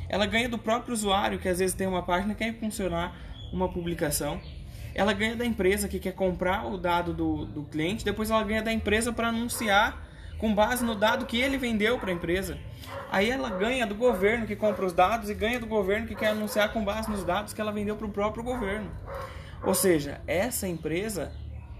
Ela 0.08 0.26
ganha 0.26 0.48
do 0.48 0.58
próprio 0.58 0.92
usuário, 0.92 1.38
que 1.38 1.48
às 1.48 1.58
vezes 1.58 1.74
tem 1.74 1.86
uma 1.86 2.02
página 2.02 2.34
que 2.34 2.44
quer 2.44 2.54
funcionar 2.58 3.16
uma 3.52 3.68
publicação. 3.68 4.40
Ela 4.94 5.12
ganha 5.12 5.34
da 5.34 5.44
empresa 5.44 5.88
que 5.88 5.98
quer 5.98 6.12
comprar 6.12 6.66
o 6.66 6.76
dado 6.76 7.14
do, 7.14 7.46
do 7.46 7.62
cliente, 7.64 8.04
depois 8.04 8.30
ela 8.30 8.44
ganha 8.44 8.62
da 8.62 8.72
empresa 8.72 9.12
para 9.12 9.28
anunciar 9.28 10.06
com 10.42 10.52
base 10.52 10.84
no 10.84 10.96
dado 10.96 11.24
que 11.24 11.40
ele 11.40 11.56
vendeu 11.56 12.00
para 12.00 12.10
a 12.10 12.12
empresa. 12.12 12.58
Aí 13.12 13.30
ela 13.30 13.48
ganha 13.48 13.86
do 13.86 13.94
governo 13.94 14.44
que 14.44 14.56
compra 14.56 14.84
os 14.84 14.92
dados 14.92 15.30
e 15.30 15.34
ganha 15.34 15.60
do 15.60 15.68
governo 15.68 16.08
que 16.08 16.16
quer 16.16 16.30
anunciar 16.30 16.72
com 16.72 16.84
base 16.84 17.08
nos 17.08 17.22
dados 17.22 17.54
que 17.54 17.60
ela 17.60 17.70
vendeu 17.70 17.94
para 17.94 18.08
o 18.08 18.10
próprio 18.10 18.42
governo. 18.42 18.90
Ou 19.62 19.72
seja, 19.72 20.20
essa 20.26 20.66
empresa, 20.66 21.30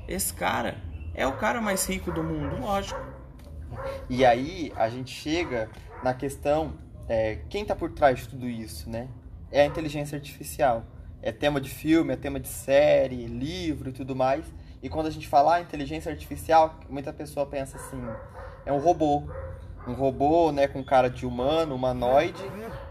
esse 0.07 0.33
cara, 0.33 0.77
é 1.13 1.27
o 1.27 1.33
cara 1.33 1.61
mais 1.61 1.85
rico 1.89 2.13
do 2.13 2.23
mundo, 2.23 2.61
lógico. 2.61 3.01
E 4.09 4.25
aí 4.25 4.73
a 4.77 4.89
gente 4.89 5.11
chega 5.13 5.69
na 6.01 6.15
questão, 6.15 6.75
é, 7.09 7.41
quem 7.51 7.63
está 7.63 7.75
por 7.75 7.91
trás 7.91 8.21
de 8.21 8.29
tudo 8.29 8.49
isso, 8.49 8.89
né? 8.89 9.09
É 9.51 9.63
a 9.63 9.67
inteligência 9.67 10.15
artificial. 10.15 10.85
É 11.21 11.33
tema 11.33 11.61
de 11.61 11.69
filme, 11.69 12.13
é 12.13 12.17
tema 12.17 12.39
de 12.39 12.47
série, 12.47 13.27
livro 13.27 13.91
e 13.91 13.93
tudo 13.93 14.15
mais. 14.15 14.45
E 14.81 14.89
quando 14.89 15.07
a 15.07 15.11
gente 15.11 15.27
fala 15.27 15.57
ah, 15.57 15.61
inteligência 15.61 16.13
artificial, 16.13 16.79
muita 16.89 17.13
pessoa 17.13 17.45
pensa 17.45 17.77
assim, 17.77 18.01
é 18.65 18.73
um 18.73 18.79
robô. 18.79 19.25
Um 19.87 19.95
robô, 19.95 20.53
né, 20.53 20.69
com 20.69 20.83
cara 20.85 21.11
de 21.11 21.27
humano, 21.27 21.75
humanoide, 21.75 22.43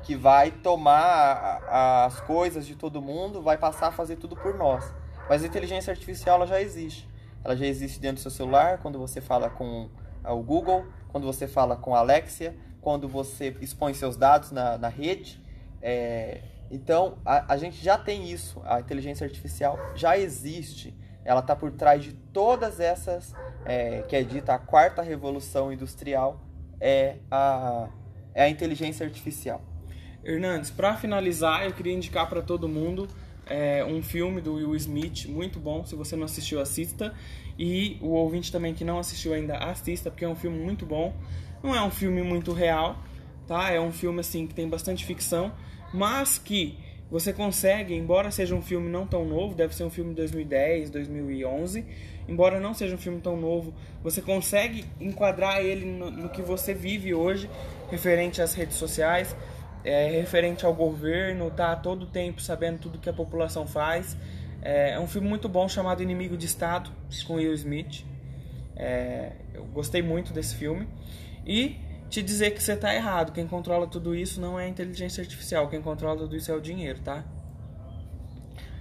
que 0.03 0.15
vai 0.15 0.51
tomar 0.51 1.63
as 2.05 2.19
coisas 2.21 2.67
de 2.67 2.75
todo 2.75 3.01
mundo, 3.01 3.41
vai 3.41 3.57
passar 3.57 3.87
a 3.87 3.91
fazer 3.91 4.17
tudo 4.17 4.35
por 4.35 4.53
nós. 4.55 4.93
Mas 5.29 5.43
a 5.43 5.47
inteligência 5.47 5.91
artificial 5.91 6.35
ela 6.35 6.47
já 6.47 6.59
existe. 6.61 7.09
Ela 7.43 7.55
já 7.55 7.65
existe 7.65 7.99
dentro 7.99 8.17
do 8.17 8.21
seu 8.21 8.31
celular, 8.31 8.79
quando 8.79 8.99
você 8.99 9.21
fala 9.21 9.49
com 9.49 9.89
o 10.23 10.43
Google, 10.43 10.85
quando 11.09 11.25
você 11.25 11.47
fala 11.47 11.77
com 11.77 11.95
a 11.95 11.99
Alexia, 11.99 12.55
quando 12.81 13.07
você 13.07 13.55
expõe 13.61 13.93
seus 13.93 14.17
dados 14.17 14.51
na, 14.51 14.77
na 14.77 14.89
rede. 14.89 15.41
É, 15.81 16.41
então, 16.69 17.17
a, 17.25 17.53
a 17.53 17.57
gente 17.57 17.81
já 17.83 17.97
tem 17.97 18.29
isso. 18.29 18.61
A 18.65 18.79
inteligência 18.81 19.25
artificial 19.25 19.79
já 19.95 20.17
existe 20.17 20.93
ela 21.23 21.39
está 21.39 21.55
por 21.55 21.71
trás 21.71 22.03
de 22.03 22.13
todas 22.13 22.79
essas, 22.79 23.33
é, 23.65 24.03
que 24.07 24.15
é 24.15 24.23
dita 24.23 24.53
a 24.53 24.59
quarta 24.59 25.01
revolução 25.01 25.71
industrial, 25.71 26.41
é 26.79 27.17
a, 27.29 27.89
é 28.33 28.43
a 28.43 28.49
inteligência 28.49 29.05
artificial. 29.05 29.61
Hernandes, 30.23 30.69
para 30.69 30.95
finalizar, 30.95 31.65
eu 31.65 31.73
queria 31.73 31.93
indicar 31.93 32.29
para 32.29 32.41
todo 32.41 32.67
mundo 32.67 33.07
é, 33.45 33.83
um 33.83 34.01
filme 34.01 34.39
do 34.39 34.53
Will 34.53 34.75
Smith, 34.75 35.25
muito 35.25 35.59
bom. 35.59 35.83
Se 35.85 35.95
você 35.95 36.15
não 36.15 36.25
assistiu, 36.25 36.61
assista. 36.61 37.13
E 37.57 37.97
o 38.01 38.09
ouvinte 38.09 38.51
também 38.51 38.73
que 38.73 38.83
não 38.83 38.97
assistiu 38.97 39.33
ainda, 39.33 39.57
assista, 39.57 40.09
porque 40.09 40.23
é 40.23 40.27
um 40.27 40.35
filme 40.35 40.57
muito 40.57 40.85
bom. 40.85 41.13
Não 41.61 41.75
é 41.75 41.81
um 41.81 41.91
filme 41.91 42.23
muito 42.23 42.53
real, 42.53 42.97
tá? 43.47 43.69
É 43.71 43.79
um 43.79 43.91
filme 43.91 44.19
assim 44.19 44.47
que 44.47 44.53
tem 44.53 44.67
bastante 44.67 45.05
ficção, 45.05 45.51
mas 45.93 46.37
que 46.37 46.77
você 47.11 47.33
consegue, 47.33 47.93
embora 47.93 48.31
seja 48.31 48.55
um 48.55 48.61
filme 48.61 48.89
não 48.89 49.05
tão 49.05 49.25
novo, 49.25 49.53
deve 49.53 49.75
ser 49.75 49.83
um 49.83 49.89
filme 49.89 50.11
de 50.11 50.15
2010, 50.15 50.89
2011, 50.89 51.85
embora 52.25 52.57
não 52.57 52.73
seja 52.73 52.95
um 52.95 52.97
filme 52.97 53.19
tão 53.19 53.35
novo, 53.35 53.73
você 54.01 54.21
consegue 54.21 54.85
enquadrar 54.99 55.59
ele 55.59 55.85
no, 55.85 56.09
no 56.09 56.29
que 56.29 56.41
você 56.41 56.73
vive 56.73 57.13
hoje, 57.13 57.49
referente 57.89 58.41
às 58.41 58.53
redes 58.53 58.77
sociais, 58.77 59.35
é, 59.83 60.09
referente 60.11 60.65
ao 60.65 60.73
governo, 60.73 61.51
tá 61.51 61.75
todo 61.75 62.05
tempo 62.05 62.41
sabendo 62.41 62.79
tudo 62.79 62.97
que 62.97 63.09
a 63.09 63.13
população 63.13 63.67
faz. 63.67 64.15
É, 64.61 64.91
é 64.91 64.99
um 64.99 65.07
filme 65.07 65.27
muito 65.27 65.49
bom 65.49 65.67
chamado 65.67 66.01
Inimigo 66.01 66.37
de 66.37 66.45
Estado, 66.45 66.91
com 67.27 67.33
Will 67.33 67.53
Smith. 67.55 68.05
É, 68.75 69.33
eu 69.53 69.65
gostei 69.65 70.01
muito 70.01 70.31
desse 70.31 70.55
filme. 70.55 70.87
E 71.45 71.75
te 72.11 72.21
dizer 72.21 72.51
que 72.51 72.61
você 72.61 72.73
está 72.73 72.93
errado. 72.93 73.31
Quem 73.31 73.47
controla 73.47 73.87
tudo 73.87 74.13
isso 74.13 74.39
não 74.39 74.59
é 74.59 74.65
a 74.65 74.67
inteligência 74.67 75.21
artificial. 75.21 75.69
Quem 75.69 75.81
controla 75.81 76.19
tudo 76.19 76.35
isso 76.35 76.51
é 76.51 76.53
o 76.53 76.59
dinheiro, 76.59 76.99
tá? 76.99 77.23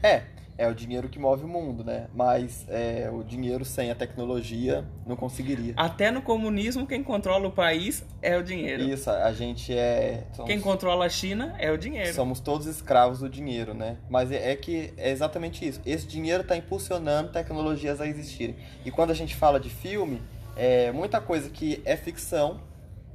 É, 0.02 0.24
é 0.58 0.68
o 0.68 0.74
dinheiro 0.74 1.08
que 1.08 1.18
move 1.18 1.44
o 1.44 1.48
mundo, 1.48 1.84
né? 1.84 2.08
Mas 2.12 2.66
é, 2.68 3.08
o 3.08 3.22
dinheiro 3.22 3.64
sem 3.64 3.88
a 3.88 3.94
tecnologia 3.94 4.84
não 5.06 5.14
conseguiria. 5.14 5.74
Até 5.76 6.10
no 6.10 6.20
comunismo, 6.20 6.86
quem 6.88 7.04
controla 7.04 7.46
o 7.46 7.52
país 7.52 8.04
é 8.20 8.36
o 8.36 8.42
dinheiro. 8.42 8.82
Isso, 8.82 9.08
a 9.08 9.32
gente 9.32 9.72
é. 9.72 10.26
Somos, 10.32 10.50
quem 10.50 10.60
controla 10.60 11.06
a 11.06 11.08
China 11.08 11.54
é 11.56 11.70
o 11.70 11.78
dinheiro. 11.78 12.12
Somos 12.12 12.40
todos 12.40 12.66
escravos 12.66 13.20
do 13.20 13.28
dinheiro, 13.28 13.74
né? 13.74 13.96
Mas 14.10 14.32
é, 14.32 14.50
é 14.50 14.56
que 14.56 14.92
é 14.96 15.10
exatamente 15.10 15.66
isso. 15.66 15.80
Esse 15.86 16.06
dinheiro 16.06 16.42
está 16.42 16.56
impulsionando 16.56 17.30
tecnologias 17.30 18.00
a 18.00 18.08
existirem. 18.08 18.56
E 18.84 18.90
quando 18.90 19.12
a 19.12 19.14
gente 19.14 19.36
fala 19.36 19.60
de 19.60 19.70
filme, 19.70 20.20
é, 20.56 20.90
muita 20.90 21.20
coisa 21.20 21.48
que 21.48 21.80
é 21.84 21.96
ficção 21.96 22.60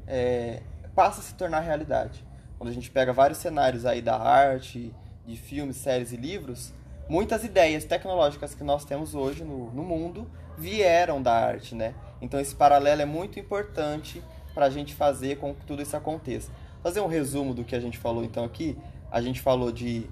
é, 0.08 0.62
passa 0.96 1.20
a 1.20 1.24
se 1.24 1.34
tornar 1.36 1.60
realidade. 1.60 2.24
Quando 2.58 2.70
a 2.70 2.74
gente 2.74 2.90
pega 2.90 3.12
vários 3.12 3.40
cenários 3.40 3.86
aí 3.86 4.02
da 4.02 4.18
arte, 4.18 4.94
de 5.26 5.36
filmes, 5.36 5.78
séries 5.78 6.12
e 6.12 6.18
livros, 6.18 6.74
muitas 7.10 7.44
ideias 7.44 7.84
tecnológicas 7.86 8.56
que 8.56 8.64
nós 8.64 8.86
temos 8.86 9.14
hoje 9.14 9.44
no, 9.44 9.72
no 9.72 9.84
mundo 9.84 10.30
vieram 10.58 11.22
da 11.22 11.34
arte, 11.34 11.76
né? 11.76 11.94
Então 12.22 12.40
esse 12.40 12.56
paralelo 12.56 13.02
é 13.02 13.06
muito 13.06 13.40
importante 13.40 14.24
para 14.54 14.68
a 14.68 14.70
gente 14.70 14.96
fazer 14.96 15.38
com 15.38 15.54
que 15.54 15.66
tudo 15.66 15.82
isso 15.82 15.98
aconteça. 15.98 16.50
Fazer 16.82 17.02
um 17.02 17.08
resumo 17.08 17.54
do 17.54 17.64
que 17.64 17.76
a 17.76 17.80
gente 17.80 17.98
falou 17.98 18.24
então 18.24 18.46
aqui, 18.46 18.78
a 19.12 19.22
gente 19.22 19.42
falou 19.42 19.72
de 19.72 20.08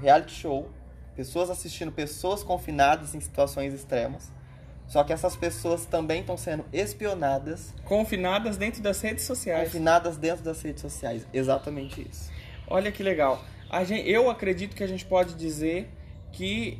reality 0.00 0.32
show, 0.32 0.70
pessoas 1.14 1.50
assistindo 1.50 1.92
pessoas 1.92 2.42
confinadas 2.42 3.14
em 3.14 3.20
situações 3.20 3.74
extremas, 3.74 4.32
só 4.86 5.02
que 5.02 5.12
essas 5.12 5.34
pessoas 5.34 5.86
também 5.86 6.20
estão 6.20 6.36
sendo 6.36 6.64
espionadas. 6.72 7.72
Confinadas 7.84 8.56
dentro 8.56 8.82
das 8.82 9.00
redes 9.00 9.24
sociais. 9.24 9.64
Confinadas 9.64 10.16
dentro 10.16 10.44
das 10.44 10.60
redes 10.62 10.82
sociais. 10.82 11.26
Exatamente 11.32 12.06
isso. 12.08 12.30
Olha 12.66 12.92
que 12.92 13.02
legal. 13.02 13.42
Gente, 13.84 14.08
eu 14.08 14.28
acredito 14.28 14.76
que 14.76 14.84
a 14.84 14.86
gente 14.86 15.04
pode 15.04 15.34
dizer 15.34 15.88
que 16.30 16.78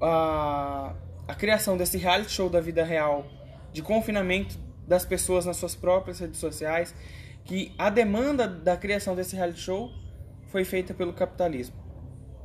a, 0.00 0.94
a 1.26 1.34
criação 1.34 1.76
desse 1.76 1.96
reality 1.96 2.32
show 2.32 2.50
da 2.50 2.60
vida 2.60 2.84
real, 2.84 3.26
de 3.72 3.82
confinamento 3.82 4.58
das 4.86 5.04
pessoas 5.04 5.46
nas 5.46 5.56
suas 5.56 5.74
próprias 5.74 6.18
redes 6.18 6.38
sociais, 6.38 6.94
que 7.44 7.74
a 7.78 7.88
demanda 7.88 8.46
da 8.46 8.76
criação 8.76 9.16
desse 9.16 9.34
reality 9.34 9.60
show 9.60 9.90
foi 10.48 10.64
feita 10.64 10.92
pelo 10.92 11.14
capitalismo. 11.14 11.74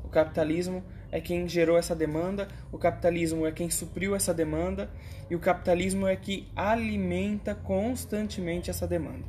O 0.04 0.10
capitalismo 0.10 0.84
é 1.14 1.22
quem 1.22 1.48
gerou 1.48 1.78
essa 1.78 1.96
demanda, 1.96 2.48
o 2.72 2.78
capitalismo 2.80 3.46
é 3.46 3.52
quem 3.52 3.70
supriu 3.70 4.16
essa 4.16 4.34
demanda 4.34 4.90
e 5.30 5.36
o 5.36 5.40
capitalismo 5.40 6.08
é 6.08 6.16
que 6.16 6.48
alimenta 6.56 7.54
constantemente 7.54 8.72
essa 8.72 8.88
demanda. 8.88 9.24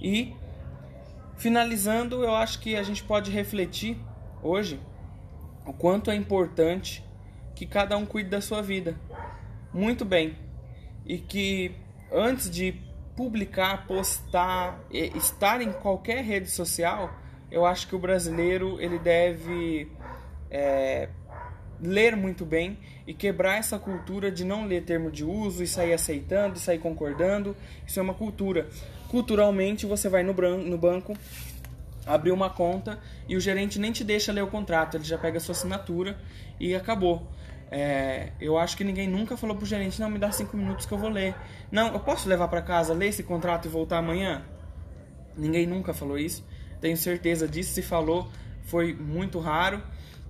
E 0.00 0.34
finalizando, 1.36 2.24
eu 2.24 2.34
acho 2.34 2.60
que 2.60 2.76
a 2.76 2.82
gente 2.82 3.04
pode 3.04 3.30
refletir 3.30 3.98
hoje 4.42 4.80
o 5.66 5.72
quanto 5.74 6.10
é 6.10 6.16
importante 6.16 7.04
que 7.54 7.66
cada 7.66 7.94
um 7.94 8.06
cuide 8.06 8.30
da 8.30 8.40
sua 8.40 8.62
vida. 8.62 8.96
Muito 9.70 10.06
bem. 10.06 10.38
E 11.04 11.18
que 11.18 11.74
antes 12.10 12.48
de 12.50 12.74
publicar, 13.14 13.86
postar, 13.86 14.80
estar 14.90 15.60
em 15.60 15.72
qualquer 15.72 16.24
rede 16.24 16.50
social, 16.50 17.12
eu 17.50 17.66
acho 17.66 17.86
que 17.86 17.94
o 17.94 17.98
brasileiro 17.98 18.80
ele 18.80 18.98
deve 18.98 19.92
é, 20.52 21.08
ler 21.80 22.14
muito 22.14 22.44
bem 22.44 22.78
e 23.06 23.14
quebrar 23.14 23.56
essa 23.56 23.78
cultura 23.78 24.30
de 24.30 24.44
não 24.44 24.66
ler 24.66 24.84
termo 24.84 25.10
de 25.10 25.24
uso 25.24 25.62
e 25.62 25.66
sair 25.66 25.94
aceitando, 25.94 26.58
sair 26.58 26.78
concordando. 26.78 27.56
Isso 27.86 27.98
é 27.98 28.02
uma 28.02 28.14
cultura. 28.14 28.68
Culturalmente, 29.08 29.86
você 29.86 30.08
vai 30.08 30.22
no, 30.22 30.32
no 30.32 30.78
banco, 30.78 31.16
abrir 32.06 32.30
uma 32.30 32.50
conta 32.50 33.00
e 33.26 33.34
o 33.34 33.40
gerente 33.40 33.78
nem 33.78 33.90
te 33.90 34.04
deixa 34.04 34.30
ler 34.30 34.42
o 34.42 34.46
contrato, 34.46 34.96
ele 34.96 35.04
já 35.04 35.18
pega 35.18 35.38
a 35.38 35.40
sua 35.40 35.52
assinatura 35.52 36.18
e 36.60 36.74
acabou. 36.74 37.26
É, 37.70 38.32
eu 38.38 38.58
acho 38.58 38.76
que 38.76 38.84
ninguém 38.84 39.08
nunca 39.08 39.34
falou 39.34 39.56
pro 39.56 39.64
gerente, 39.64 39.98
não, 39.98 40.10
me 40.10 40.18
dá 40.18 40.30
cinco 40.30 40.56
minutos 40.56 40.84
que 40.84 40.92
eu 40.92 40.98
vou 40.98 41.08
ler. 41.08 41.34
Não, 41.70 41.92
eu 41.94 42.00
posso 42.00 42.28
levar 42.28 42.48
para 42.48 42.60
casa, 42.60 42.92
ler 42.92 43.08
esse 43.08 43.22
contrato 43.22 43.66
e 43.66 43.70
voltar 43.70 43.98
amanhã? 43.98 44.44
Ninguém 45.34 45.66
nunca 45.66 45.94
falou 45.94 46.18
isso. 46.18 46.44
Tenho 46.82 46.96
certeza 46.96 47.48
disso. 47.48 47.72
Se 47.72 47.80
falou, 47.80 48.28
foi 48.64 48.92
muito 48.92 49.38
raro. 49.38 49.82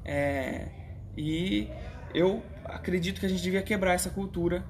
É, 0.04 0.68
e 1.16 1.68
eu 2.14 2.42
acredito 2.64 3.20
que 3.20 3.26
a 3.26 3.28
gente 3.28 3.42
devia 3.42 3.62
quebrar 3.62 3.94
essa 3.94 4.10
cultura. 4.10 4.64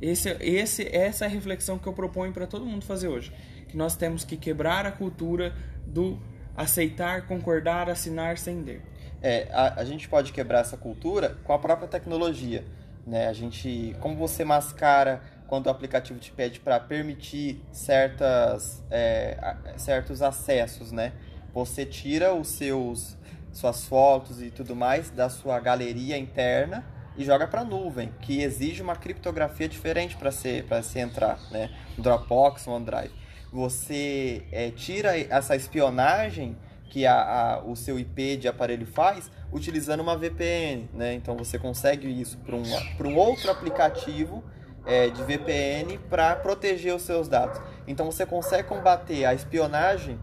Esse, 0.00 0.30
esse, 0.40 0.88
essa 0.94 1.24
é 1.24 1.28
a 1.28 1.30
reflexão 1.30 1.78
que 1.78 1.86
eu 1.86 1.92
proponho 1.92 2.32
para 2.32 2.46
todo 2.46 2.66
mundo 2.66 2.84
fazer 2.84 3.08
hoje. 3.08 3.32
Que 3.68 3.76
nós 3.76 3.96
temos 3.96 4.24
que 4.24 4.36
quebrar 4.36 4.86
a 4.86 4.92
cultura 4.92 5.54
do 5.86 6.18
aceitar, 6.56 7.26
concordar, 7.26 7.88
assinar 7.88 8.38
sem 8.38 8.62
ler. 8.62 8.82
É, 9.22 9.48
a, 9.52 9.80
a 9.80 9.84
gente 9.84 10.08
pode 10.08 10.32
quebrar 10.32 10.60
essa 10.60 10.76
cultura 10.76 11.36
com 11.44 11.52
a 11.52 11.58
própria 11.58 11.88
tecnologia. 11.88 12.64
Né? 13.06 13.28
A 13.28 13.32
gente, 13.32 13.96
como 14.00 14.16
você 14.16 14.44
mascara 14.44 15.22
quando 15.46 15.66
o 15.66 15.70
aplicativo 15.70 16.18
te 16.18 16.32
pede 16.32 16.60
para 16.60 16.80
permitir 16.80 17.62
certas, 17.70 18.82
é, 18.90 19.56
certos 19.76 20.22
acessos, 20.22 20.90
né? 20.90 21.12
Você 21.52 21.84
tira 21.84 22.34
os 22.34 22.48
seus 22.48 23.16
suas 23.54 23.86
fotos 23.86 24.42
e 24.42 24.50
tudo 24.50 24.76
mais 24.76 25.10
da 25.10 25.30
sua 25.30 25.58
galeria 25.60 26.18
interna 26.18 26.84
e 27.16 27.24
joga 27.24 27.46
para 27.46 27.60
a 27.60 27.64
nuvem, 27.64 28.12
que 28.20 28.42
exige 28.42 28.82
uma 28.82 28.96
criptografia 28.96 29.68
diferente 29.68 30.16
para 30.16 30.32
se, 30.32 30.64
se 30.82 30.98
entrar, 30.98 31.38
né? 31.50 31.70
Dropbox, 31.96 32.66
OneDrive. 32.66 33.12
Você 33.52 34.42
é, 34.50 34.70
tira 34.70 35.16
essa 35.16 35.54
espionagem 35.54 36.56
que 36.90 37.06
a, 37.06 37.14
a, 37.14 37.64
o 37.64 37.76
seu 37.76 37.98
IP 37.98 38.36
de 38.36 38.48
aparelho 38.48 38.86
faz 38.86 39.30
utilizando 39.52 40.00
uma 40.00 40.16
VPN, 40.16 40.88
né? 40.92 41.14
Então 41.14 41.36
você 41.36 41.56
consegue 41.56 42.08
isso 42.08 42.36
para 42.38 42.56
um, 42.56 42.62
um 42.62 43.16
outro 43.16 43.50
aplicativo 43.50 44.42
é, 44.84 45.08
de 45.08 45.22
VPN 45.22 45.98
para 46.10 46.34
proteger 46.36 46.94
os 46.94 47.02
seus 47.02 47.28
dados. 47.28 47.60
Então 47.86 48.06
você 48.06 48.26
consegue 48.26 48.68
combater 48.68 49.24
a 49.24 49.32
espionagem 49.32 50.18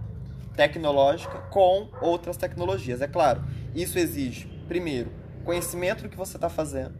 tecnológica 0.61 1.39
com 1.49 1.89
outras 1.99 2.37
tecnologias. 2.37 3.01
É 3.01 3.07
claro, 3.07 3.43
isso 3.73 3.97
exige, 3.97 4.45
primeiro, 4.67 5.11
conhecimento 5.43 6.03
do 6.03 6.09
que 6.09 6.15
você 6.15 6.37
está 6.37 6.49
fazendo, 6.49 6.93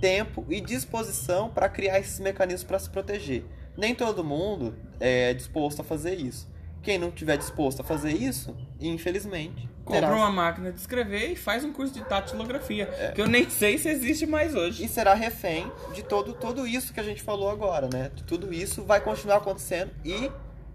tempo 0.00 0.46
e 0.48 0.60
disposição 0.60 1.50
para 1.50 1.68
criar 1.68 1.98
esses 1.98 2.20
mecanismos 2.20 2.62
para 2.62 2.78
se 2.78 2.88
proteger. 2.88 3.44
Nem 3.76 3.92
todo 3.92 4.22
mundo 4.22 4.76
é 5.00 5.34
disposto 5.34 5.80
a 5.80 5.84
fazer 5.84 6.14
isso. 6.14 6.48
Quem 6.80 6.96
não 6.96 7.10
tiver 7.10 7.36
disposto 7.36 7.80
a 7.80 7.84
fazer 7.84 8.12
isso, 8.12 8.56
infelizmente. 8.80 9.68
Compra 9.84 10.02
terá... 10.02 10.14
uma 10.14 10.30
máquina 10.30 10.70
de 10.70 10.78
escrever 10.78 11.32
e 11.32 11.36
faz 11.36 11.64
um 11.64 11.72
curso 11.72 11.92
de 11.92 12.04
tatilografia, 12.04 12.88
é. 12.92 13.10
que 13.10 13.20
eu 13.20 13.26
nem 13.26 13.50
sei 13.50 13.78
se 13.78 13.88
existe 13.88 14.26
mais 14.26 14.54
hoje. 14.54 14.84
E 14.84 14.88
será 14.88 15.12
refém 15.12 15.70
de 15.92 16.04
todo, 16.04 16.32
todo 16.32 16.64
isso 16.64 16.94
que 16.94 17.00
a 17.00 17.02
gente 17.02 17.20
falou 17.20 17.50
agora, 17.50 17.88
né? 17.92 18.12
Tudo 18.28 18.54
isso 18.54 18.84
vai 18.84 19.00
continuar 19.00 19.38
acontecendo 19.38 19.90
e 20.04 20.30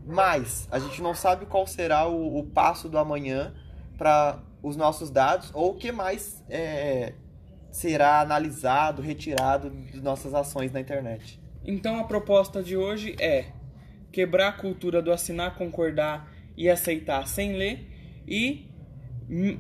mais. 0.06 0.68
A 0.72 0.80
gente 0.80 1.02
não 1.02 1.14
sabe 1.14 1.46
qual 1.46 1.66
será 1.68 2.08
o, 2.08 2.40
o 2.40 2.44
passo 2.46 2.90
do 2.90 2.98
amanhã 2.98 3.54
para 3.98 4.40
os 4.64 4.76
nossos 4.76 5.10
dados 5.10 5.52
ou 5.54 5.72
o 5.72 5.76
que 5.76 5.92
mais 5.92 6.44
é, 6.50 7.14
será 7.72 8.22
analisado, 8.22 9.02
retirado 9.02 9.70
de 9.70 10.02
nossas 10.02 10.34
ações 10.34 10.72
na 10.72 10.80
internet. 10.80 11.40
Então 11.64 12.00
a 12.00 12.04
proposta 12.04 12.62
de 12.62 12.76
hoje 12.76 13.16
é 13.20 13.48
quebrar 14.12 14.50
a 14.50 14.52
cultura 14.52 15.02
do 15.02 15.12
assinar, 15.12 15.56
concordar 15.56 16.32
e 16.58 16.70
aceitar 16.70 17.28
sem 17.28 17.54
ler 17.54 17.88
e 18.28 18.70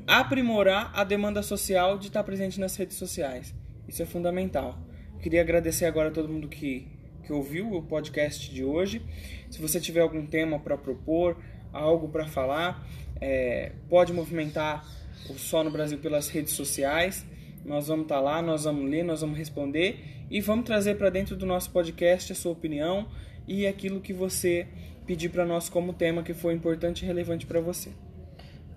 aprimorar 0.06 0.92
a 0.94 1.04
demanda 1.04 1.42
social 1.42 1.98
de 1.98 2.08
estar 2.08 2.24
presente 2.24 2.60
nas 2.60 2.76
redes 2.76 2.98
sociais. 2.98 3.56
Isso 3.88 4.02
é 4.02 4.06
fundamental. 4.06 4.78
Queria 5.22 5.42
agradecer 5.42 5.86
agora 5.86 6.10
a 6.10 6.12
todo 6.12 6.28
mundo 6.28 6.50
que, 6.50 6.88
que 7.32 7.34
ouviu 7.34 7.74
o 7.74 7.82
podcast 7.82 8.54
de 8.54 8.62
hoje. 8.62 9.02
Se 9.50 9.62
você 9.62 9.80
tiver 9.80 10.02
algum 10.02 10.26
tema 10.26 10.60
para 10.60 10.78
propor, 10.78 11.38
algo 11.72 12.10
para 12.10 12.28
falar, 12.28 12.86
é, 13.22 13.72
pode 13.90 14.12
movimentar 14.12 14.86
o 15.30 15.36
Só 15.36 15.64
no 15.64 15.72
Brasil 15.72 15.98
pelas 16.00 16.28
redes 16.28 16.52
sociais. 16.54 17.26
Nós 17.64 17.88
vamos 17.88 18.04
estar 18.04 18.16
tá 18.16 18.22
lá, 18.22 18.42
nós 18.42 18.66
vamos 18.66 18.90
ler, 18.90 19.04
nós 19.04 19.22
vamos 19.22 19.38
responder 19.38 20.26
e 20.30 20.42
vamos 20.42 20.66
trazer 20.66 20.98
para 20.98 21.10
dentro 21.10 21.38
do 21.38 21.46
nosso 21.46 21.72
podcast 21.72 22.34
a 22.34 22.36
sua 22.36 22.52
opinião 22.52 23.08
e 23.48 23.66
aquilo 23.66 24.02
que 24.02 24.12
você 24.12 24.68
pedir 25.06 25.30
para 25.30 25.46
nós 25.46 25.70
como 25.70 25.94
tema 25.94 26.24
que 26.24 26.34
foi 26.34 26.54
importante 26.54 27.04
e 27.04 27.06
relevante 27.06 27.46
para 27.46 27.62
você. 27.62 27.92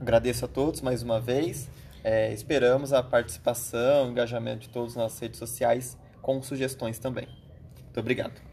Agradeço 0.01 0.45
a 0.45 0.49
todos 0.49 0.81
mais 0.81 1.03
uma 1.03 1.21
vez. 1.21 1.69
É, 2.05 2.33
esperamos 2.33 2.93
a 2.93 3.03
participação, 3.03 4.07
o 4.07 4.11
engajamento 4.13 4.61
de 4.61 4.69
todos 4.69 4.95
nas 4.95 5.19
redes 5.19 5.41
sociais 5.41 5.99
com 6.23 6.41
sugestões 6.41 7.01
também. 7.01 7.27
Muito 7.83 7.99
obrigado. 7.99 8.44